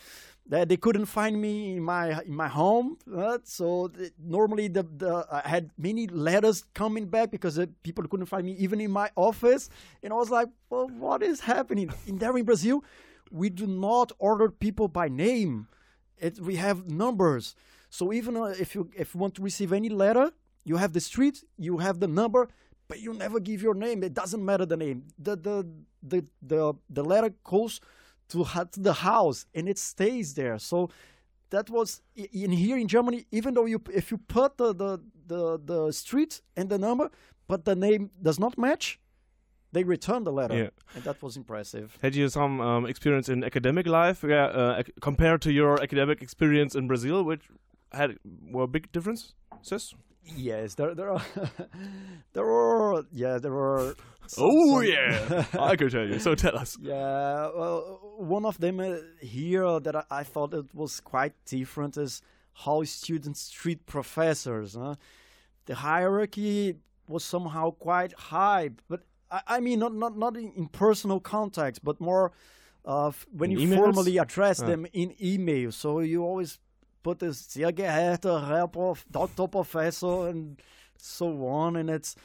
they, 0.48 0.64
they 0.64 0.76
couldn't 0.76 1.06
find 1.06 1.40
me 1.40 1.76
in 1.76 1.82
my 1.82 2.22
in 2.22 2.34
my 2.34 2.48
home. 2.48 2.96
uh, 3.14 3.38
so 3.44 3.88
th- 3.88 4.12
normally 4.18 4.68
the, 4.68 4.82
the 4.82 5.26
I 5.30 5.48
had 5.48 5.70
many 5.76 6.06
letters 6.06 6.64
coming 6.74 7.06
back 7.06 7.30
because 7.30 7.60
people 7.82 8.06
couldn't 8.08 8.26
find 8.26 8.46
me 8.46 8.52
even 8.58 8.80
in 8.80 8.90
my 8.90 9.10
office. 9.14 9.68
And 10.02 10.12
I 10.12 10.16
was 10.16 10.30
like, 10.30 10.48
well, 10.70 10.88
what 10.88 11.22
is 11.22 11.40
happening? 11.40 11.90
In 12.06 12.18
there 12.18 12.36
in 12.36 12.44
Brazil, 12.44 12.82
we 13.30 13.50
do 13.50 13.66
not 13.66 14.12
order 14.18 14.48
people 14.50 14.88
by 14.88 15.08
name. 15.08 15.68
It, 16.18 16.40
we 16.40 16.56
have 16.56 16.90
numbers. 16.90 17.54
So 17.90 18.12
even 18.12 18.36
uh, 18.36 18.54
if 18.58 18.74
you 18.74 18.90
if 18.96 19.14
you 19.14 19.20
want 19.20 19.34
to 19.36 19.42
receive 19.42 19.72
any 19.72 19.88
letter, 19.90 20.30
you 20.64 20.76
have 20.76 20.92
the 20.92 21.00
street, 21.00 21.44
you 21.56 21.78
have 21.78 22.00
the 22.00 22.08
number, 22.08 22.48
but 22.88 23.00
you 23.00 23.12
never 23.12 23.38
give 23.38 23.62
your 23.62 23.74
name. 23.74 24.02
It 24.02 24.14
doesn't 24.14 24.44
matter 24.44 24.66
the 24.66 24.76
name. 24.76 25.04
The 25.18 25.36
the 25.36 25.66
the 26.02 26.24
the, 26.42 26.74
the 26.88 27.04
letter 27.04 27.34
goes 27.44 27.80
to, 28.28 28.44
ha- 28.44 28.64
to 28.64 28.80
the 28.80 28.92
house 28.92 29.46
and 29.54 29.68
it 29.68 29.78
stays 29.78 30.34
there. 30.34 30.58
So 30.58 30.90
that 31.50 31.70
was 31.70 32.02
in 32.14 32.50
here 32.52 32.76
in 32.76 32.88
Germany. 32.88 33.26
Even 33.30 33.54
though 33.54 33.64
you 33.66 33.80
if 33.92 34.10
you 34.10 34.18
put 34.18 34.56
the 34.58 34.74
the 34.74 34.98
the, 35.26 35.58
the 35.64 35.92
street 35.92 36.42
and 36.56 36.68
the 36.68 36.78
number, 36.78 37.10
but 37.46 37.64
the 37.64 37.74
name 37.74 38.10
does 38.22 38.38
not 38.38 38.56
match, 38.58 38.98
they 39.72 39.84
return 39.84 40.24
the 40.24 40.32
letter, 40.32 40.56
Yeah. 40.56 40.70
and 40.94 41.04
that 41.04 41.22
was 41.22 41.36
impressive. 41.36 41.96
Had 42.02 42.14
you 42.14 42.28
some 42.28 42.60
um, 42.60 42.86
experience 42.86 43.28
in 43.28 43.44
academic 43.44 43.86
life 43.86 44.24
yeah, 44.26 44.46
uh, 44.46 44.82
compared 45.00 45.40
to 45.42 45.50
your 45.52 45.82
academic 45.82 46.22
experience 46.22 46.74
in 46.74 46.86
Brazil, 46.88 47.22
which 47.24 47.48
had 47.92 48.18
were 48.52 48.66
big 48.66 48.90
differences? 48.92 49.34
Yes, 50.36 50.74
there 50.74 50.94
there 50.94 51.10
are 51.10 51.22
there 52.34 52.44
were 52.44 53.04
yeah 53.12 53.38
there 53.38 53.52
were. 53.52 53.94
Oh 54.38 54.80
yeah, 54.80 55.44
I 55.58 55.76
could 55.76 55.90
tell 55.92 56.06
you. 56.06 56.18
So 56.18 56.34
tell 56.34 56.56
us. 56.58 56.76
Yeah, 56.80 57.50
well, 57.56 58.00
one 58.18 58.44
of 58.44 58.58
them 58.58 58.80
uh, 58.80 58.96
here 59.20 59.80
that 59.80 59.96
I, 59.96 60.04
I 60.10 60.22
thought 60.24 60.52
it 60.54 60.74
was 60.74 61.00
quite 61.00 61.32
different 61.46 61.96
is 61.96 62.20
how 62.64 62.82
students 62.84 63.50
treat 63.50 63.86
professors. 63.86 64.74
Huh? 64.74 64.96
The 65.66 65.76
hierarchy 65.76 66.76
was 67.08 67.24
somehow 67.24 67.70
quite 67.70 68.12
high, 68.14 68.70
but 68.88 69.00
I, 69.30 69.40
I 69.46 69.60
mean 69.60 69.78
not 69.78 69.94
not 69.94 70.16
not 70.16 70.36
in, 70.36 70.52
in 70.56 70.66
personal 70.68 71.20
context, 71.20 71.84
but 71.84 72.00
more 72.00 72.32
of 72.84 73.26
when 73.32 73.52
In 73.52 73.58
you 73.60 73.68
emails? 73.68 73.76
formally 73.76 74.18
address 74.18 74.60
Ah. 74.62 74.66
them 74.66 74.86
in 74.92 75.14
email. 75.20 75.72
So 75.72 76.00
you 76.00 76.22
always 76.24 76.58
put 77.02 77.18
this 77.20 77.38
sehr 77.38 77.72
geehrter 77.72 78.46
Herr 78.48 78.66
Prof, 78.66 79.04
Dr. 79.10 79.46
Professor, 79.48 80.28
and 80.28 80.60
so 80.96 81.46
on, 81.46 81.76
and 81.76 81.88
it's 81.90 82.16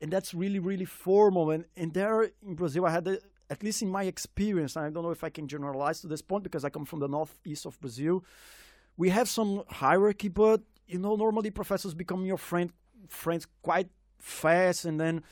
and 0.00 0.10
that's 0.10 0.34
really 0.34 0.58
really 0.58 0.84
formal. 0.84 1.50
And 1.50 1.64
and 1.76 1.92
there 1.92 2.22
in 2.22 2.54
Brazil, 2.54 2.86
I 2.86 2.90
had 2.90 3.08
at 3.50 3.62
least 3.62 3.82
in 3.82 3.88
my 3.88 4.04
experience, 4.04 4.76
I 4.76 4.90
don't 4.90 5.02
know 5.02 5.10
if 5.10 5.24
I 5.24 5.30
can 5.30 5.48
generalize 5.48 6.00
to 6.02 6.06
this 6.06 6.22
point 6.22 6.44
because 6.44 6.64
I 6.64 6.70
come 6.70 6.84
from 6.84 7.00
the 7.00 7.08
northeast 7.08 7.66
of 7.66 7.80
Brazil. 7.80 8.24
We 8.96 9.10
have 9.10 9.28
some 9.28 9.64
hierarchy, 9.68 10.28
but 10.28 10.62
you 10.86 10.98
know, 10.98 11.16
normally 11.16 11.50
professors 11.50 11.94
become 11.94 12.24
your 12.24 12.38
friend 12.38 12.72
friends 13.08 13.46
quite 13.62 13.88
fast, 14.18 14.84
and 14.84 15.00
then 15.00 15.22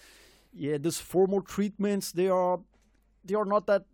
yeah, 0.53 0.79
these 0.79 0.99
formal 0.99 1.43
treatments 1.43 2.13
they 2.13 2.29
are 2.29 2.61
they 3.25 3.35
are 3.35 3.45
not 3.45 3.67
that 3.67 3.85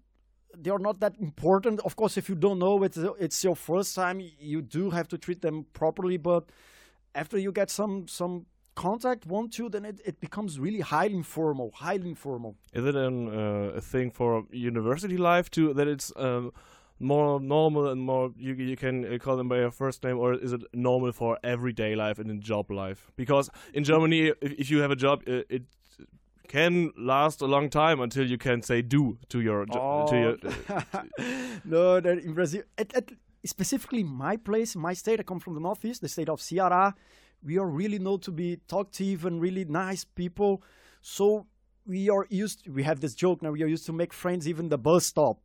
they 0.56 0.70
are 0.70 0.78
not 0.78 1.00
that 1.00 1.14
important. 1.18 1.80
Of 1.80 1.96
course, 1.96 2.16
if 2.16 2.28
you 2.28 2.34
don't 2.34 2.58
know 2.58 2.82
it's 2.82 2.98
it's 3.18 3.42
your 3.44 3.56
first 3.56 3.94
time, 3.94 4.20
you 4.38 4.62
do 4.62 4.90
have 4.90 5.08
to 5.08 5.18
treat 5.18 5.42
them 5.42 5.66
properly. 5.72 6.16
But 6.16 6.50
after 7.14 7.38
you 7.38 7.52
get 7.52 7.70
some 7.70 8.06
some 8.08 8.46
contact, 8.74 9.26
one 9.26 9.48
two, 9.48 9.68
then 9.68 9.84
it, 9.84 10.00
it 10.04 10.20
becomes 10.20 10.58
really 10.58 10.80
highly 10.80 11.14
informal, 11.14 11.70
highly 11.74 12.10
informal. 12.10 12.56
Is 12.72 12.84
it 12.84 12.96
an, 12.96 13.28
uh, 13.28 13.76
a 13.76 13.80
thing 13.80 14.10
for 14.10 14.44
university 14.50 15.16
life 15.16 15.50
too 15.50 15.74
that 15.74 15.88
it's 15.88 16.12
um, 16.16 16.52
more 16.98 17.40
normal 17.40 17.88
and 17.88 18.00
more 18.00 18.32
you 18.36 18.54
you 18.54 18.76
can 18.76 19.04
uh, 19.04 19.18
call 19.18 19.36
them 19.36 19.48
by 19.48 19.58
your 19.58 19.70
first 19.70 20.02
name, 20.04 20.18
or 20.18 20.34
is 20.34 20.52
it 20.52 20.62
normal 20.72 21.12
for 21.12 21.38
everyday 21.42 21.94
life 21.94 22.18
and 22.18 22.30
in 22.30 22.40
job 22.40 22.70
life? 22.70 23.10
Because 23.16 23.50
in 23.72 23.84
Germany, 23.84 24.32
if, 24.40 24.52
if 24.52 24.70
you 24.70 24.80
have 24.80 24.90
a 24.90 24.96
job, 24.96 25.22
uh, 25.26 25.42
it 25.48 25.62
can 26.48 26.92
last 26.96 27.40
a 27.40 27.46
long 27.46 27.70
time 27.70 28.00
until 28.00 28.26
you 28.26 28.38
can 28.38 28.62
say 28.62 28.82
do 28.82 29.18
to 29.28 29.40
your 29.40 29.66
jo- 29.66 30.06
to 30.08 30.16
your. 30.16 30.36
no, 31.64 32.00
that 32.00 32.18
in 32.18 32.34
Brazil, 32.34 32.62
at, 32.78 32.94
at 32.94 33.12
specifically 33.44 34.02
my 34.02 34.36
place, 34.36 34.76
my 34.76 34.94
state, 34.94 35.20
I 35.20 35.22
come 35.22 35.40
from 35.40 35.54
the 35.54 35.60
northeast, 35.60 36.00
the 36.00 36.08
state 36.08 36.28
of 36.28 36.40
Ceará. 36.40 36.94
We 37.44 37.58
are 37.58 37.66
really 37.68 37.98
known 37.98 38.20
to 38.20 38.30
be 38.32 38.56
talkative 38.68 39.24
and 39.26 39.40
really 39.40 39.64
nice 39.66 40.04
people. 40.04 40.62
So 41.02 41.46
we 41.86 42.08
are 42.08 42.26
used. 42.30 42.66
We 42.68 42.82
have 42.84 43.00
this 43.00 43.14
joke 43.14 43.42
now. 43.42 43.50
We 43.52 43.62
are 43.62 43.66
used 43.66 43.86
to 43.86 43.92
make 43.92 44.12
friends 44.12 44.48
even 44.48 44.68
the 44.70 44.78
bus 44.78 45.06
stop. 45.06 45.38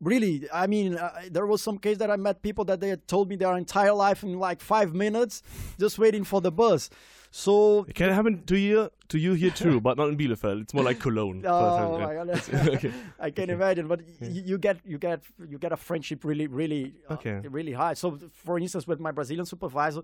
Really, 0.00 0.46
I 0.52 0.68
mean, 0.68 0.94
uh, 0.96 1.10
there 1.28 1.44
was 1.46 1.60
some 1.60 1.76
case 1.78 1.98
that 1.98 2.08
I 2.10 2.14
met 2.16 2.40
people 2.42 2.64
that 2.66 2.78
they 2.80 2.88
had 2.88 3.08
told 3.08 3.28
me 3.28 3.34
their 3.34 3.56
entire 3.56 3.92
life 3.92 4.22
in 4.22 4.38
like 4.38 4.60
five 4.60 4.94
minutes, 4.94 5.42
just 5.78 5.98
waiting 5.98 6.22
for 6.22 6.40
the 6.40 6.52
bus. 6.52 6.88
So 7.32 7.84
It 7.88 7.94
can 7.96 8.10
happen 8.10 8.44
to 8.44 8.56
you 8.56 8.90
to 9.08 9.18
you 9.18 9.32
here 9.32 9.50
too, 9.50 9.80
but 9.80 9.96
not 9.96 10.08
in 10.10 10.16
Bielefeld. 10.16 10.62
It's 10.62 10.74
more 10.74 10.84
like 10.84 11.00
Cologne. 11.00 11.42
Oh 11.46 11.98
Yeah. 11.98 12.06
my 12.06 12.14
god, 12.14 12.30
Okay. 12.76 12.92
I 13.18 13.30
can 13.30 13.50
imagine. 13.50 13.88
But 13.88 14.00
y- 14.20 14.42
you 14.50 14.58
get 14.58 14.76
you 14.84 14.98
get 14.98 15.22
you 15.48 15.58
get 15.58 15.72
a 15.72 15.76
friendship 15.76 16.24
really 16.24 16.46
really 16.46 16.94
uh, 17.08 17.14
Okay. 17.14 17.40
really 17.48 17.72
high. 17.72 17.94
So 17.94 18.18
for 18.44 18.58
instance, 18.60 18.86
with 18.86 19.00
my 19.00 19.10
Brazilian 19.12 19.46
supervisor, 19.46 20.02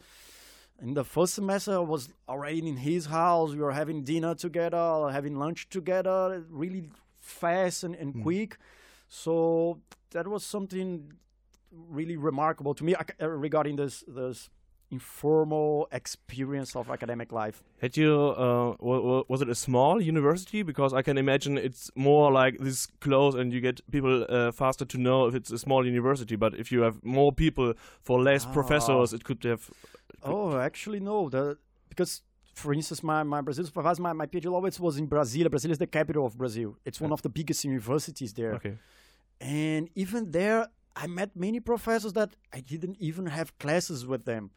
in 0.81 0.95
the 0.95 1.05
first 1.05 1.35
semester, 1.35 1.74
I 1.74 1.79
was 1.79 2.09
already 2.29 2.66
in 2.68 2.76
his 2.76 3.07
house. 3.07 3.51
We 3.53 3.59
were 3.59 3.72
having 3.72 4.05
dinner 4.05 4.35
together, 4.35 5.09
having 5.11 5.37
lunch 5.37 5.68
together, 5.68 6.45
really 6.51 6.91
fast 7.20 7.85
and, 7.85 7.95
and 7.95 8.22
quick. 8.22 8.57
So 9.09 9.81
that 10.11 10.29
was 10.29 10.45
something 10.45 11.12
really 11.70 12.16
remarkable 12.16 12.74
to 12.74 12.85
me 12.85 12.95
uh, 12.95 13.29
regarding 13.29 13.76
this 13.76 14.05
this 14.07 14.51
informal 14.91 15.87
experience 15.93 16.74
of 16.74 16.89
academic 16.91 17.31
life. 17.31 17.62
Had 17.83 17.95
you 17.99 18.14
uh, 18.14 18.74
wa- 18.81 19.01
wa- 19.01 19.24
was 19.29 19.43
it 19.43 19.49
a 19.51 19.55
small 19.55 20.01
university? 20.01 20.62
Because 20.62 20.95
I 20.95 21.03
can 21.03 21.18
imagine 21.18 21.59
it's 21.59 21.91
more 21.95 22.33
like 22.33 22.57
this 22.59 22.87
close, 23.01 23.35
and 23.35 23.53
you 23.53 23.61
get 23.61 23.81
people 23.91 24.24
uh, 24.29 24.51
faster 24.53 24.87
to 24.87 24.99
know 24.99 25.26
if 25.26 25.35
it's 25.35 25.51
a 25.51 25.59
small 25.59 25.85
university. 25.87 26.37
But 26.37 26.55
if 26.55 26.72
you 26.72 26.81
have 26.83 27.05
more 27.05 27.33
people 27.33 27.74
for 28.01 28.18
less 28.22 28.47
professors, 28.47 29.12
it 29.12 29.24
could 29.24 29.45
have. 29.45 29.70
Oh, 30.23 30.59
actually, 30.59 31.01
no. 31.01 31.29
The 31.29 31.59
because, 31.89 32.23
for 32.55 32.73
instance, 32.73 33.03
my 33.03 33.23
my 33.23 33.41
Brazil 33.41 33.64
supervisor, 33.64 34.03
my, 34.03 34.12
my 34.12 34.27
PhD 34.27 34.47
it 34.69 34.81
was 34.81 34.99
in 34.99 35.09
Brasilia. 35.09 35.49
Brasilia 35.49 35.73
is 35.73 35.79
the 35.79 35.87
capital 35.87 36.27
of 36.27 36.37
Brazil. 36.37 36.77
It's 36.85 37.01
one 37.01 37.12
of 37.12 37.23
the 37.23 37.29
biggest 37.29 37.64
universities 37.64 38.33
there. 38.33 38.55
Okay. 38.55 38.79
And 39.41 39.89
even 39.95 40.33
there, 40.33 40.69
I 40.97 41.07
met 41.07 41.37
many 41.37 41.61
professors 41.61 42.12
that 42.14 42.31
I 42.53 42.61
didn't 42.61 42.97
even 42.99 43.27
have 43.27 43.57
classes 43.59 44.05
with 44.07 44.25
them. 44.25 44.51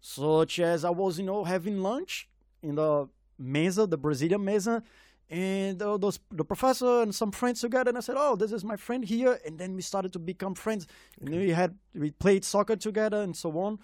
Such 0.00 0.58
as 0.58 0.84
I 0.84 0.90
was, 0.90 1.18
you 1.18 1.24
know, 1.24 1.44
having 1.44 1.80
lunch 1.80 2.28
in 2.62 2.74
the 2.74 3.08
mesa, 3.38 3.86
the 3.86 3.96
Brazilian 3.96 4.44
mesa, 4.44 4.82
and 5.28 5.80
uh, 5.82 5.96
those 5.96 6.20
the 6.30 6.44
professor 6.44 7.02
and 7.02 7.14
some 7.14 7.32
friends 7.32 7.60
together. 7.60 7.88
And 7.88 7.98
I 7.98 8.00
said, 8.00 8.16
"Oh, 8.18 8.36
this 8.36 8.52
is 8.52 8.64
my 8.64 8.76
friend 8.76 9.04
here." 9.04 9.40
And 9.44 9.58
then 9.58 9.74
we 9.74 9.82
started 9.82 10.12
to 10.12 10.18
become 10.18 10.54
friends. 10.54 10.86
And 11.20 11.32
then 11.32 11.40
we 11.40 11.50
had 11.50 11.76
we 11.94 12.10
played 12.10 12.44
soccer 12.44 12.76
together 12.76 13.22
and 13.22 13.36
so 13.36 13.50
on. 13.58 13.78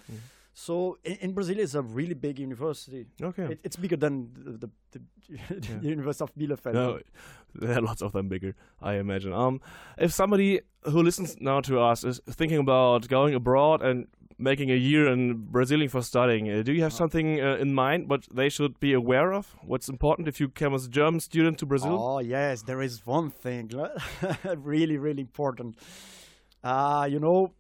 So 0.55 0.99
in, 1.05 1.17
in 1.17 1.33
Brazil, 1.33 1.59
it's 1.59 1.75
a 1.75 1.83
really 1.83 2.15
big 2.15 2.39
university. 2.39 3.07
Okay. 3.21 3.45
It, 3.45 3.61
it's 3.65 3.77
bigger 3.77 3.97
than 3.97 4.31
the, 4.35 4.67
the, 4.67 4.71
the, 4.93 5.61
the 5.61 5.79
University 5.89 6.25
of 6.25 6.35
Bielefeld. 6.35 6.75
No, 6.75 7.01
there 7.55 7.79
are 7.79 7.81
lots 7.81 8.03
of 8.03 8.13
them 8.13 8.29
bigger, 8.29 8.55
I 8.81 8.95
imagine. 8.95 9.33
Um, 9.33 9.61
if 9.99 10.13
somebody 10.13 10.61
who 10.85 11.03
listens 11.03 11.37
now 11.41 11.61
to 11.61 11.81
us 11.81 12.05
is 12.05 12.21
thinking 12.29 12.59
about 12.59 13.09
going 13.09 13.35
abroad 13.35 13.83
and 13.83 14.09
making 14.39 14.71
a 14.71 14.75
year 14.75 15.07
in 15.11 15.35
Brazilian 15.37 15.89
for 15.89 16.03
studying, 16.03 16.51
uh, 16.51 16.63
do 16.63 16.73
you 16.73 16.83
have 16.83 16.93
something 16.93 17.41
uh, 17.41 17.57
in 17.57 17.73
mind 17.73 18.11
what 18.11 18.27
they 18.35 18.49
should 18.49 18.79
be 18.81 18.93
aware 18.93 19.33
of? 19.33 19.57
What's 19.63 19.89
important 19.89 20.29
if 20.29 20.41
you 20.41 20.49
come 20.49 20.75
as 20.75 20.87
a 20.87 20.91
German 20.91 21.21
student 21.21 21.59
to 21.59 21.67
Brazil? 21.67 21.99
Oh 21.99 22.19
yes, 22.19 22.63
there 22.63 22.83
is 22.83 23.07
one 23.07 23.31
thing 23.31 23.71
really, 24.45 24.99
really 24.99 25.23
important. 25.23 25.77
Uh, 26.63 27.09
you 27.11 27.19
know, 27.19 27.53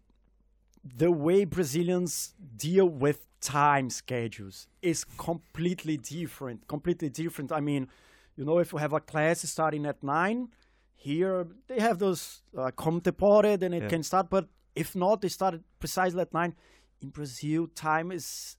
the 0.84 1.10
way 1.10 1.44
Brazilians 1.44 2.34
deal 2.56 2.88
with 2.88 3.26
time 3.40 3.90
schedules 3.90 4.66
is 4.82 5.04
completely 5.04 5.96
different. 5.96 6.66
Completely 6.68 7.08
different. 7.08 7.52
I 7.52 7.60
mean, 7.60 7.88
you 8.36 8.44
know, 8.44 8.58
if 8.58 8.72
you 8.72 8.78
have 8.78 8.92
a 8.92 9.00
class 9.00 9.42
starting 9.42 9.86
at 9.86 10.02
nine, 10.02 10.48
here 10.94 11.46
they 11.68 11.80
have 11.80 11.98
those 11.98 12.42
uh, 12.56 12.70
contemporary, 12.76 13.56
then 13.56 13.72
it 13.74 13.82
Yeah. 13.82 13.88
can 13.88 14.02
start. 14.02 14.30
But 14.30 14.48
if 14.74 14.94
not, 14.94 15.20
they 15.20 15.28
start 15.28 15.60
precisely 15.78 16.20
at 16.20 16.32
nine. 16.32 16.54
In 17.00 17.10
Brazil, 17.10 17.66
time 17.74 18.12
is 18.12 18.56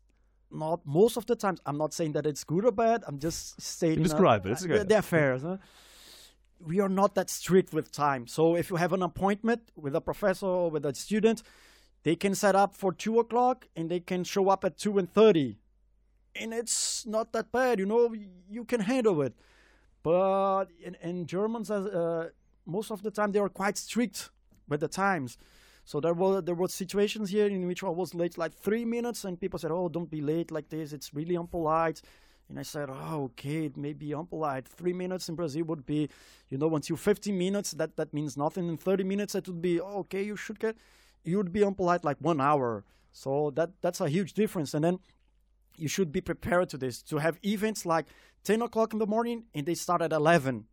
not 0.51 0.85
most 0.85 1.17
of 1.17 1.25
the 1.25 1.35
times. 1.35 1.59
I'm 1.65 1.77
not 1.77 1.93
saying 1.93 2.11
that 2.13 2.25
it's 2.25 2.43
good 2.43 2.65
or 2.65 2.71
bad. 2.71 3.03
I'm 3.07 3.19
just 3.19 3.59
stating. 3.61 3.99
uh, 3.99 4.03
describe 4.03 4.45
it, 4.45 4.51
it's 4.51 4.63
uh, 4.63 4.67
good. 4.67 4.89
They're 4.89 5.01
fair. 5.01 5.37
huh? 5.39 5.57
We 6.59 6.79
are 6.79 6.89
not 6.89 7.15
that 7.15 7.29
strict 7.29 7.73
with 7.73 7.91
time. 7.91 8.27
So 8.27 8.55
if 8.55 8.69
you 8.69 8.77
have 8.77 8.93
an 8.93 9.01
appointment 9.01 9.71
with 9.75 9.95
a 9.95 10.01
professor 10.01 10.45
or 10.45 10.69
with 10.71 10.85
a 10.85 10.93
student, 10.93 11.41
they 12.03 12.15
can 12.15 12.35
set 12.35 12.55
up 12.55 12.75
for 12.75 12.93
two 12.93 13.19
o'clock 13.19 13.67
and 13.75 13.89
they 13.89 13.99
can 13.99 14.23
show 14.23 14.49
up 14.49 14.63
at 14.65 14.77
two 14.77 14.97
and 14.97 15.11
thirty, 15.11 15.57
and 16.35 16.53
it's 16.53 17.05
not 17.05 17.31
that 17.33 17.51
bad. 17.51 17.79
You 17.79 17.85
know, 17.85 18.13
you 18.49 18.65
can 18.65 18.81
handle 18.81 19.21
it. 19.21 19.33
But 20.03 20.65
in, 20.83 20.95
in 21.01 21.25
Germans, 21.25 21.71
uh, 21.71 22.29
most 22.65 22.91
of 22.91 23.01
the 23.03 23.11
time, 23.11 23.31
they 23.31 23.39
are 23.39 23.49
quite 23.49 23.77
strict 23.77 24.29
with 24.67 24.81
the 24.81 24.89
times. 24.89 25.37
So 25.85 25.99
there 25.99 26.13
were 26.13 26.41
there 26.41 26.55
were 26.55 26.67
situations 26.67 27.29
here 27.29 27.47
in 27.47 27.67
which 27.67 27.83
I 27.83 27.89
was 27.89 28.13
late 28.13 28.37
like 28.37 28.53
three 28.53 28.85
minutes, 28.85 29.25
and 29.25 29.39
people 29.39 29.59
said, 29.59 29.71
"Oh, 29.71 29.89
don't 29.89 30.09
be 30.09 30.21
late 30.21 30.51
like 30.51 30.69
this. 30.69 30.93
It's 30.93 31.13
really 31.13 31.35
unpolite." 31.35 32.01
And 32.49 32.59
I 32.59 32.63
said, 32.63 32.89
"Oh, 32.89 33.23
okay, 33.25 33.65
it 33.65 33.77
may 33.77 33.93
be 33.93 34.09
unpolite. 34.09 34.65
Three 34.65 34.93
minutes 34.93 35.27
in 35.29 35.35
Brazil 35.35 35.65
would 35.65 35.85
be, 35.85 36.09
you 36.49 36.57
know, 36.57 36.73
until 36.75 36.95
15 36.95 37.37
minutes. 37.37 37.71
That 37.71 37.97
that 37.97 38.13
means 38.13 38.37
nothing. 38.37 38.67
In 38.69 38.77
30 38.77 39.03
minutes, 39.03 39.35
it 39.35 39.47
would 39.47 39.61
be 39.61 39.79
oh, 39.81 39.99
okay. 39.99 40.23
You 40.23 40.37
should 40.37 40.59
get, 40.59 40.77
you 41.23 41.37
would 41.37 41.51
be 41.53 41.61
unpolite 41.61 42.03
like 42.03 42.17
one 42.19 42.39
hour. 42.41 42.83
So 43.11 43.51
that 43.55 43.69
that's 43.81 44.01
a 44.01 44.09
huge 44.09 44.33
difference. 44.33 44.73
And 44.73 44.83
then 44.83 44.99
you 45.77 45.87
should 45.87 46.11
be 46.11 46.21
prepared 46.21 46.69
to 46.69 46.77
this 46.77 47.01
to 47.03 47.17
have 47.17 47.37
events 47.43 47.85
like 47.85 48.05
10 48.43 48.61
o'clock 48.61 48.93
in 48.93 48.99
the 48.99 49.07
morning 49.07 49.45
and 49.55 49.65
they 49.65 49.73
start 49.75 50.01
at 50.01 50.11
11 50.11 50.65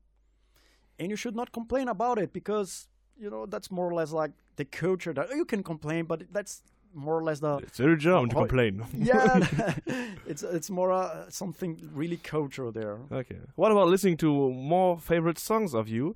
and 0.98 1.11
you 1.11 1.16
should 1.16 1.34
not 1.36 1.53
complain 1.53 1.88
about 1.88 2.18
it 2.18 2.32
because 2.32 2.88
you 3.18 3.30
know 3.30 3.46
that's 3.46 3.70
more 3.70 3.86
or 3.88 3.94
less 3.94 4.12
like 4.12 4.32
the 4.57 4.64
culture 4.64 5.14
that 5.14 5.30
you 5.30 5.44
can 5.46 5.62
complain 5.62 6.05
but 6.05 6.24
that's 6.32 6.62
more 6.92 7.16
or 7.18 7.22
less 7.22 7.38
the 7.40 7.57
It's 7.59 7.78
very 7.78 7.96
German 7.96 8.28
to 8.30 8.36
Oh, 8.36 8.40
complain. 8.40 8.84
yeah 8.94 9.38
it's 10.26 10.42
it's 10.42 10.68
more 10.68 10.92
uh, 10.92 11.30
something 11.30 11.78
really 11.94 12.16
cultural 12.18 12.72
there 12.72 12.98
Okay. 13.12 13.38
What 13.55 13.70
about 13.72 13.88
listening 13.88 14.16
to 14.18 14.51
more 14.53 14.98
favorite 14.98 15.38
songs 15.38 15.72
of 15.74 15.88
you? 15.88 16.14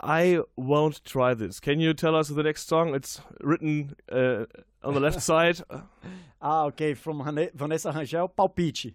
I 0.00 0.40
won't 0.56 1.04
try 1.04 1.34
this. 1.34 1.58
Can 1.60 1.80
you 1.80 1.94
tell 1.94 2.14
us 2.14 2.28
the 2.28 2.42
next 2.42 2.68
song? 2.68 2.94
It's 2.94 3.20
written 3.40 3.96
uh, 4.10 4.44
on 4.84 4.94
the 4.94 5.00
left 5.00 5.22
side. 5.32 5.60
ah 6.42 6.64
okay 6.66 6.94
from 6.94 7.22
Vanessa 7.54 7.92
Rangel 7.92 8.28
Palpite 8.36 8.92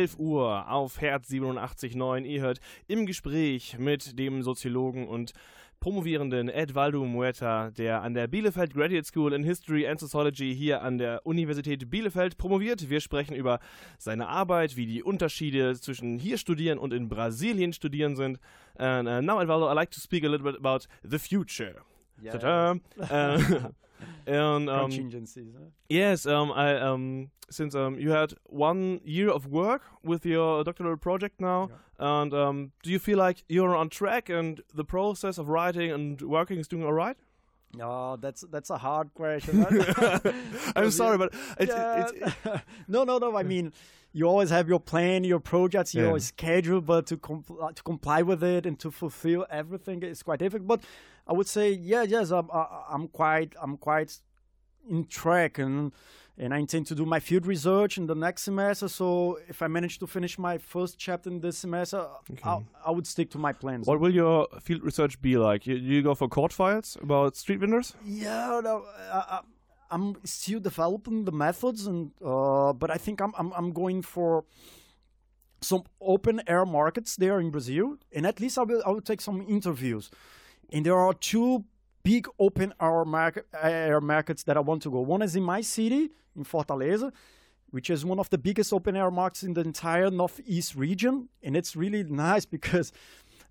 11 0.00 0.18
Uhr 0.18 0.70
auf 0.70 1.02
Herz 1.02 1.28
87.9. 1.28 2.24
Ihr 2.24 2.40
hört 2.40 2.58
im 2.88 3.04
Gespräch 3.04 3.76
mit 3.78 4.18
dem 4.18 4.42
Soziologen 4.42 5.06
und 5.06 5.34
promovierenden 5.78 6.48
Edvaldo 6.48 7.04
Muerta, 7.04 7.70
der 7.70 8.00
an 8.00 8.14
der 8.14 8.26
Bielefeld 8.26 8.72
Graduate 8.72 9.04
School 9.04 9.34
in 9.34 9.44
History 9.44 9.86
and 9.86 10.00
Sociology 10.00 10.56
hier 10.56 10.80
an 10.80 10.96
der 10.96 11.26
Universität 11.26 11.90
Bielefeld 11.90 12.38
promoviert. 12.38 12.88
Wir 12.88 13.02
sprechen 13.02 13.36
über 13.36 13.60
seine 13.98 14.28
Arbeit, 14.28 14.74
wie 14.78 14.86
die 14.86 15.02
Unterschiede 15.02 15.78
zwischen 15.78 16.18
hier 16.18 16.38
studieren 16.38 16.78
und 16.78 16.94
in 16.94 17.10
Brasilien 17.10 17.74
studieren 17.74 18.16
sind. 18.16 18.40
And 18.78 19.06
uh, 19.06 19.20
now, 19.20 19.38
Edvaldo, 19.38 19.68
I'd 19.68 19.74
like 19.74 19.90
to 19.90 20.00
speak 20.00 20.24
a 20.24 20.28
little 20.28 20.50
bit 20.50 20.58
about 20.58 20.86
the 21.02 21.18
future. 21.18 21.82
Yeah. 22.22 22.38
Ta-da. 22.38 22.76
Uh, 22.96 23.68
and 24.30 24.68
um, 24.70 24.90
Contingencies. 24.90 25.54
huh? 25.58 25.66
Yes, 25.88 26.26
um, 26.26 26.52
I 26.52 26.78
um, 26.80 27.30
since 27.50 27.74
um, 27.74 27.98
you 27.98 28.10
had 28.10 28.32
one 28.46 29.00
year 29.04 29.30
of 29.30 29.46
work 29.46 29.82
with 30.04 30.24
your 30.24 30.62
doctoral 30.64 30.96
project 30.96 31.40
now, 31.40 31.68
and 31.98 32.32
um, 32.32 32.72
do 32.82 32.90
you 32.90 32.98
feel 32.98 33.18
like 33.18 33.44
you're 33.48 33.74
on 33.76 33.88
track 33.88 34.28
and 34.28 34.60
the 34.74 34.84
process 34.84 35.38
of 35.38 35.48
writing 35.48 35.90
and 35.90 36.20
working 36.22 36.58
is 36.58 36.68
doing 36.68 36.84
all 36.84 36.92
right? 36.92 37.16
Oh, 37.80 38.16
that's 38.16 38.42
that's 38.50 38.70
a 38.70 38.78
hard 38.78 39.14
question. 39.14 39.64
I'm 40.76 40.90
sorry, 40.90 41.18
but 41.18 41.32
it, 41.58 41.68
Yeah. 41.68 42.00
it, 42.00 42.34
it, 42.44 42.60
no, 42.88 43.04
no, 43.04 43.18
no. 43.18 43.36
I 43.36 43.42
mean, 43.44 43.72
you 44.12 44.24
always 44.26 44.50
have 44.50 44.68
your 44.68 44.80
plan, 44.80 45.22
your 45.24 45.38
projects, 45.40 45.94
your 45.94 46.12
Yeah. 46.12 46.18
schedule, 46.18 46.80
but 46.80 47.06
to 47.06 47.16
compl- 47.16 47.74
to 47.74 47.82
comply 47.82 48.22
with 48.22 48.42
it 48.42 48.66
and 48.66 48.76
to 48.80 48.90
fulfill 48.90 49.46
everything 49.50 50.02
is 50.02 50.22
quite 50.22 50.40
difficult. 50.40 50.66
But 50.66 50.80
I 51.30 51.32
would 51.32 51.46
say, 51.46 51.70
yeah, 51.70 52.02
yes, 52.02 52.30
I'm 52.30 52.48
I'm 52.94 53.08
quite 53.08 53.54
I'm 53.62 53.76
quite 53.76 54.18
in 54.88 55.06
track 55.06 55.58
and. 55.58 55.92
And 56.42 56.54
I 56.54 56.58
intend 56.58 56.86
to 56.86 56.94
do 56.94 57.04
my 57.04 57.20
field 57.20 57.44
research 57.44 57.98
in 57.98 58.06
the 58.06 58.14
next 58.14 58.44
semester. 58.44 58.88
So 58.88 59.38
if 59.46 59.60
I 59.60 59.66
manage 59.66 59.98
to 59.98 60.06
finish 60.06 60.38
my 60.38 60.56
first 60.56 60.98
chapter 60.98 61.28
in 61.28 61.40
this 61.40 61.58
semester, 61.58 62.06
I, 62.42 62.60
I 62.86 62.90
would 62.90 63.06
stick 63.06 63.30
to 63.32 63.38
my 63.38 63.52
plans. 63.52 63.86
what 63.86 64.00
will 64.00 64.14
your 64.14 64.46
field 64.62 64.82
research 64.82 65.20
be 65.20 65.36
like? 65.36 65.66
You, 65.66 65.74
you 65.74 66.00
go 66.00 66.14
for 66.14 66.28
court 66.28 66.54
files 66.54 66.96
about 67.02 67.36
street 67.36 67.60
vendors? 67.60 67.94
Yeah, 68.06 68.62
no, 68.64 68.86
I, 69.12 69.40
I'm 69.90 70.16
still 70.24 70.60
developing 70.60 71.24
the 71.26 71.32
methods, 71.32 71.86
and 71.86 72.12
uh, 72.24 72.72
but 72.72 72.90
I 72.90 72.96
think 72.96 73.20
I'm, 73.20 73.34
I'm 73.36 73.52
I'm 73.52 73.72
going 73.72 74.00
for 74.00 74.44
some 75.60 75.82
open 76.00 76.40
air 76.46 76.64
markets 76.64 77.16
there 77.16 77.38
in 77.38 77.50
Brazil, 77.50 77.98
and 78.14 78.26
at 78.26 78.40
least 78.40 78.56
I 78.56 78.62
will 78.62 78.82
I 78.86 78.90
will 78.90 79.02
take 79.02 79.20
some 79.20 79.44
interviews. 79.46 80.10
And 80.72 80.86
there 80.86 80.96
are 80.96 81.14
two 81.14 81.64
big 82.02 82.28
open 82.38 82.72
air 82.80 83.04
market 83.04 83.46
air 83.60 84.00
markets 84.00 84.42
that 84.44 84.56
I 84.56 84.60
want 84.60 84.82
to 84.82 84.90
go. 84.90 85.00
One 85.00 85.22
is 85.22 85.36
in 85.36 85.42
my 85.42 85.60
city 85.60 86.10
in 86.36 86.44
Fortaleza, 86.44 87.12
which 87.70 87.90
is 87.90 88.04
one 88.04 88.18
of 88.18 88.30
the 88.30 88.38
biggest 88.38 88.72
open 88.72 88.96
air 88.96 89.10
markets 89.10 89.42
in 89.42 89.54
the 89.54 89.62
entire 89.62 90.10
northeast 90.10 90.74
region, 90.74 91.28
and 91.42 91.56
it's 91.56 91.76
really 91.76 92.02
nice 92.04 92.44
because 92.44 92.92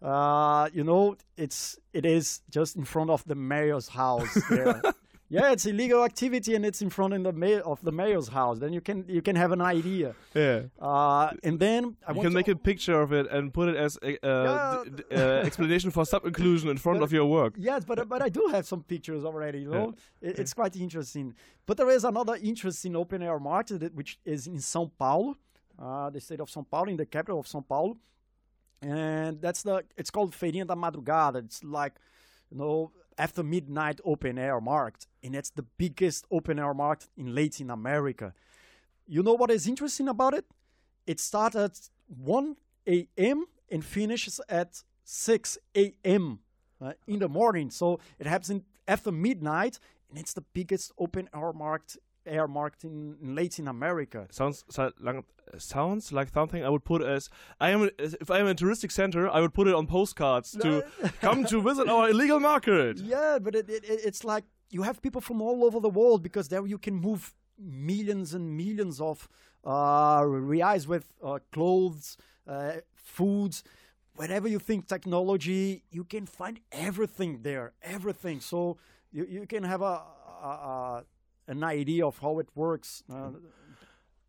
uh, 0.02 0.70
you 0.74 0.84
know, 0.84 1.16
it's 1.36 1.78
it 1.94 2.06
is 2.06 2.42
just 2.50 2.76
in 2.76 2.86
front 2.86 3.10
of 3.10 3.24
the 3.26 3.36
mayor's 3.36 3.90
house 3.90 4.34
there. 4.50 4.82
yeah, 5.30 5.52
it's 5.52 5.66
illegal 5.66 6.04
activity 6.04 6.56
and 6.56 6.66
it's 6.66 6.82
in 6.82 6.90
front 6.90 7.14
of 7.14 7.22
the 7.24 7.32
mayor 7.34 7.62
of 7.62 7.80
the 7.84 7.92
mayor's 7.92 8.28
house. 8.30 8.58
Then 8.60 8.74
you 8.74 8.82
can 8.82 9.06
you 9.08 9.22
can 9.22 9.36
have 9.36 9.52
an 9.52 9.62
idea. 9.62 10.16
Yeah. 10.34 10.60
Uh, 10.82 11.32
and 11.44 11.60
then 11.60 11.96
I 12.08 12.14
You 12.14 12.22
can 12.22 12.34
make 12.34 12.48
a 12.48 12.56
picture 12.56 13.00
of 13.06 13.12
it 13.14 13.26
and 13.36 13.54
put 13.54 13.70
it 13.70 13.76
as 13.76 13.98
a 14.02 14.12
uh, 14.26 14.44
Yeah. 14.48 14.84
d- 14.98 15.04
uh, 15.16 15.48
explanation 15.48 15.92
for 15.92 16.04
sub-inclusion 16.06 16.68
in 16.70 16.78
front 16.78 17.02
of 17.04 17.12
your 17.18 17.28
work. 17.40 17.54
Yes, 17.58 17.86
but 17.86 17.98
but 18.14 18.22
I 18.28 18.30
do 18.30 18.44
have 18.56 18.66
some 18.66 18.82
pictures 18.84 19.24
already. 19.24 19.60
You 19.66 19.72
know, 19.72 19.94
it, 20.22 20.40
it's 20.42 20.54
quite 20.54 20.76
interesting. 20.76 21.36
But 21.68 21.78
there 21.78 21.90
is 21.98 22.04
another 22.04 22.36
interesting 22.52 22.96
open 22.96 23.22
air 23.22 23.40
market 23.40 23.80
that- 23.82 23.94
which 24.00 24.12
is 24.26 24.48
in 24.48 24.58
São 24.74 24.90
Paulo, 25.02 25.36
uh, 25.78 26.10
the 26.10 26.20
state 26.20 26.42
of 26.42 26.50
São 26.50 26.64
Paulo, 26.74 26.90
in 26.90 26.98
the 26.98 27.06
capital 27.06 27.40
of 27.40 27.46
São 27.46 27.64
Paulo, 27.74 27.98
and 28.82 29.42
that's 29.42 29.62
the. 29.64 29.84
It's 29.98 30.10
called 30.10 30.32
Feirinha 30.34 30.66
da 30.66 30.76
Madrugada. 30.76 31.44
It's 31.46 31.64
like, 31.64 31.96
you 32.52 32.58
know, 32.58 32.92
after 33.20 33.44
midnight 33.44 34.00
open 34.06 34.40
air 34.40 34.62
market, 34.62 35.06
and 35.22 35.36
it's 35.36 35.50
the 35.50 35.66
biggest 35.78 36.26
open 36.32 36.58
air 36.58 36.74
market 36.74 37.10
in 37.18 37.36
Latin 37.36 37.70
America. 37.70 38.34
You 39.06 39.22
know 39.22 39.34
what 39.34 39.52
is 39.52 39.68
interesting 39.68 40.08
about 40.08 40.34
it? 40.34 40.46
It 41.06 41.20
starts 41.20 41.56
at 41.56 41.90
1 42.08 42.56
a.m. 42.88 43.46
and 43.70 43.84
finishes 43.84 44.40
at 44.48 44.82
6 45.04 45.58
a.m. 45.76 46.40
uh, 46.82 46.94
in 47.08 47.20
the 47.20 47.28
morning. 47.28 47.70
So 47.70 48.00
it 48.18 48.26
happens 48.26 48.50
in, 48.52 48.64
after 48.88 49.12
midnight, 49.12 49.80
and 50.10 50.18
it's 50.18 50.34
the 50.34 50.46
biggest 50.54 50.94
open 50.98 51.28
air 51.36 51.52
market 51.52 51.98
air 52.30 52.48
market 52.48 52.84
in, 52.84 53.18
in 53.22 53.36
Latin 53.36 53.68
America. 53.68 54.28
Sounds 54.32 54.64
so- 54.70 54.92
like 55.00 55.24
sounds 55.58 56.12
like 56.14 56.30
something 56.30 56.64
I 56.64 56.70
would 56.70 56.84
put 56.84 57.02
as 57.02 57.30
I 57.60 57.72
am 57.72 57.90
if 57.98 58.30
I 58.30 58.38
am 58.40 58.48
a 58.48 58.54
touristic 58.54 58.92
center 58.92 59.28
I 59.28 59.40
would 59.42 59.54
put 59.54 59.68
it 59.68 59.74
on 59.74 59.88
postcards 59.88 60.52
to 60.62 60.84
come 61.22 61.44
to 61.46 61.62
visit 61.62 61.90
our 61.90 62.10
illegal 62.14 62.40
market. 62.40 63.00
Yeah, 63.00 63.40
but 63.42 63.56
it, 63.56 63.70
it, 63.70 63.84
it- 63.84 64.02
it's 64.06 64.24
like 64.24 64.44
you 64.70 64.84
have 64.84 65.02
people 65.02 65.22
from 65.22 65.42
all 65.42 65.64
over 65.66 65.80
the 65.80 65.90
world 65.90 66.22
because 66.22 66.50
there 66.50 66.66
you 66.68 66.78
can 66.78 66.96
move 66.96 67.34
millions 67.58 68.34
and 68.36 68.56
millions 68.56 69.02
of 69.02 69.28
uh, 69.66 70.22
reais 70.22 70.88
with 70.88 71.06
uh, 71.24 71.40
clothes, 71.52 72.16
uh, 72.48 72.74
foods, 72.96 73.64
whatever 74.16 74.48
you 74.48 74.60
think 74.60 74.88
technology, 74.88 75.84
you 75.92 76.04
can 76.04 76.26
find 76.26 76.60
everything 76.72 77.40
there, 77.42 77.74
everything. 77.82 78.40
So 78.40 78.78
you, 79.12 79.26
you 79.30 79.48
can 79.48 79.64
have 79.64 79.82
a, 79.82 80.02
a, 80.44 80.48
a 80.48 81.04
an 81.50 81.64
idea 81.64 82.06
of 82.06 82.20
how 82.20 82.40
it 82.40 82.48
works. 82.56 83.04
Uh, 83.10 83.32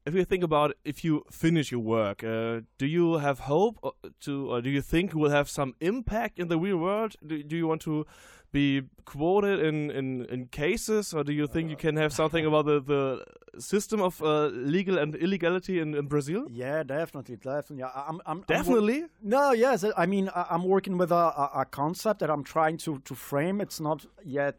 If 0.06 0.14
you 0.14 0.24
think 0.24 0.42
about 0.42 0.72
if 0.82 1.04
you 1.04 1.22
finish 1.30 1.70
your 1.70 1.82
work, 1.84 2.24
uh, 2.24 2.60
do 2.78 2.86
you 2.86 3.18
have 3.18 3.40
hope 3.40 3.76
uh, 3.84 3.90
to, 4.24 4.50
or 4.50 4.62
do 4.62 4.70
you 4.70 4.80
think 4.82 5.12
you 5.12 5.20
will 5.20 5.30
have 5.30 5.48
some 5.48 5.74
impact 5.80 6.38
in 6.38 6.48
the 6.48 6.56
real 6.58 6.78
world? 6.78 7.12
Do, 7.26 7.42
do 7.42 7.54
you 7.56 7.66
want 7.68 7.82
to 7.82 8.06
be 8.52 8.82
quoted 9.04 9.60
in, 9.60 9.90
in, 9.90 10.24
in 10.24 10.46
cases, 10.46 11.12
or 11.14 11.22
do 11.22 11.32
you 11.32 11.46
think 11.46 11.70
you 11.70 11.76
can 11.76 11.96
have 11.96 12.12
something 12.12 12.46
about 12.46 12.64
the, 12.64 12.80
the 12.80 13.24
system 13.60 14.00
of 14.00 14.20
uh, 14.22 14.46
legal 14.46 14.98
and 14.98 15.14
illegality 15.16 15.78
in, 15.78 15.94
in 15.94 16.06
Brazil? 16.06 16.46
yeah, 16.50 16.82
definitely, 16.82 17.36
definitely. 17.36 17.84
I'm, 17.84 17.92
I'm, 18.08 18.20
I'm 18.26 18.40
Definitely. 18.48 19.04
No, 19.22 19.52
yes. 19.52 19.84
I 19.96 20.06
mean, 20.06 20.30
I- 20.34 20.46
I'm 20.50 20.64
working 20.64 20.96
with 20.98 21.12
a, 21.12 21.14
a, 21.44 21.50
a 21.60 21.64
concept 21.66 22.20
that 22.20 22.30
I'm 22.30 22.42
trying 22.42 22.78
to, 22.78 22.98
to 23.04 23.14
frame. 23.14 23.60
It's 23.60 23.80
not 23.80 24.06
yet 24.24 24.56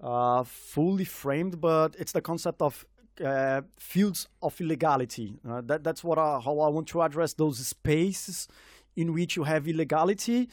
uh, 0.00 0.44
fully 0.44 1.04
framed, 1.04 1.60
but 1.60 1.96
it's 1.98 2.12
the 2.12 2.20
concept 2.20 2.62
of 2.62 2.84
uh, 3.24 3.62
fields 3.78 4.28
of 4.42 4.60
illegality. 4.60 5.38
Uh, 5.48 5.62
that, 5.62 5.82
that's 5.82 6.04
what 6.04 6.18
I, 6.18 6.40
how 6.44 6.60
I 6.60 6.68
want 6.68 6.86
to 6.88 7.02
address 7.02 7.32
those 7.32 7.58
spaces 7.66 8.48
in 8.94 9.12
which 9.12 9.36
you 9.36 9.44
have 9.44 9.66
illegality, 9.68 10.48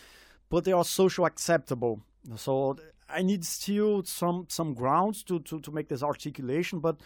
but 0.49 0.63
they 0.63 0.71
are 0.71 0.85
social 0.85 1.25
acceptable. 1.25 2.01
So 2.35 2.77
I 3.09 3.21
need 3.21 3.43
still 3.45 4.03
some 4.03 4.45
some 4.49 4.73
grounds 4.73 5.23
to, 5.23 5.39
to, 5.39 5.59
to 5.59 5.71
make 5.71 5.89
this 5.89 6.03
articulation, 6.03 6.79
but 6.79 6.97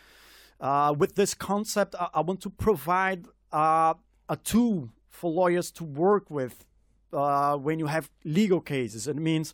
uh, 0.59 0.93
with 0.97 1.15
this 1.15 1.33
concept, 1.33 1.95
I, 1.99 2.09
I 2.15 2.21
want 2.21 2.41
to 2.41 2.49
provide 2.49 3.25
uh, 3.51 3.93
a 4.29 4.35
tool 4.38 4.89
for 5.09 5.31
lawyers 5.31 5.71
to 5.71 5.83
work 5.83 6.29
with 6.29 6.65
uh, 7.13 7.57
when 7.57 7.79
you 7.79 7.88
have 7.88 8.09
legal 8.23 8.61
cases. 8.61 9.07
It 9.07 9.15
means 9.15 9.53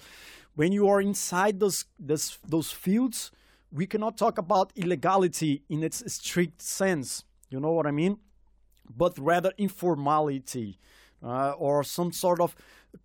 when 0.56 0.72
you 0.72 0.88
are 0.88 1.01
inside 1.01 1.60
those 1.60 1.86
those, 1.99 2.38
those 2.47 2.72
fields, 2.72 3.32
we 3.72 3.86
cannot 3.88 4.18
talk 4.18 4.38
about 4.38 4.72
illegality 4.76 5.64
in 5.70 5.84
its 5.84 6.04
strict 6.14 6.62
sense. 6.62 7.24
You 7.49 7.60
know 7.60 7.72
what 7.72 7.86
I 7.88 7.91
mean? 7.91 8.18
But 8.97 9.18
rather 9.18 9.51
informality 9.58 10.78
uh, 11.24 11.51
or 11.58 11.84
some 11.84 12.12
sort 12.12 12.39
of 12.39 12.56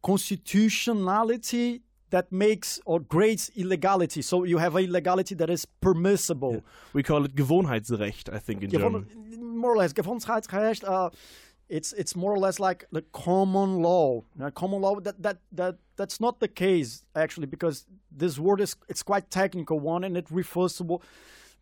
constitutionality 0.03 1.83
that 2.11 2.33
makes 2.33 2.81
or 2.87 3.01
grades 3.01 3.51
illegality. 3.57 4.23
So 4.23 4.45
you 4.45 4.59
have 4.59 4.75
a 4.77 4.79
illegality 4.81 5.35
that 5.37 5.51
is 5.51 5.67
permissible. 5.81 6.63
We 6.95 7.03
call 7.03 7.25
it 7.25 7.35
Gewohnheitsrecht, 7.35 8.33
I 8.33 8.39
think, 8.39 8.63
in 8.63 8.71
Gewon- 8.71 9.07
German. 9.09 9.57
more 9.59 9.73
or 9.73 9.77
less, 9.77 9.93
Gewohnheitsrecht. 9.93 10.85
Uh, 10.85 11.11
it's 11.69 11.93
it's 11.93 12.17
more 12.17 12.33
or 12.33 12.39
less 12.39 12.59
like 12.59 12.87
the 12.91 13.03
common 13.13 13.83
law. 13.83 14.25
Now, 14.37 14.51
common 14.51 14.81
law 14.81 15.01
that 15.01 15.23
that 15.23 15.39
that 15.53 15.77
that's 15.97 16.21
not 16.21 16.41
the 16.41 16.49
case 16.49 17.03
actually 17.15 17.47
because 17.47 17.87
this 18.11 18.39
word 18.39 18.61
is 18.61 18.77
it's 18.89 19.03
quite 19.03 19.31
technical 19.31 19.79
one 19.79 20.05
and 20.05 20.17
it 20.17 20.27
refers 20.31 20.77
to 20.79 21.01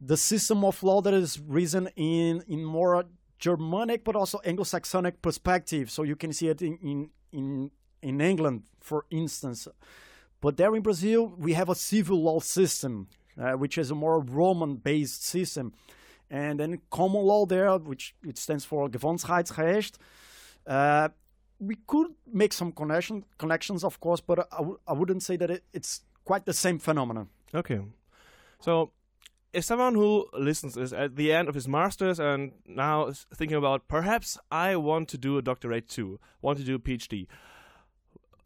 the 0.01 0.17
system 0.17 0.65
of 0.65 0.83
law 0.83 1.01
that 1.01 1.15
is 1.15 1.41
risen 1.41 1.89
in 1.97 2.45
in 2.47 2.65
more 2.65 3.05
Germanic 3.39 4.05
but 4.05 4.17
also 4.17 4.41
Anglo-Saxonic 4.45 5.21
perspective. 5.23 5.91
So 5.91 6.03
you 6.03 6.17
can 6.17 6.33
see 6.33 6.49
it 6.49 6.63
in 6.63 6.79
in 6.83 7.11
in, 7.33 7.71
in 8.03 8.21
England, 8.21 8.63
for 8.81 9.05
instance. 9.11 9.69
But 10.41 10.57
there 10.57 10.75
in 10.77 10.83
Brazil, 10.83 11.35
we 11.39 11.55
have 11.55 11.69
a 11.69 11.75
civil 11.75 12.23
law 12.23 12.41
system, 12.41 13.09
uh, 13.41 13.53
which 13.53 13.79
is 13.79 13.91
a 13.91 13.95
more 13.95 14.21
Roman-based 14.21 15.25
system. 15.25 15.73
And 16.31 16.59
then 16.59 16.81
common 16.91 17.23
law 17.23 17.47
there, 17.47 17.77
which 17.79 18.15
it 18.27 18.39
stands 18.39 18.65
for 18.65 18.89
Gewohnheitsrecht. 18.89 19.97
Uh, 20.67 21.09
we 21.59 21.77
could 21.87 22.09
make 22.31 22.53
some 22.53 22.73
connection, 22.73 23.25
connections, 23.39 23.85
of 23.85 24.01
course, 24.01 24.21
but 24.21 24.41
I 24.53 24.59
w- 24.59 24.79
I 24.87 24.93
wouldn't 24.93 25.23
say 25.23 25.37
that 25.37 25.51
it, 25.51 25.65
it's 25.73 26.03
quite 26.25 26.45
the 26.45 26.53
same 26.53 26.79
phenomenon. 26.79 27.29
Okay. 27.55 27.81
So, 28.61 28.91
if 29.53 29.65
someone 29.65 29.95
who 29.95 30.27
listens 30.35 30.77
is 30.77 30.93
at 30.93 31.17
the 31.17 31.33
end 31.33 31.49
of 31.49 31.55
his 31.55 31.67
master's 31.69 32.19
and 32.21 32.53
now 32.67 33.07
is 33.07 33.27
thinking 33.35 33.57
about 33.57 33.89
perhaps 33.89 34.39
I 34.51 34.77
want 34.77 35.09
to 35.11 35.19
do 35.19 35.39
a 35.39 35.43
doctorate 35.43 35.89
too, 35.89 36.19
want 36.43 36.59
to 36.59 36.65
do 36.65 36.75
a 36.75 36.79
PhD, 36.79 37.27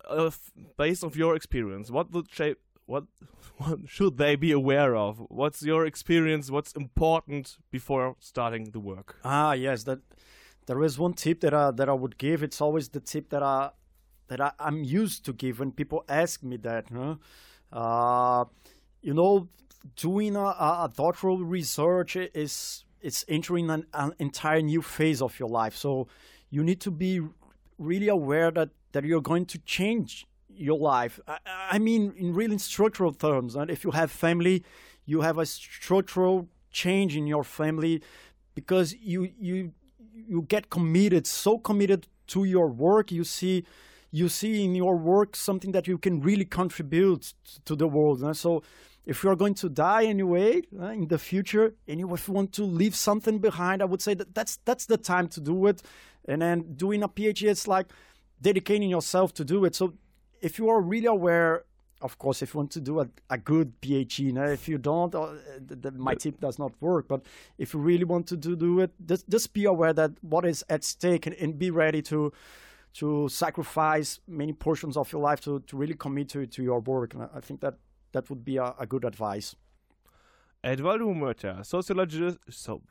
uh, 0.08 0.30
based 0.76 1.02
on 1.02 1.10
your 1.14 1.34
experience, 1.34 1.90
what 1.90 2.12
would 2.12 2.30
shape 2.30 2.58
what 2.90 3.04
what 3.58 3.78
should 3.86 4.16
they 4.18 4.36
be 4.36 4.52
aware 4.52 4.96
of? 4.96 5.24
What's 5.28 5.62
your 5.62 5.86
experience? 5.86 6.50
What's 6.50 6.72
important 6.72 7.58
before 7.70 8.16
starting 8.18 8.64
the 8.72 8.80
work? 8.80 9.16
Ah, 9.24 9.52
yes, 9.52 9.84
that 9.84 10.00
there 10.66 10.82
is 10.82 10.98
one 10.98 11.14
tip 11.14 11.40
that 11.40 11.54
I 11.54 11.70
that 11.70 11.88
I 11.88 11.92
would 11.92 12.18
give. 12.18 12.42
It's 12.42 12.60
always 12.60 12.88
the 12.88 13.00
tip 13.00 13.30
that 13.30 13.42
I 13.42 13.70
that 14.28 14.40
I, 14.40 14.52
I'm 14.58 14.84
used 14.84 15.24
to 15.26 15.32
give 15.32 15.60
when 15.60 15.72
people 15.72 16.04
ask 16.08 16.42
me 16.42 16.56
that. 16.68 16.86
Huh? 16.92 17.14
Uh, 17.72 18.44
you 19.02 19.14
know, 19.14 19.48
doing 19.96 20.36
a, 20.36 20.48
a, 20.68 20.70
a 20.84 20.90
doctoral 20.94 21.38
research 21.38 22.16
is 22.16 22.84
it's 23.00 23.24
entering 23.28 23.70
an, 23.70 23.86
an 23.94 24.14
entire 24.18 24.62
new 24.62 24.82
phase 24.82 25.22
of 25.22 25.38
your 25.38 25.48
life. 25.48 25.74
So 25.76 26.08
you 26.50 26.62
need 26.62 26.80
to 26.80 26.90
be 26.90 27.20
really 27.78 28.08
aware 28.08 28.50
that 28.50 28.70
that 28.92 29.04
you're 29.04 29.22
going 29.22 29.46
to 29.46 29.58
change 29.58 30.26
your 30.60 30.78
life. 30.78 31.18
I, 31.26 31.38
I 31.72 31.78
mean, 31.78 32.12
in 32.16 32.34
really 32.34 32.58
structural 32.58 33.12
terms. 33.12 33.56
And 33.56 33.70
if 33.70 33.84
you 33.84 33.90
have 33.92 34.10
family, 34.10 34.62
you 35.06 35.22
have 35.22 35.38
a 35.38 35.46
structural 35.46 36.48
change 36.70 37.16
in 37.16 37.26
your 37.26 37.44
family 37.44 38.02
because 38.54 38.94
you 39.00 39.30
you 39.38 39.72
you 40.12 40.42
get 40.42 40.70
committed, 40.70 41.26
so 41.26 41.58
committed 41.58 42.06
to 42.28 42.44
your 42.44 42.68
work. 42.68 43.10
You 43.10 43.24
see 43.24 43.64
you 44.10 44.28
see 44.28 44.64
in 44.64 44.74
your 44.74 44.96
work 44.96 45.36
something 45.36 45.72
that 45.72 45.86
you 45.86 45.96
can 45.98 46.20
really 46.20 46.44
contribute 46.44 47.32
to 47.64 47.76
the 47.76 47.86
world. 47.86 48.22
And 48.22 48.36
so 48.36 48.62
if 49.06 49.22
you're 49.22 49.36
going 49.36 49.54
to 49.54 49.68
die 49.68 50.04
anyway 50.04 50.62
uh, 50.78 50.86
in 50.88 51.08
the 51.08 51.18
future 51.18 51.74
and 51.88 51.98
you 52.00 52.08
you 52.08 52.32
want 52.32 52.52
to 52.52 52.64
leave 52.64 52.94
something 52.94 53.38
behind, 53.38 53.82
I 53.82 53.86
would 53.86 54.02
say 54.02 54.14
that 54.14 54.34
that's 54.34 54.58
that's 54.64 54.86
the 54.86 54.98
time 54.98 55.28
to 55.28 55.40
do 55.40 55.66
it. 55.66 55.82
And 56.28 56.42
then 56.42 56.74
doing 56.76 57.02
a 57.02 57.08
PhD, 57.08 57.48
it's 57.48 57.66
like 57.66 57.86
dedicating 58.40 58.90
yourself 58.90 59.32
to 59.34 59.44
do 59.44 59.64
it. 59.64 59.74
So 59.74 59.94
if 60.40 60.58
you 60.58 60.68
are 60.68 60.80
really 60.80 61.06
aware, 61.06 61.64
of 62.02 62.18
course, 62.18 62.42
if 62.42 62.54
you 62.54 62.58
want 62.58 62.70
to 62.72 62.80
do 62.80 63.00
a, 63.00 63.08
a 63.28 63.38
good 63.38 63.78
PhD, 63.80 64.18
you 64.20 64.32
know, 64.32 64.46
if 64.46 64.68
you 64.68 64.78
don't, 64.78 65.14
uh, 65.14 65.34
the, 65.66 65.76
the, 65.76 65.90
my 65.92 66.14
tip 66.14 66.40
does 66.40 66.58
not 66.58 66.72
work. 66.80 67.08
But 67.08 67.22
if 67.58 67.74
you 67.74 67.80
really 67.80 68.04
want 68.04 68.26
to 68.28 68.36
do, 68.36 68.56
do 68.56 68.80
it, 68.80 68.92
just, 69.04 69.28
just 69.28 69.52
be 69.52 69.64
aware 69.66 69.92
that 69.92 70.12
what 70.22 70.44
is 70.46 70.64
at 70.68 70.84
stake 70.84 71.26
and, 71.26 71.36
and 71.36 71.58
be 71.58 71.70
ready 71.70 72.02
to 72.02 72.32
to 72.92 73.28
sacrifice 73.28 74.18
many 74.26 74.52
portions 74.52 74.96
of 74.96 75.12
your 75.12 75.22
life 75.22 75.40
to, 75.40 75.60
to 75.60 75.76
really 75.76 75.94
commit 75.94 76.28
to, 76.28 76.44
to 76.46 76.62
your 76.62 76.80
work. 76.80 77.14
And 77.14 77.28
I 77.32 77.40
think 77.40 77.60
that 77.60 77.74
that 78.12 78.28
would 78.28 78.44
be 78.44 78.56
a, 78.56 78.74
a 78.80 78.86
good 78.86 79.04
advice. 79.04 79.54
Eduardo 80.64 81.12
Huerta, 81.12 81.64
sociologist. 81.64 82.38
So, 82.50 82.82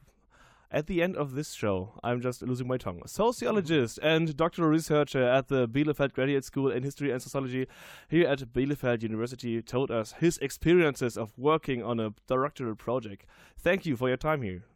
at 0.72 0.88
the 0.88 1.01
end 1.01 1.15
of 1.15 1.34
this 1.34 1.53
show, 1.53 1.93
I'm 2.03 2.22
just 2.22 2.41
losing 2.41 2.67
my 2.67 2.78
tongue. 2.78 3.01
Sociologist 3.05 3.99
and 4.03 4.36
doctoral 4.38 4.70
researcher 4.70 5.24
at 5.24 5.47
the 5.47 5.67
Bielefeld 5.67 6.13
Graduate 6.13 6.45
School 6.45 6.72
in 6.72 6.84
History 6.84 7.11
and 7.11 7.22
Sociology 7.22 7.67
here 8.07 8.28
at 8.28 8.39
Bielefeld 8.53 9.01
University 9.01 9.61
told 9.61 9.89
us 9.89 10.13
his 10.20 10.38
experiences 10.38 11.17
of 11.17 11.38
working 11.38 11.84
on 11.84 11.99
a 11.99 12.13
doctoral 12.28 12.76
project. 12.76 13.26
Thank 13.57 13.86
you 13.86 13.95
for 13.95 14.07
your 14.07 14.17
time 14.17 14.43
here. 14.43 14.70